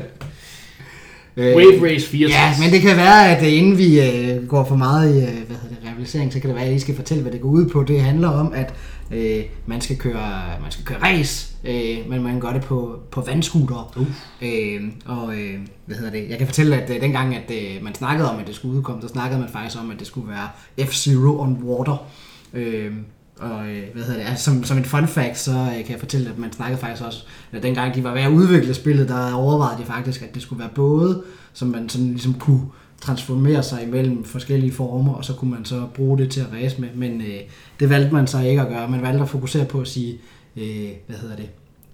Øh, 1.36 1.56
Wave 1.56 1.90
Race 1.90 2.08
64. 2.08 2.32
Ja, 2.32 2.64
men 2.64 2.72
det 2.72 2.80
kan 2.80 2.96
være, 2.96 3.36
at 3.36 3.46
øh, 3.46 3.58
inden 3.58 3.78
vi 3.78 4.00
øh, 4.00 4.48
går 4.48 4.64
for 4.64 4.76
meget 4.76 5.14
i 5.14 5.18
øh, 5.18 5.46
hvad 5.46 5.56
hedder 5.56 5.68
det, 5.68 5.78
rivalisering, 5.90 6.32
så 6.32 6.40
kan 6.40 6.50
det 6.50 6.56
være, 6.56 6.66
at 6.66 6.74
I 6.74 6.78
skal 6.78 6.96
fortælle, 6.96 7.22
hvad 7.22 7.32
det 7.32 7.40
går 7.40 7.48
ud 7.48 7.68
på. 7.68 7.82
Det 7.82 8.00
handler 8.00 8.28
om, 8.28 8.52
at 8.52 8.74
øh, 9.10 9.44
man 9.66 9.80
skal 9.80 9.98
køre 9.98 10.42
man 10.62 10.70
skal 10.70 10.84
køre 10.84 10.98
race, 11.02 11.56
øh, 11.64 12.10
men 12.10 12.22
man 12.22 12.40
gør 12.40 12.52
det 12.52 12.62
på, 12.62 13.00
på 13.10 13.20
vandskuter. 13.20 13.92
Uh. 13.96 14.06
Øh, 14.42 14.82
og 15.06 15.36
øh, 15.36 15.60
hvad 15.86 15.96
hedder 15.96 16.10
det? 16.10 16.30
Jeg 16.30 16.38
kan 16.38 16.46
fortælle, 16.46 16.82
at 16.82 16.90
øh, 16.90 17.00
dengang, 17.00 17.36
at 17.36 17.50
øh, 17.50 17.84
man 17.84 17.94
snakkede 17.94 18.30
om, 18.30 18.40
at 18.40 18.46
det 18.46 18.54
skulle 18.54 18.78
udkomme, 18.78 19.02
så 19.02 19.08
snakkede 19.08 19.40
man 19.40 19.48
faktisk 19.48 19.80
om, 19.80 19.90
at 19.90 19.98
det 19.98 20.06
skulle 20.06 20.28
være 20.28 20.48
F-Zero 20.80 21.40
on 21.40 21.58
Water. 21.64 22.06
Øh, 22.54 22.92
og 23.40 23.68
øh, 23.68 23.82
hvad 23.94 24.02
hedder 24.02 24.20
det? 24.20 24.28
Altså, 24.28 24.44
som, 24.44 24.64
som 24.64 24.78
en 24.78 24.84
fun 24.84 25.08
fact, 25.08 25.38
så 25.38 25.50
øh, 25.50 25.84
kan 25.84 25.90
jeg 25.90 25.98
fortælle, 25.98 26.30
at 26.30 26.38
man 26.38 26.52
snakkede 26.52 26.80
faktisk 26.80 27.02
også, 27.02 27.24
at 27.52 27.62
dengang 27.62 27.94
de 27.94 28.04
var 28.04 28.12
ved 28.12 28.22
at 28.22 28.30
udvikle 28.30 28.74
spillet, 28.74 29.08
der 29.08 29.32
overvejede 29.32 29.80
de 29.82 29.86
faktisk, 29.86 30.22
at 30.22 30.34
det 30.34 30.42
skulle 30.42 30.60
være 30.60 30.70
både, 30.74 31.22
som 31.52 31.68
man 31.68 31.88
sådan 31.88 32.08
ligesom 32.08 32.34
kunne 32.34 32.62
transformere 33.00 33.62
sig 33.62 33.82
imellem 33.82 34.24
forskellige 34.24 34.72
former, 34.72 35.14
og 35.14 35.24
så 35.24 35.32
kunne 35.32 35.50
man 35.50 35.64
så 35.64 35.86
bruge 35.94 36.18
det 36.18 36.30
til 36.30 36.40
at 36.40 36.46
race 36.52 36.80
med. 36.80 36.88
Men 36.94 37.20
øh, 37.20 37.40
det 37.80 37.90
valgte 37.90 38.14
man 38.14 38.26
så 38.26 38.40
ikke 38.40 38.62
at 38.62 38.68
gøre. 38.68 38.88
Man 38.88 39.02
valgte 39.02 39.22
at 39.22 39.28
fokusere 39.28 39.64
på 39.64 39.80
at 39.80 39.88
sige, 39.88 40.18
øh, 40.56 40.90
hvad 41.06 41.16
hedder 41.16 41.36
det? 41.36 41.48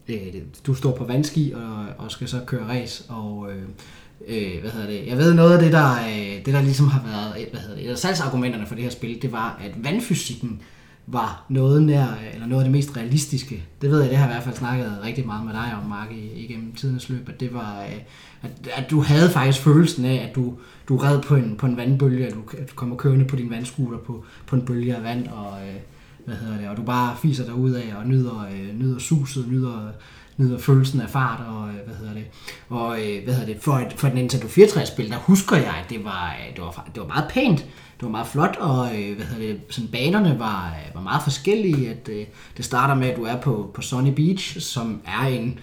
Øh, 0.08 0.42
du 0.66 0.74
står 0.74 0.96
på 0.96 1.04
vandski 1.04 1.52
og, 1.52 2.04
og 2.04 2.10
skal 2.10 2.28
så 2.28 2.40
køre 2.46 2.64
race, 2.68 3.04
og 3.08 3.48
øh, 3.50 3.62
øh, 4.28 4.60
hvad 4.60 4.70
hedder 4.70 4.86
det? 4.86 5.06
Jeg 5.06 5.18
ved 5.18 5.34
noget 5.34 5.52
af 5.52 5.62
det, 5.62 5.72
der, 5.72 5.92
øh, 5.92 6.44
det 6.44 6.54
der 6.54 6.62
ligesom 6.62 6.88
har 6.88 7.02
været, 7.06 7.48
hvad 7.50 7.60
hedder 7.60 7.88
det, 7.88 7.98
salgsargumenterne 7.98 8.66
for 8.66 8.74
det 8.74 8.84
her 8.84 8.90
spil, 8.90 9.22
det 9.22 9.32
var, 9.32 9.60
at 9.64 9.84
vandfysikken 9.84 10.60
var 11.06 11.44
noget 11.48 11.82
nær, 11.82 12.06
øh, 12.06 12.34
eller 12.34 12.46
noget 12.46 12.62
af 12.62 12.64
det 12.64 12.72
mest 12.72 12.96
realistiske. 12.96 13.62
Det 13.82 13.90
ved 13.90 14.00
jeg, 14.00 14.10
det 14.10 14.18
har 14.18 14.26
jeg 14.26 14.32
i 14.32 14.34
hvert 14.34 14.44
fald 14.44 14.56
snakket 14.56 14.98
rigtig 15.04 15.26
meget 15.26 15.44
med 15.44 15.52
dig 15.52 15.72
om, 15.82 15.88
Mark, 15.88 16.08
igennem 16.36 16.72
tidens 16.72 17.08
løb, 17.08 17.28
at 17.28 17.40
det 17.40 17.54
var, 17.54 17.82
øh, 17.82 18.00
at, 18.42 18.68
at 18.76 18.90
du 18.90 19.00
havde 19.00 19.30
faktisk 19.30 19.60
følelsen 19.60 20.04
af, 20.04 20.26
at 20.28 20.34
du, 20.34 20.54
du 20.88 20.96
red 20.96 21.22
på 21.22 21.36
en, 21.36 21.56
på 21.56 21.66
en 21.66 21.76
vandbølge, 21.76 22.26
at 22.26 22.34
du, 22.34 22.42
at 22.58 22.70
du 22.70 22.74
kommer 22.74 22.96
kørende 22.96 23.24
på 23.24 23.36
din 23.36 23.50
vandskuter 23.50 23.98
på, 23.98 24.24
på 24.46 24.56
en 24.56 24.62
bølge 24.62 24.96
af 24.96 25.02
vand, 25.02 25.28
og 25.28 25.58
øh, 25.68 25.74
hvad 26.24 26.36
hedder 26.36 26.58
det, 26.58 26.68
og 26.68 26.76
du 26.76 26.82
bare 26.82 27.16
fiser 27.22 27.44
dig 27.44 27.54
ud 27.54 27.70
af 27.70 27.94
og 27.96 28.06
nyder, 28.06 28.48
nyder 28.74 28.98
suset, 28.98 29.48
nyder, 29.48 29.88
nyder 30.36 30.58
følelsen 30.58 31.00
af 31.00 31.10
fart, 31.10 31.40
og 31.48 31.68
øh, 31.68 31.74
hvad 31.86 31.94
hedder 31.94 32.14
det, 32.14 32.24
og 32.68 33.00
øh, 33.00 33.24
hvad 33.24 33.34
hedder 33.34 33.52
det, 33.52 33.62
for 33.62 33.72
et, 33.72 33.92
for 33.96 34.08
et 34.08 34.14
Nintendo 34.14 34.46
64-spil, 34.46 35.10
der 35.10 35.16
husker 35.16 35.56
jeg, 35.56 35.74
at 35.84 35.90
det 35.90 36.04
var, 36.04 36.36
øh, 36.40 36.56
det 36.56 36.62
var, 36.62 36.88
det 36.94 37.02
var 37.02 37.08
meget 37.08 37.30
pænt, 37.30 37.58
det 37.58 38.02
var 38.02 38.08
meget 38.08 38.26
flot, 38.26 38.56
og 38.60 38.88
hvad 38.88 39.26
hedder 39.26 39.52
det, 39.52 39.60
sådan 39.70 39.90
banerne 39.90 40.38
var, 40.38 40.74
var 40.94 41.00
meget 41.00 41.22
forskellige, 41.22 41.90
at 41.90 42.06
det 42.56 42.64
starter 42.64 42.94
med, 42.94 43.08
at 43.08 43.16
du 43.16 43.24
er 43.24 43.36
på, 43.40 43.70
på 43.74 43.82
Sunny 43.82 44.10
Beach, 44.10 44.60
som 44.60 45.00
er 45.06 45.26
en, 45.26 45.58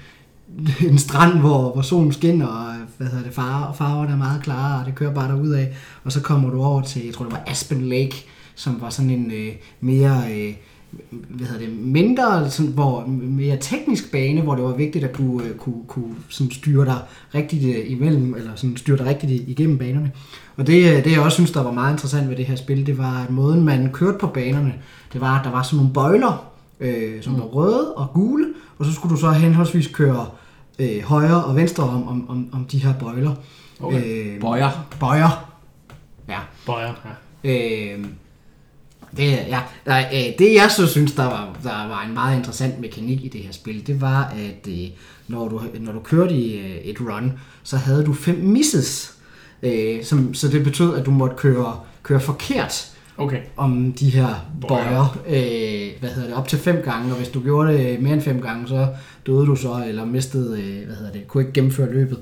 en 0.90 0.98
strand, 0.98 1.40
hvor, 1.40 1.74
hvor 1.74 1.82
solen 1.82 2.14
skinner, 2.14 2.48
og 2.48 2.74
hvad 2.98 3.08
hedder 3.08 3.24
det, 3.24 3.34
farver, 3.34 3.74
farverne 3.74 4.12
er 4.12 4.18
meget 4.18 4.44
klare, 4.44 4.80
og 4.80 4.86
det 4.86 4.96
kører 4.96 5.14
bare 5.14 5.32
derud 5.32 5.52
af. 5.52 5.74
Og 6.04 6.12
så 6.12 6.22
kommer 6.22 6.50
du 6.50 6.64
over 6.64 6.82
til, 6.82 7.06
jeg 7.06 7.14
tror 7.14 7.26
det 7.26 7.34
var 7.34 7.44
Aspen 7.48 7.90
Lake, 7.90 8.26
som 8.56 8.82
var 8.82 8.90
sådan 8.90 9.10
en 9.10 9.32
øh, 9.32 9.54
mere, 9.80 10.24
øh, 10.32 10.54
hvad 11.10 11.48
hedder 11.48 11.66
det, 11.66 11.78
mindre, 11.80 12.50
sådan, 12.50 12.72
hvor, 12.72 13.06
mere 13.08 13.58
teknisk 13.58 14.12
bane, 14.12 14.42
hvor 14.42 14.56
det 14.56 14.64
var 14.64 14.74
vigtigt, 14.74 15.04
at 15.04 15.18
du 15.18 15.42
øh, 15.42 15.56
kunne, 15.56 15.84
kunne 15.88 16.16
sådan 16.30 16.52
styre 16.52 16.86
dig 16.86 16.98
rigtigt 17.36 17.78
øh, 17.78 17.92
imellem, 17.92 18.36
eller 18.36 18.52
sådan 18.56 18.78
styre 18.78 18.98
dig 18.98 19.06
rigtigt 19.06 19.50
igennem 19.50 19.78
banerne. 19.78 20.12
Og 20.58 20.68
det, 20.68 20.98
øh, 20.98 21.04
det 21.04 21.12
jeg 21.12 21.22
også 21.22 21.36
synes, 21.36 21.52
der 21.52 21.64
var 21.64 21.72
meget 21.72 21.94
interessant 21.94 22.30
ved 22.30 22.36
det 22.38 22.46
her 22.46 22.56
spil, 22.56 22.86
det 22.86 22.98
var, 22.98 23.24
at 23.24 23.30
måden 23.30 23.64
man 23.64 23.90
kørte 23.94 24.18
på 24.18 24.28
banerne, 24.28 24.74
det 25.14 25.22
var, 25.22 25.40
at 25.40 25.46
der 25.46 25.52
var 25.52 25.64
sådan 25.64 25.78
nogle 25.78 25.94
bøjler, 25.94 26.52
øh, 26.80 27.24
som 27.24 27.34
var 27.34 27.46
røde 27.46 27.94
og 27.94 28.08
gule, 28.14 28.46
og 28.78 28.86
så 28.86 28.94
skulle 28.94 29.16
du 29.16 29.20
så 29.20 29.32
henholdsvis 29.32 29.88
køre 29.88 30.26
øh, 30.80 31.04
højre 31.04 31.44
og 31.44 31.56
venstre 31.56 31.84
om, 31.84 32.08
om, 32.08 32.30
om, 32.30 32.50
om 32.52 32.66
de 32.66 32.78
her 32.78 32.94
bøjler. 32.94 33.36
Okay. 33.80 34.34
Øh, 34.36 34.42
Bøjer. 34.42 34.88
Bøjer. 35.00 35.52
Ja. 36.30 36.40
Bøjer, 36.66 36.94
ja. 37.44 37.94
Øh, 37.96 38.06
det, 39.17 39.32
ja, 39.32 39.60
der, 39.86 39.97
øh, 39.97 40.34
det 40.39 40.54
jeg 40.56 40.71
så 40.71 40.88
synes, 40.88 41.12
der 41.12 41.24
var, 41.24 41.58
der 41.63 41.88
var 41.88 42.06
en 42.08 42.13
meget 42.13 42.38
interessant 42.38 42.80
mekanik 42.80 43.26
i 43.26 43.28
det 43.28 43.41
her 43.41 43.52
spil, 43.52 43.88
det 43.88 44.02
var, 44.02 44.24
at 44.24 44.67
øh, 44.67 44.88
når, 45.28 45.47
du, 45.47 45.62
når 45.80 45.91
du 45.91 46.00
kørte 46.00 46.34
i 46.36 46.58
øh, 46.58 46.76
et 46.76 46.97
run, 47.02 47.34
så 47.63 47.78
havde 47.78 48.06
du 48.06 48.13
fem 48.13 48.36
misses. 48.36 49.13
Øh, 49.63 50.04
som, 50.04 50.34
så 50.34 50.47
det 50.47 50.63
betød, 50.63 50.95
at 50.95 51.06
du 51.06 51.12
måtte 51.12 51.36
køre, 51.36 51.80
køre 52.04 52.19
forkert 52.19 52.88
Okay. 53.17 53.39
om 53.58 53.93
de 54.00 54.10
her 54.10 54.28
Bøjer. 54.62 54.84
bøjer, 54.84 55.17
øh, 55.28 56.00
hvad 56.00 56.10
hedder 56.10 56.28
det, 56.28 56.38
op 56.38 56.47
til 56.47 56.60
fem 56.60 56.82
gange, 56.86 57.12
og 57.12 57.17
hvis 57.17 57.28
du 57.30 57.39
gjorde 57.41 57.74
det 57.74 58.02
mere 58.02 58.13
end 58.13 58.21
fem 58.21 58.41
gange, 58.41 58.67
så 58.67 58.88
døde 59.28 59.45
du 59.45 59.56
så, 59.56 59.84
eller 59.88 60.06
mistede, 60.06 60.62
øh, 60.62 60.86
hvad 60.86 60.95
hedder 60.95 61.12
det, 61.12 61.28
kunne 61.28 61.43
ikke 61.43 61.54
gennemføre 61.54 61.93
løbet. 61.93 62.19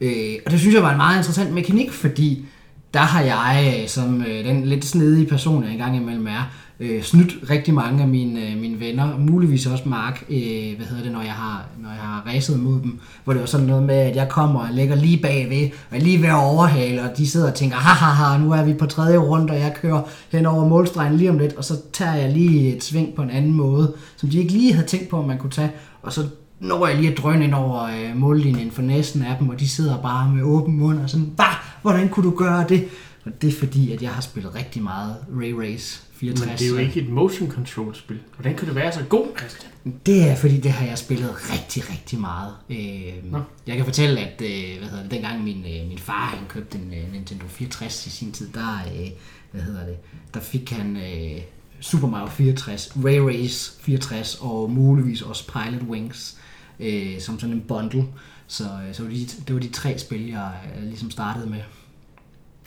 Øh, 0.00 0.34
og 0.46 0.52
det 0.52 0.60
synes 0.60 0.74
jeg 0.74 0.82
var 0.82 0.90
en 0.90 0.96
meget 0.96 1.18
interessant 1.18 1.52
mekanik, 1.54 1.92
fordi 1.92 2.46
der 2.94 3.00
har 3.00 3.22
jeg, 3.22 3.78
øh, 3.82 3.88
som 3.88 4.22
øh, 4.22 4.44
den 4.44 4.64
lidt 4.64 4.84
snedige 4.84 5.26
person, 5.26 5.64
jeg 5.64 5.72
engang 5.72 5.96
imellem 5.96 6.26
er, 6.26 6.50
øh, 6.80 7.02
snydt 7.02 7.50
rigtig 7.50 7.74
mange 7.74 8.02
af 8.02 8.08
mine, 8.08 8.48
øh, 8.48 8.60
mine 8.60 8.80
venner, 8.80 9.18
muligvis 9.18 9.66
også 9.66 9.88
Mark, 9.88 10.24
øh, 10.28 10.76
hvad 10.76 10.86
hedder 10.86 11.02
det, 11.02 11.12
når 11.12 11.22
jeg 11.22 11.32
har, 11.32 11.64
når 11.82 11.88
jeg 11.88 11.98
har 11.98 12.22
racet 12.26 12.60
mod 12.60 12.80
dem, 12.80 13.00
hvor 13.24 13.32
det 13.32 13.40
var 13.40 13.46
sådan 13.46 13.66
noget 13.66 13.82
med, 13.82 13.94
at 13.94 14.16
jeg 14.16 14.28
kommer 14.28 14.60
og 14.60 14.68
ligger 14.72 14.94
lige 14.94 15.22
bagved, 15.22 15.70
og 15.90 15.96
er 15.96 16.00
lige 16.00 16.22
ved 16.22 16.28
at 16.28 16.34
overhale, 16.34 17.02
og 17.02 17.18
de 17.18 17.28
sidder 17.28 17.48
og 17.48 17.54
tænker, 17.54 17.76
ha, 17.76 18.06
ha, 18.06 18.24
ha, 18.24 18.38
nu 18.38 18.52
er 18.52 18.64
vi 18.64 18.74
på 18.74 18.86
tredje 18.86 19.18
runde, 19.18 19.52
og 19.52 19.58
jeg 19.58 19.74
kører 19.74 20.02
hen 20.32 20.46
over 20.46 20.68
målstregen 20.68 21.16
lige 21.16 21.30
om 21.30 21.38
lidt, 21.38 21.52
og 21.52 21.64
så 21.64 21.74
tager 21.92 22.14
jeg 22.14 22.32
lige 22.32 22.76
et 22.76 22.84
sving 22.84 23.14
på 23.14 23.22
en 23.22 23.30
anden 23.30 23.52
måde, 23.52 23.94
som 24.16 24.28
de 24.28 24.38
ikke 24.38 24.52
lige 24.52 24.72
havde 24.72 24.86
tænkt 24.86 25.08
på, 25.08 25.20
at 25.20 25.26
man 25.26 25.38
kunne 25.38 25.50
tage, 25.50 25.70
og 26.02 26.12
så 26.12 26.22
når 26.62 26.86
jeg 26.86 26.96
lige 26.96 27.10
at 27.10 27.18
drøne 27.18 27.44
ind 27.44 27.54
over 27.54 27.82
øh, 27.82 28.16
mållinjen 28.16 28.70
for 28.70 28.82
næsten 28.82 29.22
af 29.22 29.36
dem, 29.38 29.48
og 29.48 29.60
de 29.60 29.68
sidder 29.68 30.02
bare 30.02 30.30
med 30.30 30.42
åben 30.42 30.76
mund 30.76 30.98
og 30.98 31.10
sådan, 31.10 31.30
bah, 31.36 31.54
hvordan 31.82 32.08
kunne 32.08 32.30
du 32.30 32.36
gøre 32.36 32.66
det? 32.68 32.88
Og 33.24 33.42
det 33.42 33.48
er 33.48 33.58
fordi, 33.58 33.92
at 33.92 34.02
jeg 34.02 34.10
har 34.10 34.20
spillet 34.20 34.54
rigtig 34.54 34.82
meget 34.82 35.16
Ray 35.40 35.52
Race 35.52 36.02
64. 36.12 36.48
Men 36.48 36.58
det 36.58 36.66
er 36.66 36.70
jo 36.70 36.88
ikke 36.88 37.00
et 37.00 37.08
motion 37.08 37.50
control 37.50 37.94
spil. 37.94 38.18
Hvordan 38.36 38.56
kan 38.56 38.66
det 38.66 38.74
være 38.74 38.92
så 38.92 39.00
god, 39.08 39.26
Christian? 39.38 39.72
Det 40.06 40.30
er 40.30 40.36
fordi, 40.36 40.60
det 40.60 40.70
har 40.70 40.86
jeg 40.86 40.98
spillet 40.98 41.34
rigtig, 41.52 41.90
rigtig 41.90 42.20
meget. 42.20 42.52
Øh, 42.70 43.32
Nå. 43.32 43.38
jeg 43.66 43.76
kan 43.76 43.84
fortælle, 43.84 44.20
at 44.20 44.42
øh, 44.42 44.78
hvad 44.78 44.88
hedder 44.88 45.02
det, 45.02 45.10
dengang 45.10 45.44
min, 45.44 45.58
øh, 45.58 45.88
min 45.88 45.98
far 45.98 46.26
han 46.26 46.38
købte 46.48 46.78
en 46.78 46.94
øh, 46.94 47.12
Nintendo 47.12 47.44
64 47.48 48.06
i 48.06 48.10
sin 48.10 48.32
tid, 48.32 48.48
der, 48.54 48.80
øh, 48.96 49.08
hvad 49.50 49.62
hedder 49.62 49.86
det, 49.86 49.96
der 50.34 50.40
fik 50.40 50.70
han 50.70 50.96
øh, 50.96 51.42
Super 51.80 52.08
Mario 52.08 52.26
64, 52.26 52.92
Ray 53.04 53.18
Race 53.18 53.72
64 53.80 54.38
og 54.40 54.70
muligvis 54.70 55.22
også 55.22 55.52
Pilot 55.52 55.82
Wings 55.82 56.36
øh, 56.82 57.20
som 57.20 57.40
sådan 57.40 57.54
en 57.54 57.60
bundle. 57.68 58.04
Så, 58.46 58.64
øh, 58.64 58.94
så 58.94 59.02
var 59.02 59.10
de, 59.10 59.26
det 59.46 59.54
var 59.54 59.60
de 59.60 59.68
tre 59.68 59.98
spil, 59.98 60.28
jeg 60.28 60.50
øh, 60.78 60.82
ligesom 60.84 61.10
startede 61.10 61.46
med. 61.46 61.58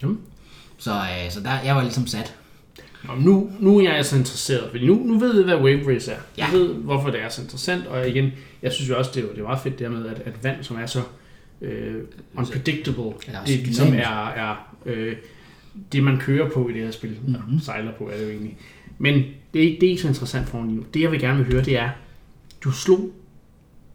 Jamen. 0.02 0.20
Så, 0.78 0.92
øh, 0.94 1.32
så 1.32 1.40
der, 1.40 1.62
jeg 1.62 1.76
var 1.76 1.82
ligesom 1.82 2.08
sat. 2.08 2.36
Nå, 3.04 3.16
nu, 3.16 3.52
nu 3.60 3.78
er 3.78 3.84
jeg 3.84 3.94
altså 3.94 4.18
interesseret, 4.18 4.70
fordi 4.72 4.86
nu, 4.88 4.96
nu 4.96 5.20
ved 5.20 5.36
jeg, 5.36 5.44
hvad 5.44 5.56
Wave 5.56 5.94
Race 5.96 6.12
er. 6.12 6.18
Ja. 6.38 6.46
Jeg 6.46 6.54
ved, 6.54 6.74
hvorfor 6.74 7.10
det 7.10 7.22
er 7.22 7.30
så 7.30 7.42
interessant, 7.42 7.88
og 7.88 8.10
igen, 8.10 8.32
jeg 8.62 8.72
synes 8.72 8.90
jo 8.90 8.98
også, 8.98 9.12
det 9.16 9.24
er, 9.24 9.28
det 9.28 9.38
er 9.40 9.44
meget 9.44 9.60
fedt 9.60 9.80
det 9.80 9.92
med, 9.92 10.06
at, 10.06 10.20
at 10.26 10.44
vand, 10.44 10.64
som 10.64 10.78
er 10.78 10.86
så 10.86 11.02
øh, 11.62 11.96
unpredictable, 12.36 13.04
Ja, 13.28 13.40
det 13.48 13.58
ligesom 13.60 13.88
nemt. 13.88 14.00
er, 14.00 14.28
er 14.28 14.76
øh, 14.86 15.16
det, 15.92 16.04
man 16.04 16.18
kører 16.20 16.50
på 16.50 16.70
i 16.70 16.74
det 16.74 16.82
her 16.82 16.92
spil, 16.92 17.10
Mhm. 17.22 17.30
mm-hmm. 17.36 17.60
sejler 17.60 17.92
på 17.98 18.10
er 18.10 18.18
det 18.18 18.24
jo 18.24 18.30
egentlig. 18.30 18.58
Men 18.98 19.14
det 19.54 19.60
er, 19.62 19.66
ikke, 19.66 19.78
det 19.82 19.88
er 19.88 19.90
ikke 19.90 20.02
så 20.02 20.08
interessant 20.08 20.50
for 20.50 20.58
mig 20.58 20.68
lige 20.68 20.78
nu. 20.78 20.86
Det, 20.94 21.02
jeg 21.02 21.12
vil 21.12 21.20
gerne 21.20 21.38
vil 21.44 21.54
høre, 21.54 21.64
det 21.66 21.78
er, 21.78 21.90
du 22.64 22.72
slog 22.72 23.10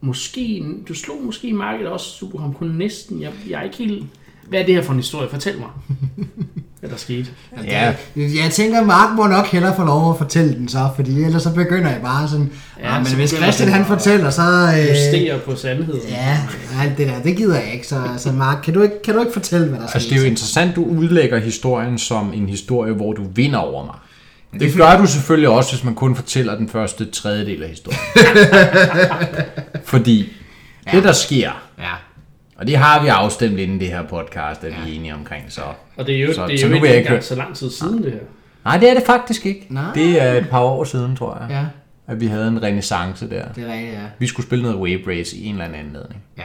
måske, 0.00 0.64
du 0.88 0.94
slog 0.94 1.16
måske 1.24 1.52
markedet 1.52 1.92
også, 1.92 2.16
du 2.20 2.38
kom 2.38 2.54
kun 2.54 2.68
næsten, 2.68 3.22
jeg, 3.22 3.30
jeg 3.50 3.58
er 3.58 3.62
ikke 3.64 3.76
helt... 3.76 4.04
Hvad 4.48 4.60
er 4.60 4.66
det 4.66 4.74
her 4.74 4.82
for 4.82 4.92
en 4.92 4.98
historie? 4.98 5.28
Fortæl 5.28 5.58
mig, 5.58 5.68
hvad 6.80 6.90
der 6.90 6.96
skete. 6.96 7.26
Ja, 7.64 7.94
Jeg 8.16 8.50
tænker, 8.52 8.84
Mark 8.84 9.16
må 9.16 9.26
nok 9.26 9.46
hellere 9.46 9.76
få 9.76 9.84
lov 9.84 10.10
at 10.10 10.18
fortælle 10.18 10.54
den 10.54 10.68
så, 10.68 10.88
fordi 10.96 11.22
ellers 11.22 11.42
så 11.42 11.54
begynder 11.54 11.90
jeg 11.90 12.00
bare 12.02 12.28
sådan, 12.28 12.50
Ja, 12.80 12.92
ja, 12.92 12.98
men 12.98 13.06
så 13.06 13.16
hvis 13.16 13.30
Christian 13.30 13.68
han 13.68 13.84
fortæller, 13.84 14.30
så... 14.30 14.42
Øh, 14.42 14.88
Justere 14.88 15.38
på 15.38 15.56
sandheden. 15.56 16.00
ja, 16.08 16.38
nej, 16.74 16.92
det 16.98 17.08
der, 17.08 17.22
det 17.22 17.36
gider 17.36 17.60
jeg 17.60 17.74
ikke, 17.74 17.86
så, 17.86 18.02
så 18.18 18.32
Mark, 18.32 18.62
kan 18.64 18.74
du, 18.74 18.82
ikke, 18.82 19.02
kan 19.04 19.14
du 19.14 19.20
ikke 19.20 19.32
fortælle, 19.32 19.66
hvad 19.66 19.76
der 19.78 19.82
altså 19.82 20.00
skete? 20.00 20.14
det 20.14 20.20
er 20.20 20.24
jo 20.24 20.30
interessant, 20.30 20.76
du 20.76 20.84
udlægger 20.84 21.38
historien 21.38 21.98
som 21.98 22.32
en 22.32 22.48
historie, 22.48 22.92
hvor 22.92 23.12
du 23.12 23.24
vinder 23.34 23.58
over 23.58 23.84
mig. 23.86 23.94
Det 24.52 24.74
gør 24.76 24.96
du 24.96 25.06
selvfølgelig 25.06 25.48
også, 25.48 25.72
hvis 25.74 25.84
man 25.84 25.94
kun 25.94 26.16
fortæller 26.16 26.56
den 26.56 26.68
første 26.68 27.10
tredjedel 27.10 27.62
af 27.62 27.68
historien. 27.68 27.98
Fordi 29.84 30.32
det, 30.92 31.04
der 31.04 31.12
sker, 31.12 31.50
Ja, 31.78 31.90
og 32.56 32.66
det 32.66 32.76
har 32.76 33.02
vi 33.02 33.08
afstemt 33.08 33.58
inden 33.58 33.80
det 33.80 33.88
her 33.88 34.02
podcast, 34.02 34.64
at 34.64 34.72
vi 34.84 34.90
er 34.92 34.94
enige 34.96 35.14
omkring, 35.14 35.44
så... 35.48 35.60
Og 35.96 36.06
det 36.06 36.16
er 36.16 36.20
jo, 36.20 36.34
Så- 36.34 36.46
det 36.46 36.54
er 36.54 36.58
så 36.58 36.64
jo 36.66 36.68
nu 36.68 36.74
ikke 36.74 36.82
vil 36.82 36.88
jeg 36.88 36.98
ikke 36.98 37.08
engang 37.08 37.24
så 37.24 37.34
lang 37.34 37.56
tid 37.56 37.70
siden, 37.70 38.02
det 38.02 38.12
her. 38.12 38.18
Nej, 38.64 38.78
det 38.78 38.90
er 38.90 38.94
det 38.94 39.02
faktisk 39.06 39.46
ikke. 39.46 39.66
Nej. 39.70 39.92
Det 39.94 40.22
er 40.22 40.32
et 40.32 40.48
par 40.50 40.60
år 40.60 40.84
siden, 40.84 41.16
tror 41.16 41.38
jeg, 41.40 41.50
ja, 41.50 41.64
at 42.12 42.20
vi 42.20 42.26
havde 42.26 42.48
en 42.48 42.62
renaissance 42.62 43.30
der. 43.30 43.44
det 43.56 43.64
er 43.68 43.72
rigtigt, 43.72 43.92
ja. 43.92 43.98
Vi 44.18 44.26
skulle 44.26 44.46
spille 44.46 44.62
noget 44.62 44.78
Wave 44.78 45.00
Race 45.18 45.36
i 45.36 45.46
en 45.46 45.52
eller 45.54 45.64
anden 45.64 45.80
anledning. 45.80 46.22
Ja, 46.38 46.42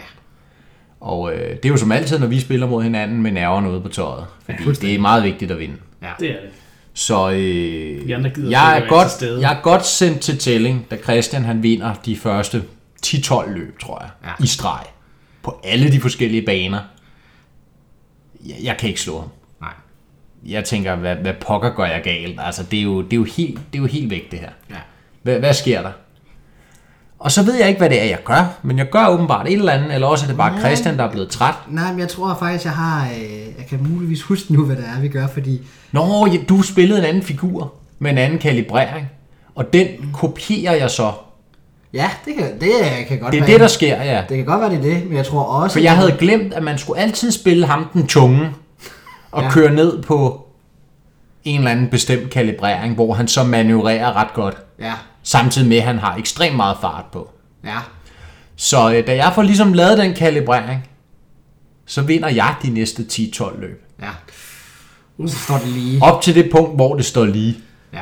Og 0.99 1.33
øh, 1.33 1.49
det 1.55 1.65
er 1.65 1.69
jo 1.69 1.77
som 1.77 1.91
altid, 1.91 2.19
når 2.19 2.27
vi 2.27 2.39
spiller 2.39 2.67
mod 2.67 2.83
hinanden 2.83 3.21
med 3.21 3.31
nerverne 3.31 3.69
ude 3.71 3.81
på 3.81 3.87
tøjet. 3.89 4.25
Fordi 4.45 4.63
det 4.87 4.95
er 4.95 4.99
meget 4.99 5.23
vigtigt 5.23 5.51
at 5.51 5.59
vinde. 5.59 5.75
ja. 6.03 6.07
Det 6.19 6.29
er 6.29 6.33
det. 6.41 6.49
Så 6.97 7.29
øh, 7.29 8.09
jeg, 8.09 8.77
er 8.77 8.89
godt, 8.89 9.41
jeg 9.41 9.57
er 9.57 9.61
godt 9.61 9.85
sendt 9.85 10.21
til 10.21 10.37
tælling, 10.37 10.85
da 10.91 10.97
Christian 10.97 11.45
han 11.45 11.63
vinder 11.63 11.93
de 11.93 12.17
første 12.17 12.63
10-12 13.05 13.49
løb, 13.49 13.79
tror 13.79 14.01
jeg, 14.01 14.09
ja. 14.23 14.43
i 14.43 14.47
streg. 14.47 14.83
På 15.43 15.61
alle 15.63 15.91
de 15.91 16.01
forskellige 16.01 16.45
baner. 16.45 16.79
Jeg, 18.45 18.55
jeg 18.63 18.77
kan 18.77 18.89
ikke 18.89 19.01
slå 19.01 19.19
ham. 19.19 19.29
Nej. 19.61 19.73
Jeg 20.45 20.65
tænker, 20.65 20.95
hvad, 20.95 21.15
hvad 21.15 21.33
pokker 21.41 21.75
gør 21.75 21.85
jeg 21.85 22.01
galt? 22.03 22.39
Altså, 22.43 22.63
det 22.63 22.79
er 22.79 22.83
jo, 22.83 23.01
det 23.01 23.13
er 23.13 23.17
jo, 23.17 23.23
helt, 23.23 23.59
det 23.73 23.79
er 23.79 23.81
jo 23.81 23.87
helt 23.87 24.09
væk, 24.09 24.31
det 24.31 24.39
her. 24.39 24.49
Ja. 24.69 24.75
Hvad, 25.23 25.39
hvad 25.39 25.53
sker 25.53 25.81
der? 25.81 25.91
Og 27.19 27.31
så 27.31 27.43
ved 27.43 27.55
jeg 27.55 27.67
ikke, 27.67 27.77
hvad 27.77 27.89
det 27.89 28.01
er, 28.01 28.05
jeg 28.05 28.19
gør. 28.25 28.59
Men 28.63 28.77
jeg 28.77 28.89
gør 28.89 29.07
åbenbart 29.07 29.47
et 29.47 29.53
eller 29.53 29.71
andet, 29.71 29.93
eller 29.93 30.07
også 30.07 30.25
er 30.25 30.27
det 30.27 30.37
bare 30.37 30.59
Christian, 30.59 30.97
der 30.97 31.03
er 31.03 31.11
blevet 31.11 31.29
træt. 31.29 31.53
Nej, 31.69 31.91
men 31.91 31.99
jeg 31.99 32.09
tror 32.09 32.35
faktisk, 32.39 32.65
jeg 32.65 32.73
har... 32.73 33.05
Øh, 33.05 33.31
jeg 33.57 33.65
kan 33.69 33.87
muligvis 33.89 34.21
huske 34.21 34.53
nu, 34.53 34.65
hvad 34.65 34.75
det 34.75 34.85
er, 34.97 35.01
vi 35.01 35.07
gør, 35.07 35.27
fordi... 35.27 35.61
Nå, 35.91 36.27
du 36.49 36.61
spillede 36.61 36.99
en 36.99 37.05
anden 37.05 37.23
figur 37.23 37.73
med 37.99 38.11
en 38.11 38.17
anden 38.17 38.39
kalibrering. 38.39 39.07
Og 39.55 39.73
den 39.73 39.87
kopierer 40.13 40.75
jeg 40.75 40.91
så. 40.91 41.11
Ja, 41.93 42.09
det 42.25 42.35
kan, 42.35 42.59
det 42.59 42.71
kan 43.07 43.19
godt 43.19 43.31
Det 43.31 43.37
er 43.37 43.41
være... 43.41 43.53
det, 43.53 43.59
der 43.59 43.67
sker, 43.67 44.03
ja. 44.03 44.23
Det 44.29 44.37
kan 44.37 44.45
godt 44.45 44.61
være, 44.61 44.69
det 44.69 44.77
er 44.77 44.81
det, 44.81 45.07
men 45.07 45.17
jeg 45.17 45.25
tror 45.25 45.41
også... 45.43 45.73
For 45.73 45.79
jeg 45.79 45.95
havde 45.95 46.15
glemt, 46.19 46.53
at 46.53 46.63
man 46.63 46.77
skulle 46.77 46.99
altid 46.99 47.31
spille 47.31 47.65
ham 47.65 47.85
den 47.93 48.07
tunge, 48.07 48.49
og 49.31 49.43
ja. 49.43 49.49
køre 49.49 49.73
ned 49.73 50.01
på 50.03 50.47
en 51.43 51.59
eller 51.59 51.71
anden 51.71 51.89
bestemt 51.89 52.29
kalibrering, 52.29 52.95
hvor 52.95 53.13
han 53.13 53.27
så 53.27 53.43
manøvrerer 53.43 54.13
ret 54.15 54.33
godt, 54.33 54.57
Ja, 54.79 54.93
samtidig 55.23 55.67
med, 55.67 55.77
at 55.77 55.83
han 55.83 55.99
har 55.99 56.15
ekstremt 56.15 56.55
meget 56.55 56.77
fart 56.81 57.05
på. 57.11 57.29
ja. 57.65 57.77
Så 58.57 58.93
øh, 58.93 59.07
da 59.07 59.15
jeg 59.15 59.31
får 59.35 59.41
ligesom 59.41 59.73
lavet 59.73 59.97
den 59.97 60.13
kalibrering, 60.13 60.87
så 61.85 62.01
vinder 62.01 62.29
jeg 62.29 62.55
de 62.63 62.69
næste 62.69 63.05
10-12 63.11 63.61
løb. 63.61 63.83
Ja. 64.01 64.07
Uh, 65.17 65.29
så 65.29 65.37
står 65.37 65.57
det 65.57 65.67
lige. 65.67 66.03
Op 66.03 66.21
til 66.21 66.35
det 66.35 66.49
punkt, 66.51 66.75
hvor 66.75 66.95
det 66.95 67.05
står 67.05 67.25
lige. 67.25 67.55
Ja. 67.93 68.01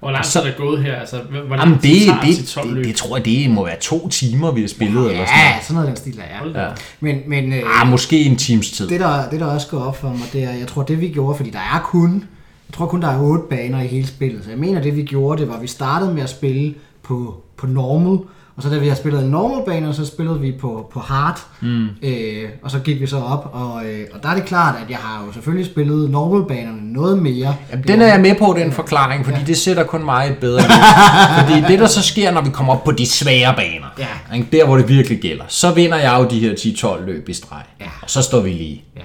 Hvor 0.00 0.10
lang 0.10 0.24
tid 0.24 0.30
så- 0.32 0.40
er 0.40 0.44
der 0.44 0.52
gået 0.56 0.82
her? 0.82 0.94
Altså, 0.96 1.20
hvor 1.46 1.56
Jamen 1.56 1.78
tid 1.78 2.06
det, 2.08 2.16
det, 2.22 2.36
til 2.36 2.46
12 2.46 2.66
det, 2.68 2.74
løb? 2.74 2.84
det, 2.84 2.96
tror 2.96 3.16
jeg, 3.16 3.24
det 3.24 3.50
må 3.50 3.64
være 3.64 3.80
to 3.80 4.08
timer, 4.08 4.50
vi 4.50 4.60
har 4.60 4.68
spillet, 4.68 5.10
eller 5.10 5.26
sådan 5.26 5.38
Ja, 5.40 5.48
noget. 5.50 5.64
sådan 5.64 5.74
noget 5.74 5.86
af 5.88 5.94
den 5.94 5.96
stil 5.96 6.16
der, 6.16 6.22
ja. 6.54 6.64
Ja. 6.66 6.72
Men, 7.00 7.18
men 7.26 7.52
øh, 7.52 7.80
Ah, 7.80 7.86
måske 7.88 8.22
en 8.24 8.36
times 8.36 8.70
tid. 8.70 8.88
det, 8.88 9.00
der, 9.00 9.30
det 9.30 9.40
der 9.40 9.46
også 9.46 9.68
går 9.68 9.80
op 9.84 9.96
for 9.96 10.08
mig, 10.08 10.26
det 10.32 10.44
er, 10.44 10.50
jeg 10.52 10.68
tror 10.68 10.82
det 10.82 11.00
vi 11.00 11.08
gjorde, 11.08 11.36
fordi 11.36 11.50
der 11.50 11.58
er 11.58 11.80
kun, 11.84 12.24
jeg 12.68 12.74
tror 12.74 12.86
kun 12.86 13.02
der 13.02 13.08
er 13.08 13.20
otte 13.20 13.44
baner 13.50 13.82
i 13.82 13.86
hele 13.86 14.06
spillet, 14.06 14.44
så 14.44 14.50
jeg 14.50 14.58
mener 14.58 14.82
det 14.82 14.96
vi 14.96 15.02
gjorde, 15.02 15.40
det 15.40 15.48
var, 15.48 15.54
at 15.56 15.62
vi 15.62 15.66
startede 15.66 16.14
med 16.14 16.22
at 16.22 16.30
spille 16.30 16.74
på, 17.02 17.42
på 17.56 17.66
normal, 17.66 18.18
og 18.56 18.62
så 18.62 18.68
da 18.70 18.78
vi 18.78 18.88
har 18.88 18.94
spillet 18.94 19.24
en 19.24 19.30
normal 19.30 19.64
bane, 19.66 19.94
så 19.94 20.06
spillede 20.06 20.40
vi 20.40 20.52
på, 20.60 20.90
på 20.92 21.00
hard, 21.00 21.40
mm. 21.62 21.86
øh, 22.02 22.48
og 22.62 22.70
så 22.70 22.78
gik 22.78 23.00
vi 23.00 23.06
så 23.06 23.16
op, 23.18 23.50
og, 23.52 23.84
øh, 23.86 24.06
og 24.14 24.22
der 24.22 24.28
er 24.28 24.34
det 24.34 24.44
klart, 24.44 24.74
at 24.84 24.90
jeg 24.90 24.98
har 24.98 25.24
jo 25.26 25.32
selvfølgelig 25.32 25.66
spillet 25.66 26.10
normalbanerne 26.10 26.92
noget 26.92 27.18
mere. 27.22 27.56
Jamen, 27.70 27.88
den 27.88 28.02
er 28.02 28.06
jeg 28.06 28.20
med 28.20 28.34
på, 28.38 28.54
den 28.58 28.72
forklaring, 28.72 29.24
fordi 29.24 29.38
det 29.46 29.56
sætter 29.56 29.84
kun 29.84 30.04
mig 30.04 30.26
et 30.30 30.38
bedre 30.38 30.60
fordi 31.40 31.60
det, 31.68 31.78
der 31.78 31.86
så 31.86 32.02
sker, 32.02 32.30
når 32.30 32.40
vi 32.42 32.50
kommer 32.50 32.72
op 32.74 32.84
på 32.84 32.92
de 32.92 33.06
svære 33.06 33.54
baner, 33.56 33.86
Ja. 33.98 34.36
ikke, 34.36 34.48
der 34.52 34.66
hvor 34.66 34.76
det 34.76 34.88
virkelig 34.88 35.18
gælder, 35.20 35.44
så 35.48 35.72
vinder 35.72 35.96
jeg 35.98 36.16
jo 36.20 36.28
de 36.30 36.40
her 36.40 36.52
10-12 36.54 37.04
løb 37.04 37.28
i 37.28 37.32
streg. 37.32 37.62
Ja. 37.80 37.86
Og 38.02 38.10
så 38.10 38.22
står 38.22 38.40
vi 38.40 38.50
lige. 38.50 38.84
Ja, 38.96 39.00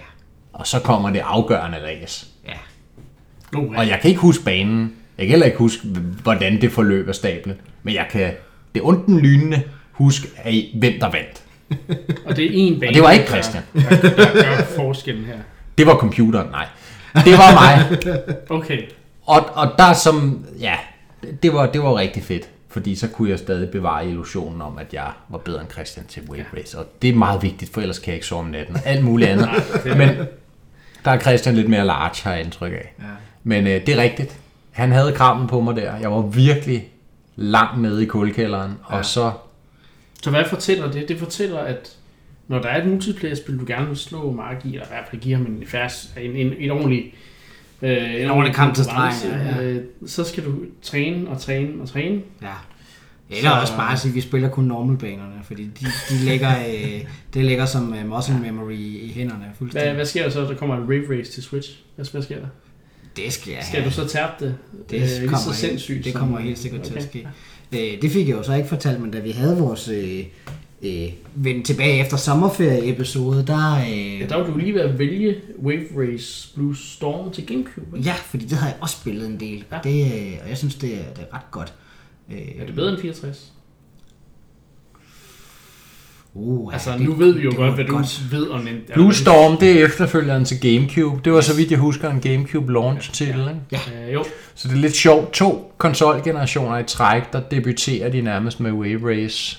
Og 0.54 0.67
så 0.67 0.80
kommer 0.80 1.10
det 1.10 1.22
afgørende 1.26 1.78
race. 1.78 2.26
Nu, 3.54 3.74
Og 3.78 3.88
jeg 3.88 4.00
kan 4.02 4.10
ikke 4.10 4.22
huske 4.22 4.44
banen. 4.44 4.94
Jeg 5.18 5.26
kan 5.26 5.30
heller 5.30 5.46
ikke 5.46 5.58
huske, 5.58 5.88
hvordan 6.24 6.62
det 6.62 6.72
forløb 6.72 7.10
af 7.10 7.16
stablen. 7.16 7.56
Men 7.84 7.94
jeg 7.96 8.08
kan 8.12 8.32
det 8.76 8.82
ondt 8.82 9.22
lynende 9.24 9.62
huske, 9.92 10.28
af, 10.38 10.70
hvem 10.80 10.94
der 11.00 11.12
vandt. 11.12 11.44
og 12.26 12.36
det 12.36 12.46
er 12.46 12.50
en 12.54 12.80
bane, 12.80 12.90
Og 12.90 12.94
det 12.94 13.04
var 13.04 13.12
ikke 13.12 13.24
der- 13.26 13.30
Christian. 13.32 13.64
Der, 13.74 13.90
der, 13.90 14.16
der 14.16 14.34
gør 14.34 14.64
forskellen 14.76 15.26
her. 15.26 15.38
Det 15.78 15.86
var 15.88 15.96
computeren, 15.96 16.48
nej. 16.52 16.68
Det 17.16 17.34
var 17.34 17.54
mig. 17.54 17.98
Okay. 18.50 18.82
Og, 19.26 19.50
og 19.54 19.71
der 19.78 19.94
som, 19.94 20.46
ja, 20.60 20.76
det 21.44 21.54
var, 21.54 21.65
det 21.65 21.82
var 21.82 21.96
rigtig 21.96 22.23
fedt. 22.23 22.50
Fordi 22.69 22.96
så 22.96 23.08
kunne 23.08 23.30
jeg 23.30 23.40
stadig 23.40 23.69
bevare 23.69 24.08
illusionen 24.10 24.62
om, 24.62 24.78
at 24.78 24.94
jeg 24.94 25.08
var 25.30 25.38
bedre 25.38 25.62
end 25.62 25.69
Christian 25.71 26.06
til 26.06 26.21
Wave 26.30 26.46
Race. 26.58 26.78
Og 26.80 26.86
det 27.02 27.10
er 27.10 27.13
meget 27.15 27.44
vigtigt, 27.44 27.73
for 27.73 27.82
ellers 27.82 28.00
kan 28.00 28.08
jeg 28.08 28.15
ikke 28.15 28.28
sove 28.28 28.40
om 28.40 28.46
natten. 28.48 28.76
Og 28.76 28.82
alt 28.86 29.04
muligt 29.04 29.30
andet. 29.30 29.50
Men 29.98 30.10
der 31.06 31.12
er 31.12 31.19
Christian 31.19 31.56
lidt 31.56 31.69
mere 31.69 31.86
large, 31.86 32.23
har 32.23 32.32
jeg 32.34 32.44
indtryk 32.44 32.71
af. 32.71 32.94
Ja. 33.00 33.04
Men 33.50 33.67
øh, 33.67 33.85
det 33.85 33.89
er 33.89 33.97
rigtigt. 34.02 34.39
Han 34.71 34.91
havde 34.91 35.12
krammen 35.13 35.47
på 35.47 35.62
mig 35.62 35.75
der. 35.75 35.95
Jeg 35.97 36.12
var 36.12 36.21
virkelig 36.21 36.87
langt 37.35 37.81
nede 37.81 38.04
i 38.04 38.06
kuldekælderen. 38.06 38.71
Ja. 38.91 38.95
Og 38.97 39.06
så, 39.06 39.31
Så 40.23 40.29
hvad 40.29 40.43
fortæller 40.50 40.91
det? 40.91 41.10
Det 41.10 41.19
fortæller, 41.19 41.60
at 41.60 41.95
når 42.47 42.60
der 42.62 42.69
er 42.69 42.81
et 42.81 42.87
multiplayer-spil, 42.89 43.60
du 43.60 43.63
gerne 43.67 43.87
vil 43.87 43.97
slå 43.97 44.31
Mark 44.31 44.65
i, 44.65 44.67
eller 44.73 44.85
i 44.85 44.89
hvert 44.89 45.06
fald 45.10 45.21
give 45.21 45.35
ham 45.35 45.45
en, 45.45 45.63
fast, 45.67 46.17
en, 46.21 46.31
en, 46.35 46.54
en 46.60 46.71
ordentlig 46.71 47.13
øh, 47.81 48.21
en 48.23 48.29
ordentlig 48.29 48.56
kamp 48.56 48.75
til 48.75 48.83
stregen, 48.83 49.13
ja, 49.31 49.56
ja. 49.56 49.63
øh, 49.63 49.81
så 50.08 50.23
skal 50.23 50.45
du 50.45 50.52
træne 50.81 51.29
og 51.29 51.39
træne 51.41 51.81
og 51.81 51.89
træne. 51.89 52.21
Ja. 52.41 52.47
Eller 53.29 53.41
Så- 53.50 53.56
så... 53.56 53.62
også 53.62 53.75
bare 53.75 53.93
at 53.93 54.00
sige, 54.00 54.10
at 54.10 54.15
vi 54.15 54.21
spiller 54.21 54.50
kun 54.50 54.63
normalbanerne, 54.63 55.33
fordi 55.43 55.63
de, 55.63 55.85
de 56.10 56.15
ligger, 56.29 56.50
øh, 56.60 57.02
det 57.33 57.45
ligger 57.45 57.65
som 57.65 57.93
øh, 57.93 58.10
muscle 58.10 58.39
memory 58.39 58.73
i 58.77 59.12
hænderne 59.15 59.39
Hvad, 59.43 59.56
fuldstændig. 59.58 59.93
hvad 59.93 60.06
sker 60.06 60.23
der 60.23 60.29
så, 60.29 60.41
der 60.41 60.56
kommer 60.56 60.75
en 60.75 60.83
Rave 60.83 61.19
Race 61.19 61.31
til 61.31 61.43
Switch? 61.43 61.79
Hvad, 61.95 62.06
hvad 62.12 62.21
sker 62.21 62.35
der? 62.39 62.47
Det 63.16 63.34
skal 63.34 63.52
jeg 63.54 63.64
Skal 63.72 63.86
du 63.86 63.92
så 63.92 64.08
tabe 64.08 64.32
det? 64.40 64.56
Det 64.90 65.02
øh, 65.22 65.30
kommer, 65.30 65.38
så 65.54 65.54
sindssygt. 65.54 66.06
det 66.06 66.14
kommer 66.14 66.40
helt 66.40 66.60
sikkert 66.60 66.82
til 66.82 66.94
at 66.94 67.08
Okay. 67.10 67.20
ske. 67.72 67.94
Øh, 67.96 68.02
det 68.02 68.12
fik 68.12 68.28
jeg 68.28 68.38
jo 68.38 68.44
så 68.44 68.54
ikke 68.54 68.70
fortalt, 68.70 69.02
men 69.02 69.12
da 69.12 69.20
vi 69.20 69.32
havde 69.32 69.58
vores 69.58 69.88
øh, 69.88 70.26
øh, 70.82 71.10
vende 71.36 71.64
tilbage 71.64 72.00
efter 72.06 72.18
sommerferie-episode, 72.18 73.44
der... 73.48 73.76
Øh, 73.80 74.20
Ja, 74.20 74.26
der 74.26 74.36
var 74.38 74.46
du 74.46 74.58
lige 74.58 74.74
ved 74.74 74.82
at 74.82 75.00
vælge 75.00 75.36
Wave 75.64 75.86
Race 75.98 76.50
Blue 76.56 76.76
Storm 76.78 77.32
til 77.32 77.46
Gamecube. 77.46 77.98
ikke? 77.98 78.10
ja, 78.10 78.14
fordi 78.14 78.46
det 78.46 78.58
har 78.58 78.68
jeg 78.68 78.78
også 78.82 78.96
spillet 79.02 79.28
en 79.28 79.40
del, 79.40 79.64
ja. 79.72 79.78
det, 79.84 80.06
øh, 80.06 80.38
og 80.44 80.50
jeg 80.50 80.58
synes, 80.58 80.76
det 80.76 80.94
er, 80.94 81.14
det 81.16 81.26
er 81.32 81.36
ret 81.36 81.52
godt. 81.52 81.74
Øh, 82.32 82.38
Er 82.62 82.66
det 82.66 82.76
bedre 82.76 82.90
end 82.92 83.02
64? 83.02 83.52
Uh, 86.34 86.73
Altså, 86.73 86.92
det- 86.92 87.02
nu 87.02 87.13
ved 87.13 87.34
vi 87.34 87.42
jo 87.44 87.52
godt, 87.56 87.73
hvad 87.75 87.86
du 87.86 87.96
godt. 87.96 88.32
ved 88.32 88.48
om 88.50 88.67
en... 88.67 88.75
Blue 88.94 89.13
Storm, 89.13 89.58
det 89.58 89.71
er 89.82 89.86
efterfølgeren 89.86 90.46
til 90.46 90.60
Gamecube. 90.62 91.21
Det 91.25 91.34
var 91.34 91.42
så 91.42 91.56
vidt 91.56 91.71
jeg 91.71 91.80
husker 91.80 92.10
en 92.10 92.19
Gamecube 92.21 92.73
launch 92.73 93.12
titel, 93.13 93.40
ikke? 93.71 93.84
Ja. 93.92 94.08
Øh, 94.08 94.13
jo, 94.13 94.23
Så 94.56 94.67
det 94.67 94.73
er 94.75 94.80
lidt 94.80 94.96
sjovt. 94.96 95.32
To 95.34 95.73
konsolgenerationer 95.77 96.77
i 96.77 96.84
træk, 96.84 97.34
der 97.34 97.42
debuterer 97.42 98.10
de 98.10 98.21
nærmest 98.21 98.60
med 98.60 98.71
Wave 98.71 99.10
Race 99.12 99.58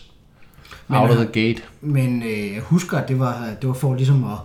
Men, 0.88 0.98
out 0.98 1.10
of 1.10 1.16
the 1.16 1.26
gate. 1.26 1.62
Men 1.80 2.22
øh, 2.22 2.52
jeg 2.54 2.60
husker, 2.62 2.98
at 2.98 3.08
det 3.08 3.18
var, 3.18 3.46
det 3.60 3.68
var 3.68 3.74
for 3.74 3.94
ligesom 3.94 4.24
at, 4.24 4.38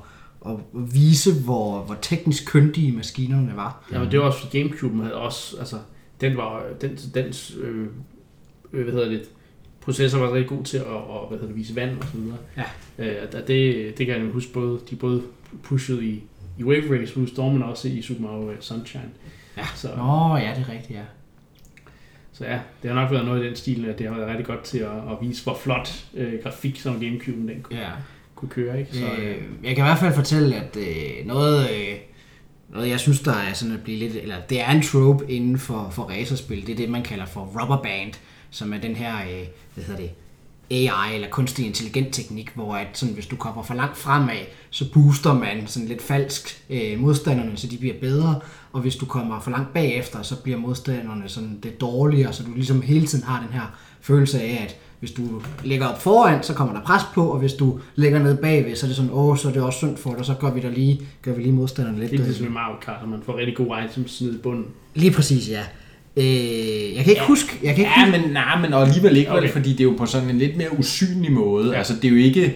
at 0.52 0.56
vise, 0.74 1.34
hvor, 1.34 1.80
hvor 1.82 1.98
teknisk 2.02 2.46
kyndige 2.46 2.92
maskinerne 2.92 3.52
var. 3.56 3.84
ja, 3.92 4.00
men 4.00 4.12
det 4.12 4.20
var 4.20 4.26
også 4.26 4.40
fordi 4.40 4.58
Gamecube 4.62 4.98
havde 5.04 5.16
også... 5.16 5.56
Altså, 5.60 5.76
den 6.22 6.38
var... 6.38 6.62
Den, 6.82 6.98
dens, 7.14 7.54
øh, 7.64 7.86
øh, 8.74 8.84
hvad 8.84 8.94
hedder 8.94 9.10
det? 9.10 9.22
Processor 9.86 10.20
var 10.20 10.34
rigtig 10.34 10.50
god 10.50 10.64
til 10.64 10.78
at 10.78 10.84
og, 10.84 11.28
hvad 11.28 11.38
hedder 11.38 11.54
det, 11.54 11.56
vise 11.56 11.76
vand 11.76 11.98
og 11.98 12.08
så 12.12 12.18
videre. 12.18 12.38
Ja. 12.58 12.64
Øh, 13.06 13.28
og 13.34 13.48
det, 13.48 13.98
det 13.98 14.06
kan 14.06 14.16
jeg 14.16 14.26
huske 14.26 14.54
både... 14.54 14.80
De 14.90 14.96
både 14.96 15.22
pushede 15.64 16.06
i, 16.06 16.24
i 16.60 16.64
Wave 16.64 17.02
Race 17.02 17.14
Blue 17.14 17.28
Storm, 17.28 17.54
men 17.54 17.64
også 17.64 17.88
i 17.88 18.02
Super 18.02 18.22
Mario 18.22 18.52
Sunshine. 18.60 19.10
Ja. 19.58 19.66
Så, 19.76 19.88
Nå, 19.98 20.38
ja, 20.38 20.54
det 20.56 20.66
er 20.68 20.74
rigtigt, 20.74 21.00
ja. 21.00 21.04
Så 22.34 22.46
ja, 22.46 22.60
det 22.82 22.92
har 22.92 23.02
nok 23.02 23.12
været 23.12 23.26
noget 23.26 23.44
i 23.44 23.48
den 23.48 23.56
stil, 23.56 23.86
at 23.86 24.00
det 24.00 24.08
har 24.08 24.16
været 24.16 24.30
rigtig 24.30 24.46
godt 24.46 24.64
til 24.64 24.78
at, 24.78 24.92
at 24.92 25.18
vise, 25.22 25.44
hvor 25.44 25.58
flot 25.64 26.06
øh, 26.14 26.34
grafik 26.44 26.80
som 26.80 27.00
Gamecube 27.00 27.48
den 27.48 27.62
kunne, 27.62 27.80
ja. 27.80 27.90
kunne 28.36 28.50
køre. 28.50 28.80
Ikke? 28.80 28.96
Så, 28.96 29.06
øh, 29.06 29.30
Øh, 29.30 29.36
jeg 29.64 29.76
kan 29.76 29.86
i 29.86 29.88
hvert 29.88 30.00
fald 30.00 30.14
fortælle, 30.14 30.56
at 30.56 30.78
øh, 30.78 31.28
noget, 31.28 31.70
øh, 31.70 31.96
noget, 32.70 32.90
jeg 32.90 33.00
synes, 33.00 33.20
der 33.20 33.34
er 33.34 33.54
sådan 33.54 33.76
at 33.76 33.84
blive 33.84 33.98
lidt, 33.98 34.16
eller 34.16 34.36
det 34.50 34.62
er 34.62 34.72
en 34.72 34.82
trope 34.82 35.32
inden 35.32 35.60
for, 35.60 35.90
for 35.92 36.04
racerspil, 36.04 36.68
det 36.68 36.74
er 36.74 36.78
det, 36.78 36.90
man 36.90 37.04
kalder 37.04 37.26
for 37.26 37.42
rubber 37.62 37.78
band, 37.84 38.14
som 38.56 38.74
er 38.74 38.78
den 38.78 38.96
her, 38.96 39.16
øh, 39.16 39.48
hvad 39.74 39.84
hedder 39.84 40.02
det, 40.02 40.12
AI 40.72 41.16
eller 41.16 41.30
kunstig 41.30 41.66
intelligent 41.66 42.14
teknik, 42.14 42.52
hvor 42.56 42.76
at 42.76 42.88
sådan, 42.94 43.14
hvis 43.14 43.26
du 43.26 43.36
kommer 43.36 43.64
for 43.64 43.74
langt 43.74 43.98
fremad, 43.98 44.46
så 44.70 44.92
booster 44.94 45.34
man 45.34 45.68
sådan 45.68 45.88
lidt 45.88 46.02
falsk 46.02 46.64
øh, 46.70 47.00
modstanderne, 47.00 47.58
så 47.58 47.68
de 47.68 47.78
bliver 47.78 47.96
bedre, 48.02 48.40
og 48.74 48.82
hvis 48.82 48.96
du 48.96 49.06
kommer 49.06 49.40
for 49.40 49.52
langt 49.52 49.74
bagefter, 49.74 50.22
så 50.22 50.36
bliver 50.42 50.58
modstanderne 50.58 51.30
sådan 51.30 51.60
det 51.64 51.82
dårligere, 51.82 52.34
så 52.34 52.44
du 52.44 52.54
ligesom 52.54 52.82
hele 52.82 53.08
tiden 53.08 53.24
har 53.24 53.42
den 53.42 53.54
her 53.54 53.78
følelse 54.02 54.42
af, 54.42 54.64
at 54.64 54.76
hvis 55.00 55.12
du 55.12 55.42
ligger 55.64 55.88
op 55.88 56.02
foran, 56.02 56.44
så 56.44 56.54
kommer 56.54 56.74
der 56.74 56.82
pres 56.82 57.04
på, 57.14 57.28
og 57.28 57.40
hvis 57.40 57.54
du 57.54 57.80
ligger 57.96 58.20
ned 58.20 58.38
bagved, 58.38 58.76
så 58.76 58.86
er 58.86 58.88
det 58.88 58.96
sådan, 58.96 59.12
åh, 59.14 59.38
så 59.38 59.48
er 59.50 59.54
det 59.54 59.62
også 59.62 59.78
synd 59.78 59.98
for 59.98 60.14
dig, 60.16 60.26
så 60.26 60.34
gør 60.34 60.52
vi, 60.52 60.62
der 60.62 60.70
lige, 60.70 61.02
gør 61.22 61.34
vi 61.34 61.42
lige 61.42 61.54
modstanderne 61.54 62.00
lidt. 62.00 62.12
det 62.12 62.20
er 62.20 62.24
ligesom 62.24 62.46
i 62.46 62.50
Mario 62.50 62.76
Kart, 62.82 63.10
man 63.10 63.22
får 63.26 63.38
rigtig 63.38 63.56
gode 63.56 63.86
items 63.86 64.22
nede 64.22 64.36
i 64.36 64.38
bunden. 64.38 64.66
Lige 64.94 65.12
præcis, 65.12 65.50
ja. 65.50 65.64
Øh, 66.18 66.96
jeg 66.96 67.04
kan 67.04 67.10
ikke 67.10 67.22
ja. 67.22 67.28
huske, 67.28 67.60
jeg 67.64 67.76
kan 67.76 67.86
ikke 67.86 67.92
Ja, 67.98 68.06
huske, 68.06 68.22
men 68.22 68.30
nej, 68.34 68.62
men 68.62 68.74
alligevel 68.74 69.18
ikke, 69.18 69.32
okay. 69.32 69.42
Vel, 69.42 69.52
fordi 69.52 69.72
det 69.72 69.80
er 69.80 69.84
jo 69.84 69.96
på 69.98 70.06
sådan 70.06 70.30
en 70.30 70.38
lidt 70.38 70.58
mere 70.58 70.80
usynlig 70.80 71.32
måde. 71.32 71.66
Ja. 71.66 71.72
Ja. 71.72 71.78
Altså, 71.78 71.94
det 71.96 72.06
er 72.06 72.10
jo 72.10 72.16
ikke... 72.16 72.56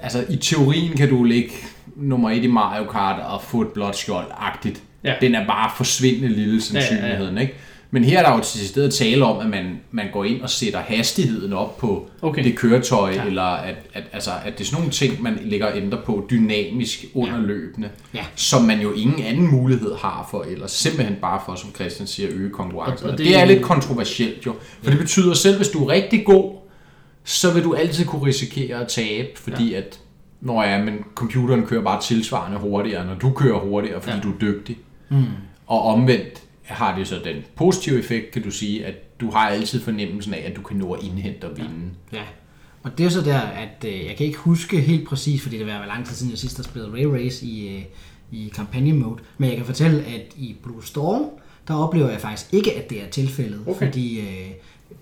Altså, 0.00 0.24
i 0.30 0.36
teorien 0.36 0.96
kan 0.96 1.08
du 1.08 1.24
ligge 1.24 1.50
nummer 1.96 2.30
et 2.30 2.44
i 2.44 2.46
Mario 2.46 2.84
Kart 2.84 3.22
og 3.22 3.42
få 3.42 3.62
et 3.62 3.68
blåt 3.68 3.96
skjold-agtigt. 3.96 4.80
Ja. 5.04 5.14
Den 5.20 5.34
er 5.34 5.46
bare 5.46 5.70
forsvindende 5.76 6.28
lille 6.28 6.62
sandsynligheden, 6.62 7.38
ikke? 7.38 7.54
Men 7.90 8.04
her 8.04 8.18
er 8.18 8.22
der 8.28 8.36
jo 8.36 8.42
til 8.44 8.68
stedet 8.68 8.94
tale 8.94 9.24
om, 9.24 9.38
at 9.38 9.46
man, 9.46 9.80
man 9.90 10.06
går 10.12 10.24
ind 10.24 10.42
og 10.42 10.50
sætter 10.50 10.78
hastigheden 10.80 11.52
op 11.52 11.78
på 11.78 12.08
Okay. 12.22 12.44
det 12.44 12.56
køretøj, 12.56 13.10
Ja. 13.10 13.16
ja. 13.22 13.26
eller 13.26 13.42
at, 13.42 13.74
at, 13.94 14.04
altså, 14.12 14.30
at 14.44 14.52
det 14.58 14.60
er 14.60 14.64
sådan 14.64 14.76
nogle 14.80 14.92
ting, 14.92 15.22
man 15.22 15.38
lægger 15.44 15.66
og 15.66 15.76
ændrer 15.76 16.02
på 16.04 16.26
dynamisk 16.30 17.04
under 17.14 17.38
Ja. 17.78 17.88
Ja. 18.14 18.24
som 18.36 18.62
man 18.62 18.80
jo 18.80 18.92
ingen 18.92 19.22
anden 19.22 19.50
mulighed 19.50 19.94
har 19.98 20.28
for, 20.30 20.42
eller 20.42 20.66
simpelthen 20.66 21.16
bare 21.20 21.40
for, 21.46 21.54
som 21.54 21.74
Christian 21.74 22.06
siger, 22.06 22.28
at 22.28 22.34
øge 22.34 22.50
konkurrencen. 22.50 23.06
Og- 23.06 23.12
og 23.12 23.18
det- 23.18 23.26
det, 23.26 23.36
er 23.36 23.44
lidt 23.44 23.62
kontroversielt 23.62 24.46
jo, 24.46 24.54
for 24.82 24.90
det 24.90 24.98
betyder 25.00 25.34
selv, 25.34 25.56
hvis 25.56 25.68
du 25.68 25.84
er 25.86 25.92
rigtig 25.92 26.24
god, 26.26 26.54
så 27.24 27.52
vil 27.52 27.64
du 27.64 27.74
altid 27.74 28.04
kunne 28.04 28.26
risikere 28.26 28.80
at 28.80 28.88
tabe, 28.88 29.28
fordi 29.34 29.70
ja. 29.70 29.78
at 29.78 29.98
når 30.40 30.62
ja, 30.62 30.84
men 30.84 30.94
computeren 31.14 31.62
kører 31.66 31.82
bare 31.82 32.02
tilsvarende 32.02 32.58
hurtigere, 32.58 33.06
når 33.06 33.14
du 33.14 33.30
kører 33.30 33.58
hurtigere, 33.58 34.00
fordi 34.00 34.16
Ja. 34.16 34.16
ja. 34.16 34.22
du 34.22 34.28
er 34.34 34.38
dygtig. 34.40 34.78
Mm. 35.08 35.24
Og 35.66 35.82
omvendt 35.82 36.42
har 36.66 36.98
det 36.98 37.08
så 37.08 37.20
den 37.24 37.36
positive 37.56 37.98
effekt, 37.98 38.30
kan 38.30 38.42
du 38.42 38.50
sige, 38.50 38.86
at 38.86 39.20
du 39.20 39.30
har 39.30 39.48
altid 39.48 39.80
fornemmelsen 39.80 40.34
af, 40.34 40.44
at 40.50 40.56
du 40.56 40.62
kan 40.62 40.76
nå 40.76 40.92
at 40.92 41.02
indhente 41.02 41.44
og 41.44 41.56
vinde. 41.56 41.90
Ja. 42.12 42.22
Og 42.82 42.98
det 42.98 43.06
er 43.06 43.10
så 43.10 43.20
der, 43.20 43.38
at 43.38 43.84
øh, 43.84 44.04
jeg 44.06 44.16
kan 44.16 44.26
ikke 44.26 44.38
huske 44.38 44.80
helt 44.80 45.08
præcis, 45.08 45.42
fordi 45.42 45.58
det 45.58 45.66
var 45.66 45.86
lang 45.86 46.06
tid 46.06 46.14
siden, 46.14 46.30
jeg 46.30 46.38
sidst 46.38 46.56
har 46.56 46.64
spillet 46.64 46.92
Ray 46.92 47.04
Race 47.04 47.46
i, 47.46 47.76
øh, 47.76 47.82
i 48.30 48.52
Campaign 48.54 48.98
Mode. 48.98 49.22
Men 49.38 49.48
jeg 49.48 49.56
kan 49.56 49.66
fortælle, 49.66 50.04
at 50.04 50.34
i 50.36 50.56
Blue 50.62 50.84
Storm, 50.84 51.24
der 51.68 51.74
oplever 51.74 52.10
jeg 52.10 52.20
faktisk 52.20 52.54
ikke, 52.54 52.74
at 52.74 52.90
det 52.90 53.02
er 53.02 53.10
tilfældet. 53.10 53.60
Okay. 53.66 53.86
Fordi 53.86 54.20
øh, 54.20 54.50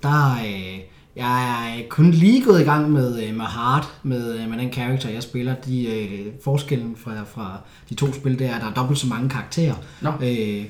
der 0.02 0.34
øh, 0.34 0.80
jeg 1.16 1.76
er 1.78 1.82
kun 1.88 2.10
lige 2.10 2.44
gået 2.44 2.60
i 2.60 2.64
gang 2.64 2.90
med, 2.90 3.22
øh, 3.22 3.34
med 3.34 3.44
Hard, 3.44 3.92
med, 4.02 4.38
øh, 4.38 4.50
med 4.50 4.58
den 4.58 4.70
karakter, 4.70 5.08
jeg 5.08 5.22
spiller. 5.22 5.54
De, 5.54 5.86
øh, 5.86 6.26
forskellen 6.44 6.96
fra, 6.96 7.24
fra 7.24 7.58
de 7.88 7.94
to 7.94 8.12
spil, 8.12 8.38
det 8.38 8.46
er, 8.46 8.54
at 8.54 8.60
der 8.60 8.70
er 8.70 8.74
dobbelt 8.74 8.98
så 8.98 9.06
mange 9.06 9.28
karakterer. 9.28 9.74
Nå. 10.00 10.10
Øh, 10.22 10.64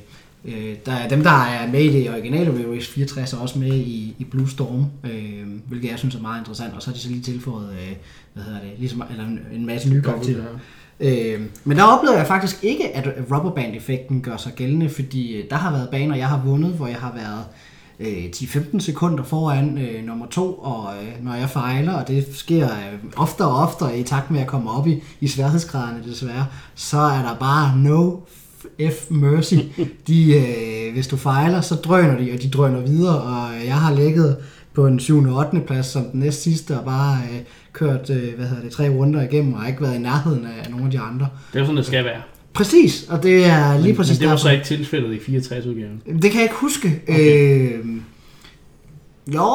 øh, 0.45 0.74
der 0.86 0.92
er 0.92 1.09
dem, 1.09 1.22
der 1.22 1.45
er 1.45 1.72
med 1.72 1.80
i 1.80 1.92
det 1.92 2.11
originale 2.11 2.74
Race 2.74 2.90
64, 2.90 3.32
er 3.32 3.38
også 3.38 3.59
med 3.59 3.74
i, 3.74 4.14
i 4.18 4.24
Blue 4.24 4.51
Storm, 4.51 4.86
øh, 5.05 5.47
hvilket 5.68 5.90
jeg 5.90 5.99
synes 5.99 6.14
er 6.14 6.20
meget 6.20 6.38
interessant. 6.38 6.74
Og 6.74 6.82
så 6.82 6.90
har 6.90 6.95
de 6.95 7.01
så 7.01 7.09
lige 7.09 7.22
tilføjet, 7.22 7.70
øh, 7.72 7.97
hvad 8.34 8.45
hedder 8.45 8.61
det, 8.61 8.70
ligesom, 8.78 9.03
eller 9.11 9.24
en, 9.24 9.40
en 9.53 9.66
masse 9.66 9.90
nye 9.90 10.03
karakterer. 10.03 10.45
Øh, 11.01 11.40
men 11.64 11.76
der 11.76 11.82
oplever 11.82 12.16
jeg 12.16 12.26
faktisk 12.26 12.64
ikke, 12.64 12.97
at 12.97 13.09
rubberband-effekten 13.30 14.22
gør 14.22 14.36
sig 14.36 14.53
gældende, 14.57 14.88
fordi 14.88 15.36
øh, 15.36 15.45
der 15.51 15.57
har 15.57 15.72
været 15.72 15.88
baner, 15.90 16.16
jeg 16.16 16.28
har 16.28 16.42
vundet, 16.45 16.72
hvor 16.72 16.86
jeg 16.86 16.97
har 16.97 17.12
været 17.14 17.45
øh, 18.01 18.24
10-15 18.36 18.78
sekunder 18.78 19.24
foran 19.24 19.78
øh, 19.78 20.05
nummer 20.05 20.26
to, 20.26 20.55
og 20.55 20.95
øh, 21.03 21.24
når 21.24 21.34
jeg 21.34 21.51
fejler, 21.51 21.92
og 21.92 22.09
det 22.09 22.26
sker 22.32 22.66
øh, 22.66 22.99
oftere 23.16 23.49
og 23.49 23.57
oftere 23.57 23.99
i 23.99 24.03
takt 24.03 24.30
med 24.30 24.40
at 24.40 24.47
komme 24.47 24.70
op 24.70 24.86
i, 24.86 25.03
i 25.20 25.28
sværhedsgraderne 25.28 26.05
desværre, 26.07 26.47
så 26.74 26.99
er 26.99 27.22
der 27.22 27.34
bare 27.40 27.76
no 27.76 28.16
F 28.91 29.11
mercy. 29.11 29.55
De, 30.07 30.35
øh, 30.35 30.93
hvis 30.95 31.07
du 31.07 31.16
fejler, 31.16 31.61
så 31.61 31.75
drøner 31.75 32.18
de, 32.18 32.33
og 32.35 32.43
de 32.43 32.49
drøner 32.51 32.81
videre, 32.81 33.20
og 33.20 33.55
øh, 33.61 33.66
jeg 33.66 33.75
har 33.77 33.95
ligget 33.95 34.37
på 34.75 34.87
en 34.87 35.01
7. 35.01 35.18
og 35.25 35.37
8. 35.47 35.61
plads 35.66 35.87
som 35.87 36.05
den 36.05 36.20
næst 36.20 36.43
sidste, 36.43 36.79
og 36.79 36.85
bare 36.85 37.18
øh, 37.33 37.39
kørt 37.72 38.11
øh, 38.11 38.35
hvad 38.37 38.47
hedder 38.47 38.62
det, 38.62 38.72
tre 38.72 38.89
runder 38.89 39.22
igennem, 39.22 39.53
og 39.55 39.61
har 39.61 39.68
ikke 39.68 39.83
været 39.83 39.95
i 39.95 39.99
nærheden 39.99 40.45
af 40.64 40.70
nogle 40.70 40.85
af 40.85 40.91
de 40.91 40.99
andre. 41.01 41.29
Det 41.53 41.57
er 41.57 41.61
jo 41.61 41.66
sådan, 41.66 41.77
det 41.77 41.87
skal 41.87 42.05
være. 42.05 42.20
Præcis, 42.55 43.07
og 43.09 43.22
det 43.22 43.45
er 43.47 43.75
lige 43.77 43.87
Men, 43.87 43.97
præcis 43.97 44.12
men 44.12 44.20
det 44.20 44.27
var 44.29 44.33
derfor. 44.33 44.43
så 44.49 44.51
ikke 44.53 44.64
tilfældet 44.64 45.12
i 45.29 45.37
64-udgaven. 45.37 46.03
Det 46.22 46.31
kan 46.31 46.35
jeg 46.35 46.43
ikke 46.43 46.55
huske. 46.55 47.01
Okay. 47.09 47.14
Okay. 47.14 47.72
Øh, 47.72 47.85
jo, 49.35 49.49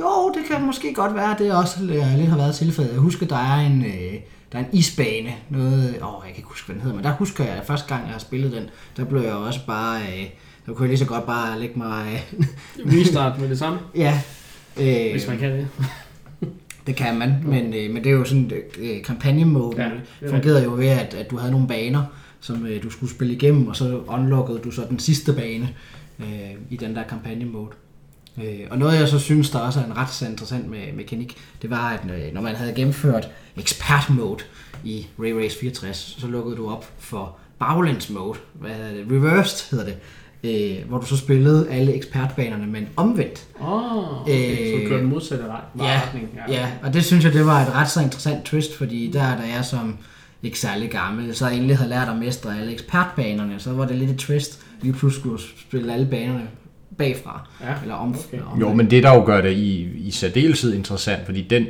jo, 0.00 0.32
det 0.34 0.42
kan 0.50 0.66
måske 0.66 0.94
godt 0.94 1.14
være, 1.14 1.36
det 1.38 1.52
også 1.52 1.74
øh, 1.82 2.18
lidt 2.18 2.28
har 2.28 2.36
været 2.36 2.54
tilfældet. 2.54 2.92
Jeg 2.92 3.00
husker, 3.00 3.26
der 3.26 3.36
er 3.36 3.60
en, 3.66 3.84
øh, 3.84 4.14
der 4.52 4.58
er 4.58 4.62
en 4.62 4.68
isbane, 4.72 5.34
noget, 5.50 5.88
åh, 6.02 6.22
jeg 6.26 6.34
kan 6.34 6.36
ikke 6.36 6.48
huske, 6.48 6.66
hvad 6.66 6.74
den 6.74 6.82
hedder, 6.82 6.96
men 6.96 7.04
der 7.04 7.12
husker 7.12 7.44
jeg, 7.44 7.54
at 7.54 7.66
første 7.66 7.88
gang, 7.88 8.04
jeg 8.04 8.12
har 8.12 8.18
spillet 8.18 8.52
den, 8.52 8.64
der 8.96 9.04
blev 9.04 9.22
jeg 9.22 9.32
også 9.32 9.60
bare, 9.66 10.00
øh, 10.02 10.26
der 10.66 10.72
kunne 10.72 10.82
jeg 10.82 10.88
lige 10.88 10.98
så 10.98 11.04
godt 11.04 11.26
bare 11.26 11.60
lægge 11.60 11.78
mig, 11.78 12.24
øh, 12.38 13.00
Restart 13.00 13.40
med 13.40 13.48
det 13.48 13.58
samme, 13.58 13.78
ja, 13.94 14.20
øh, 14.80 15.10
hvis 15.10 15.28
man 15.28 15.38
kan 15.38 15.52
det. 15.52 15.68
det 16.86 16.96
kan 16.96 17.18
man, 17.18 17.34
men, 17.44 17.74
øh, 17.74 17.90
men 17.90 18.04
det 18.04 18.06
er 18.06 18.14
jo 18.14 18.24
sådan, 18.24 18.52
øh, 18.78 19.02
kampagnemoden 19.02 19.78
Ja, 19.78 19.90
er 20.20 20.30
fungerede 20.30 20.64
jo 20.64 20.74
ved, 20.74 20.88
at, 20.88 21.14
at 21.14 21.30
du 21.30 21.36
havde 21.36 21.52
nogle 21.52 21.68
baner, 21.68 22.04
som 22.40 22.66
øh, 22.66 22.82
du 22.82 22.90
skulle 22.90 23.12
spille 23.12 23.34
igennem, 23.34 23.68
og 23.68 23.76
så 23.76 24.00
unlockede 24.06 24.58
du 24.58 24.70
så 24.70 24.86
den 24.88 24.98
sidste 24.98 25.32
bane 25.32 25.68
øh, 26.20 26.50
i 26.70 26.76
den 26.76 26.96
der 26.96 27.02
kampagnemode. 27.02 27.70
Øh, 28.44 28.60
og 28.70 28.78
noget 28.78 28.98
jeg 29.00 29.08
så 29.08 29.18
synes, 29.18 29.50
der 29.50 29.58
også 29.58 29.80
er 29.80 29.84
en 29.84 29.96
ret 29.96 30.10
så 30.10 30.26
interessant 30.26 30.70
med 30.70 30.92
mekanik, 30.96 31.36
det 31.62 31.70
var, 31.70 31.88
at 31.90 32.00
øh, 32.10 32.34
når 32.34 32.40
man 32.40 32.54
havde 32.56 32.72
gennemført 32.72 33.28
expert 33.56 34.10
mode 34.10 34.42
i 34.84 35.06
Ray 35.18 35.30
Race 35.32 35.58
64, 35.60 36.16
så 36.20 36.26
lukkede 36.26 36.56
du 36.56 36.70
op 36.70 36.90
for 36.98 37.36
baglæns 37.58 38.10
mode, 38.10 38.38
hvad 38.54 38.70
hedder 38.70 38.90
det, 38.94 39.06
reversed 39.10 39.70
hedder 39.78 39.92
det, 39.92 39.96
øh, 40.44 40.88
hvor 40.88 40.98
du 40.98 41.06
så 41.06 41.16
spillede 41.16 41.70
alle 41.70 41.94
ekspertbanerne, 41.94 42.66
men 42.66 42.88
omvendt. 42.96 43.46
Åh, 43.60 43.96
oh, 43.96 44.22
okay. 44.22 44.50
Øh, 44.50 44.80
så 44.82 44.88
kører 44.88 45.00
den 45.00 45.08
modsatte 45.10 45.44
ret, 45.44 45.84
Ja, 45.84 46.00
retning. 46.06 46.28
ja, 46.48 46.68
og 46.82 46.94
det 46.94 47.04
synes 47.04 47.24
jeg, 47.24 47.32
det 47.32 47.46
var 47.46 47.60
et 47.60 47.74
ret 47.74 47.90
så 47.90 48.00
interessant 48.00 48.44
twist, 48.44 48.76
fordi 48.76 49.10
der, 49.12 49.36
da 49.36 49.42
jeg 49.56 49.64
som 49.64 49.96
ikke 50.42 50.58
særlig 50.60 50.90
gammel, 50.90 51.34
så 51.34 51.48
egentlig 51.48 51.76
havde 51.76 51.90
lært 51.90 52.08
at 52.08 52.16
mestre 52.16 52.58
alle 52.60 52.72
ekspertbanerne, 52.72 53.54
så 53.58 53.72
var 53.72 53.86
det 53.86 53.96
lidt 53.96 54.10
et 54.10 54.18
twist, 54.18 54.60
lige 54.82 54.92
pludselig 54.92 55.20
skulle 55.20 55.42
spille 55.60 55.92
alle 55.92 56.06
banerne 56.06 56.48
bagfra, 56.98 57.48
Ja, 57.60 57.74
eller 57.82 57.94
om, 57.94 58.08
okay. 58.28 58.42
om 58.52 58.60
Jo, 58.60 58.72
men 58.72 58.90
det 58.90 59.02
der 59.02 59.14
jo 59.14 59.24
gør 59.26 59.40
det 59.40 59.52
i, 59.52 59.88
i 59.96 60.10
særdeleshed 60.10 60.74
interessant, 60.74 61.26
fordi 61.26 61.42
den, 61.42 61.66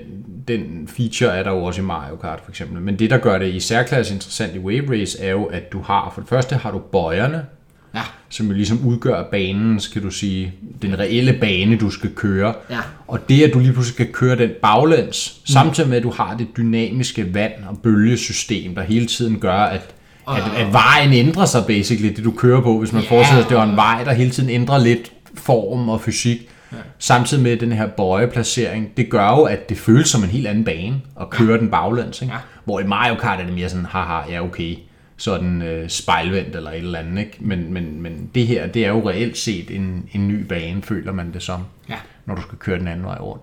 den 0.49 0.89
feature 0.97 1.37
er 1.39 1.43
der 1.43 1.51
jo 1.51 1.65
også 1.65 1.81
i 1.81 1.85
Mario 1.85 2.17
Kart 2.17 2.41
for 2.45 2.51
eksempel, 2.51 2.83
men 2.83 2.99
det 2.99 3.11
der 3.11 3.19
gør 3.19 3.39
det 3.39 3.55
i 3.55 3.61
særklasse 3.61 4.15
interessant 4.15 4.55
i 4.55 4.59
Wave 4.59 4.91
Race 5.01 5.21
er 5.23 5.31
jo, 5.31 5.45
at 5.45 5.73
du 5.73 5.83
har, 5.83 6.11
for 6.15 6.21
det 6.21 6.29
første 6.29 6.55
har 6.57 6.71
du 6.71 6.79
bøjerne, 6.79 7.47
Ja. 7.95 8.03
som 8.29 8.47
jo 8.47 8.53
ligesom 8.53 8.87
udgør 8.87 9.23
banen, 9.31 9.81
skal 9.81 10.03
du 10.03 10.11
sige, 10.11 10.53
den 10.83 10.99
reelle 10.99 11.33
bane, 11.41 11.77
du 11.79 11.91
skal 11.91 12.11
køre. 12.15 12.55
Ja. 12.71 12.79
Og 13.07 13.29
det, 13.29 13.43
at 13.43 13.55
du 13.55 13.59
lige 13.59 13.73
pludselig 13.73 13.95
skal 13.95 14.13
køre 14.13 14.37
den 14.39 14.51
baglæns, 14.63 15.41
mm. 15.41 15.47
samtidig 15.47 15.89
med, 15.89 15.97
at 15.97 16.03
du 16.03 16.11
har 16.11 16.37
det 16.37 16.47
dynamiske 16.57 17.35
vand- 17.35 17.65
og 17.69 17.79
bølgesystem, 17.83 18.75
der 18.75 18.83
hele 18.83 19.07
tiden 19.07 19.39
gør, 19.41 19.53
at, 19.59 19.95
at, 20.37 20.67
at 20.67 20.73
vejen 20.73 21.13
ændrer 21.13 21.45
sig 21.45 21.65
basically, 21.67 22.15
det 22.17 22.25
du 22.25 22.31
kører 22.31 22.61
på. 22.61 22.79
Hvis 22.79 22.93
man 22.93 23.03
Ja. 23.03 23.11
forestiller 23.11 23.41
sig, 23.41 23.45
at 23.45 23.49
det 23.49 23.57
var 23.57 23.65
en 23.71 23.77
vej, 23.77 24.05
der 24.05 24.13
hele 24.13 24.31
tiden 24.31 24.51
ændrer 24.51 24.79
lidt 24.79 25.13
form 25.35 25.89
og 25.89 26.01
fysik, 26.01 26.39
ja. 26.73 26.77
samtidig 26.99 27.43
med 27.43 27.57
den 27.57 27.73
her 27.73 27.87
bøjeplacering, 27.87 28.97
det 28.97 29.11
gør 29.11 29.29
jo, 29.29 29.43
at 29.43 29.69
det 29.69 29.79
føles 29.79 30.09
som 30.09 30.23
en 30.23 30.29
helt 30.31 30.47
anden 30.47 30.65
bane 30.65 31.01
at 31.21 31.31
køre 31.31 31.53
ja. 31.53 31.59
den 31.59 31.71
baglæns. 31.71 32.23
Ikke? 32.23 32.35
Ja. 32.35 32.41
Hvor 32.65 32.81
i 32.81 32.85
Mario 32.87 33.15
Kart 33.15 33.41
er 33.41 33.45
det 33.45 33.55
mere 33.55 33.69
sådan, 33.69 33.87
haha, 33.87 34.31
ja 34.31 34.45
okay, 34.45 34.77
sådan 35.17 35.63
øh, 35.63 35.89
spejlvendt 35.89 36.57
eller 36.57 36.71
et 36.71 36.77
eller 36.77 36.99
andet. 36.99 37.19
Ikke? 37.21 37.37
Men, 37.41 37.73
men, 37.73 38.03
men 38.03 38.31
det 38.35 38.47
her, 38.47 38.67
det 38.67 38.85
er 38.85 38.89
jo 38.89 39.09
reelt 39.09 39.39
set 39.39 39.71
en, 39.77 40.09
en 40.13 40.29
ny 40.29 40.41
bane, 40.47 40.83
føler 40.83 41.13
man 41.13 41.33
det 41.33 41.43
som, 41.43 41.61
Ja. 41.89 41.97
når 42.27 42.35
du 42.35 42.43
skal 42.43 42.59
køre 42.59 42.79
den 42.79 42.89
anden 42.89 43.07
vej 43.07 43.19
rundt. 43.21 43.43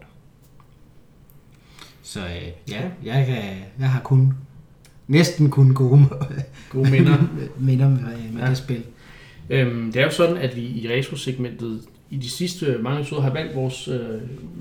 Så 2.03 2.19
øh, 2.19 2.71
ja, 2.71 2.81
jeg, 3.03 3.25
kan, 3.25 3.38
jeg 3.79 3.89
har 3.89 3.99
kun 3.99 4.33
næsten 5.07 5.49
kun 5.49 5.73
gode 5.73 6.05
Gode 6.69 6.91
minder. 6.91 7.17
minder 7.59 7.89
med, 7.89 7.99
med 8.33 8.41
Ja. 8.41 8.49
det 8.49 8.57
spil. 8.57 8.83
Øhm, 9.49 9.91
det 9.91 9.99
er 10.01 10.05
jo 10.05 10.11
sådan, 10.11 10.37
at 10.37 10.55
vi 10.55 10.61
i 10.61 10.87
retro-segmentet 10.91 11.81
i 12.09 12.17
de 12.17 12.29
sidste 12.29 12.77
mange 12.81 12.99
episoder 12.99 13.21
har 13.21 13.33
valgt 13.33 13.55
vores 13.55 13.87
øh, 13.87 13.99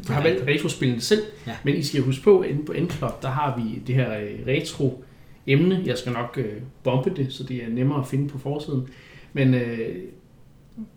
har 0.09 0.23
valgt 0.23 0.45
retrospillene 0.49 1.01
selv, 1.01 1.23
Ja. 1.47 1.53
men 1.65 1.75
I 1.77 1.83
skal 1.83 2.01
huske 2.03 2.25
på, 2.25 2.39
at 2.39 2.51
inde 2.51 2.65
på 2.65 2.73
Endclub, 2.73 3.23
der 3.23 3.29
har 3.29 3.57
vi 3.63 3.83
det 3.87 3.95
her 3.95 4.19
øh, 4.19 4.31
retro 4.47 5.05
emne. 5.47 5.83
Jeg 5.87 5.99
skal 5.99 6.13
nok 6.13 6.35
øh, 6.41 6.53
bombe 6.85 7.13
det, 7.17 7.33
så 7.33 7.43
det 7.43 7.57
er 7.57 7.69
nemmere 7.71 8.01
at 8.01 8.07
finde 8.07 8.29
på 8.29 8.39
forsiden. 8.39 8.83
Men 9.33 9.55
øh, 9.55 9.89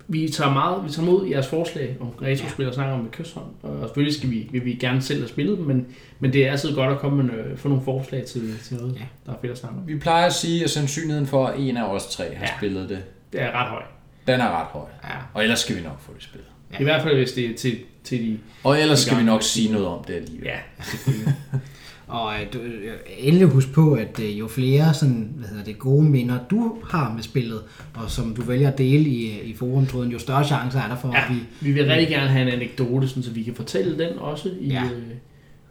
vi 0.07 0.29
tager 0.29 0.53
meget, 0.53 0.85
vi 0.85 0.89
tager 0.91 1.05
mod 1.05 1.27
jeres 1.29 1.47
forslag 1.47 1.97
om 1.99 2.07
retrospil 2.21 2.67
og 2.67 2.73
snakker 2.73 2.93
om 2.93 2.99
med 2.99 3.11
kysshånd. 3.11 3.45
Og 3.63 3.87
selvfølgelig 3.87 4.15
skal 4.17 4.31
vi, 4.31 4.49
vil 4.51 4.65
vi 4.65 4.73
gerne 4.73 5.01
selv 5.01 5.19
have 5.19 5.29
spillet 5.29 5.57
dem, 5.57 5.65
men, 5.65 5.85
men 6.19 6.33
det 6.33 6.47
er 6.47 6.51
altid 6.51 6.75
godt 6.75 6.91
at 6.91 6.99
komme 6.99 7.23
med 7.23 7.33
øh, 7.33 7.57
få 7.57 7.67
nogle 7.67 7.83
forslag 7.83 8.25
til, 8.25 8.57
til 8.63 8.75
noget, 8.77 8.95
Ja. 8.95 9.01
der 9.25 9.31
er 9.31 9.35
fedt 9.41 9.51
at 9.51 9.57
snakke 9.57 9.77
om. 9.79 9.87
Vi 9.87 9.97
plejer 9.99 10.25
at 10.25 10.33
sige, 10.33 10.63
at 10.63 10.69
sandsynligheden 10.69 11.27
for, 11.27 11.45
at 11.47 11.59
en 11.59 11.77
af 11.77 11.83
os 11.83 12.05
tre 12.15 12.35
har 12.35 12.45
Ja. 12.45 12.57
spillet 12.57 12.89
det, 12.89 12.99
Det 13.33 13.41
er 13.41 13.51
ret 13.51 13.67
højt. 13.69 13.85
den 14.27 14.39
er 14.41 14.49
ret 14.61 14.67
høj. 14.67 14.85
Ja. 15.03 15.09
Og 15.33 15.43
ellers 15.43 15.59
skal 15.59 15.75
vi 15.75 15.81
nok 15.81 15.99
få 16.01 16.13
det 16.15 16.23
spillet. 16.23 16.47
Ja. 16.73 16.79
I 16.79 16.83
hvert 16.83 17.01
fald, 17.03 17.15
hvis 17.17 17.31
det 17.31 17.45
er 17.51 17.55
til, 17.57 17.77
til 18.03 18.19
de... 18.19 18.39
Og 18.63 18.79
ellers 18.81 18.99
skal 18.99 19.17
vi 19.17 19.23
nok 19.23 19.43
sige 19.43 19.71
noget 19.71 19.87
om 19.87 20.03
det 20.03 20.13
alligevel. 20.13 20.47
Ja, 20.47 20.57
selvfølgelig. 20.83 21.33
Og 22.07 22.33
øh, 22.41 22.53
du, 22.53 22.57
øh, 22.59 22.93
endelig 23.17 23.47
husk 23.47 23.71
på, 23.73 23.93
at 23.93 24.19
øh, 24.19 24.39
jo 24.39 24.47
flere 24.47 24.93
sådan, 24.93 25.29
hvad 25.37 25.47
hedder 25.47 25.63
det, 25.63 25.79
gode 25.79 26.03
minder 26.03 26.37
du 26.51 26.77
har 26.89 27.13
med 27.13 27.23
spillet, 27.23 27.61
og 27.93 28.11
som 28.11 28.35
du 28.35 28.41
vælger 28.41 28.71
at 28.71 28.77
dele 28.77 29.03
i, 29.09 29.41
i 29.43 29.55
forumtråden, 29.55 30.11
jo 30.11 30.19
større 30.19 30.45
chancer 30.45 30.79
er 30.81 30.87
der 30.87 30.95
for, 30.95 31.11
Ja, 31.13 31.23
at 31.23 31.31
vi... 31.35 31.39
vi 31.61 31.71
vil 31.71 31.85
rigtig 31.87 32.07
gerne 32.07 32.27
have 32.29 32.47
en 32.47 32.53
anekdote, 32.53 33.07
sådan, 33.07 33.23
så 33.23 33.31
vi 33.31 33.43
kan 33.43 33.55
fortælle 33.55 33.99
den 33.99 34.17
også 34.19 34.49
i, 34.59 34.67
Ja. 34.67 34.83
ja. 34.83 34.83
øh, 34.83 35.01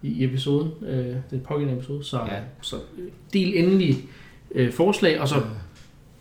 i 0.03 0.25
episoden, 0.25 0.71
øh, 0.89 1.15
den 1.31 1.41
pågældende 1.49 1.79
episode. 1.79 2.05
Så, 2.05 2.17
Ja. 2.19 2.35
ja. 2.35 2.41
så 2.63 2.77
øh, 2.77 3.05
del 3.33 3.53
endelig 3.57 3.99
øh, 4.55 4.73
forslag, 4.73 5.21
og 5.21 5.29
så 5.29 5.43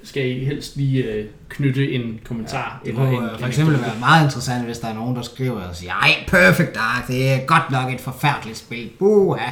skal 0.04 0.30
I 0.30 0.46
helst 0.46 0.78
lige 0.78 1.04
øh, 1.04 1.26
knytte 1.50 1.92
en 1.92 2.20
kommentar. 2.24 2.82
Det 2.84 2.90
eller 2.90 3.06
kunne 3.06 3.18
en, 3.18 3.24
øh, 3.24 3.40
for 3.40 3.48
eksempel 3.48 3.82
være 3.82 4.00
meget 4.00 4.24
interessant, 4.26 4.66
hvis 4.66 4.80
der 4.80 4.88
er 4.88 4.94
nogen, 4.94 5.16
der 5.16 5.22
skriver 5.22 5.62
og 5.62 5.76
siger, 5.76 5.92
ej, 5.94 6.10
Perfect 6.28 6.76
Dark, 6.76 7.08
det 7.08 7.30
er 7.30 7.46
godt 7.46 7.72
nok 7.72 7.94
et 7.94 8.02
forfærdeligt 8.02 8.58
spil. 8.58 8.90
Buha. 9.00 9.50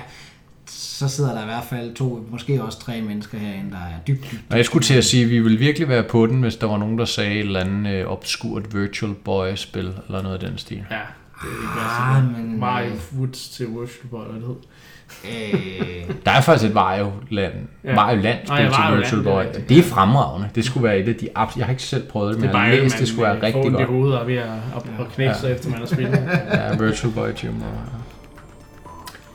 Så 0.68 1.08
sidder 1.10 1.34
der 1.34 1.42
i 1.42 1.46
hvert 1.46 1.64
fald 1.70 1.94
to, 1.96 2.26
måske 2.32 2.64
også 2.64 2.80
tre 2.80 3.02
mennesker 3.02 3.38
herinde, 3.38 3.72
der 3.72 3.78
er 3.78 4.00
dybt, 4.08 4.32
dybt 4.32 4.42
Og 4.50 4.58
jeg 4.58 4.66
skulle 4.66 4.84
til 4.84 4.94
at 4.94 5.06
sige, 5.06 5.24
at 5.24 5.30
vi 5.30 5.40
ville 5.40 5.58
virkelig 5.60 5.88
være 5.90 6.04
på 6.04 6.26
den, 6.28 6.42
hvis 6.42 6.56
der 6.56 6.68
var 6.68 6.78
nogen, 6.78 6.98
der 7.00 7.06
sagde 7.06 7.32
et 7.34 7.40
eller 7.40 7.60
andet 7.60 7.94
øh, 7.94 8.06
obskurt 8.12 8.76
Virtual 8.76 9.14
Boy-spil, 9.14 9.94
eller 10.08 10.22
noget 10.22 10.44
af 10.44 10.50
den 10.50 10.58
stil. 10.58 10.78
Ja, 10.92 10.96
det 11.42 11.50
er 11.50 11.62
ikke 11.62 12.38
Ah, 12.38 12.44
men- 12.44 12.60
Mario 12.60 12.92
Woods 13.18 13.50
til 13.50 13.68
Virtual 13.68 14.08
Boy, 14.12 14.20
eller 14.26 14.34
det 14.36 14.48
hed. 14.48 16.10
øh, 16.10 16.16
Der 16.26 16.32
er 16.32 16.42
faktisk 16.42 16.70
et 16.70 16.74
Mario-land, 16.76 17.54
ja. 17.84 17.90
Ja. 17.90 17.96
Mario-land 17.96 18.38
spil 18.48 18.56
ja, 18.58 18.64
til 18.64 18.70
Virtual 18.70 18.92
Land, 19.00 19.06
det 19.12 19.20
er 19.20 19.24
Boy. 19.34 19.42
rigtigt. 19.44 19.70
Det 19.70 19.78
er 19.80 19.84
fremragende. 19.84 20.50
Det 20.56 20.66
skulle 20.66 20.84
være 20.84 20.98
et 21.00 21.08
af 21.10 21.16
de 21.16 21.30
abs- 21.38 21.58
Jeg 21.58 21.66
har 21.66 21.72
ikke 21.72 21.84
selv 21.84 22.08
prøvet 22.08 22.34
det, 22.34 22.42
men 22.42 22.50
Det 22.50 22.56
er 22.56 22.60
jeg 22.64 22.72
bare 22.72 22.82
læst, 22.84 23.00
det 23.00 23.08
skulle 23.08 23.24
være 23.24 23.42
rigtig 23.42 23.72
godt. 23.72 23.88
hovedet 23.88 24.20
og 24.20 24.28
ved 24.28 24.36
at, 24.36 24.46
at, 24.76 24.84
at 25.00 25.08
knække 25.16 25.36
sig, 25.36 25.52
efter 25.52 25.70
man 25.70 25.80
har 25.80 25.86
spillet. 25.86 26.30
Ja, 26.54 26.76
Virtual 26.84 27.14
Boy 27.14 27.30
Gym. 27.42 27.48
og- 27.62 28.00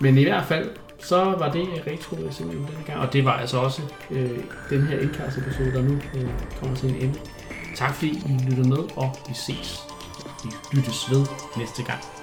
Men 0.00 0.18
i 0.18 0.22
hvert 0.24 0.44
fald, 0.44 0.68
så 0.98 1.24
var 1.24 1.52
det 1.52 1.60
øh, 1.60 1.92
retro 1.92 2.16
simpelthen 2.30 2.66
denne 2.66 2.84
gang. 2.86 3.00
Og 3.00 3.12
det 3.12 3.24
var 3.24 3.32
altså 3.32 3.58
også 3.58 3.82
øh, 4.10 4.38
den 4.70 4.82
her 4.82 4.98
indkast 4.98 5.38
episode, 5.38 5.72
der 5.72 5.82
nu 5.82 5.98
øh, 6.14 6.28
kommer 6.60 6.76
til 6.76 6.88
en 6.88 6.96
ende. 6.96 7.18
Tak 7.76 7.94
fordi 7.94 8.10
I 8.10 8.48
lyttede 8.48 8.68
med, 8.68 8.78
og 8.96 9.16
vi 9.28 9.34
ses. 9.34 9.80
Vi 10.44 10.76
lyttes 10.76 11.10
ved 11.10 11.26
næste 11.56 11.82
gang. 11.82 12.17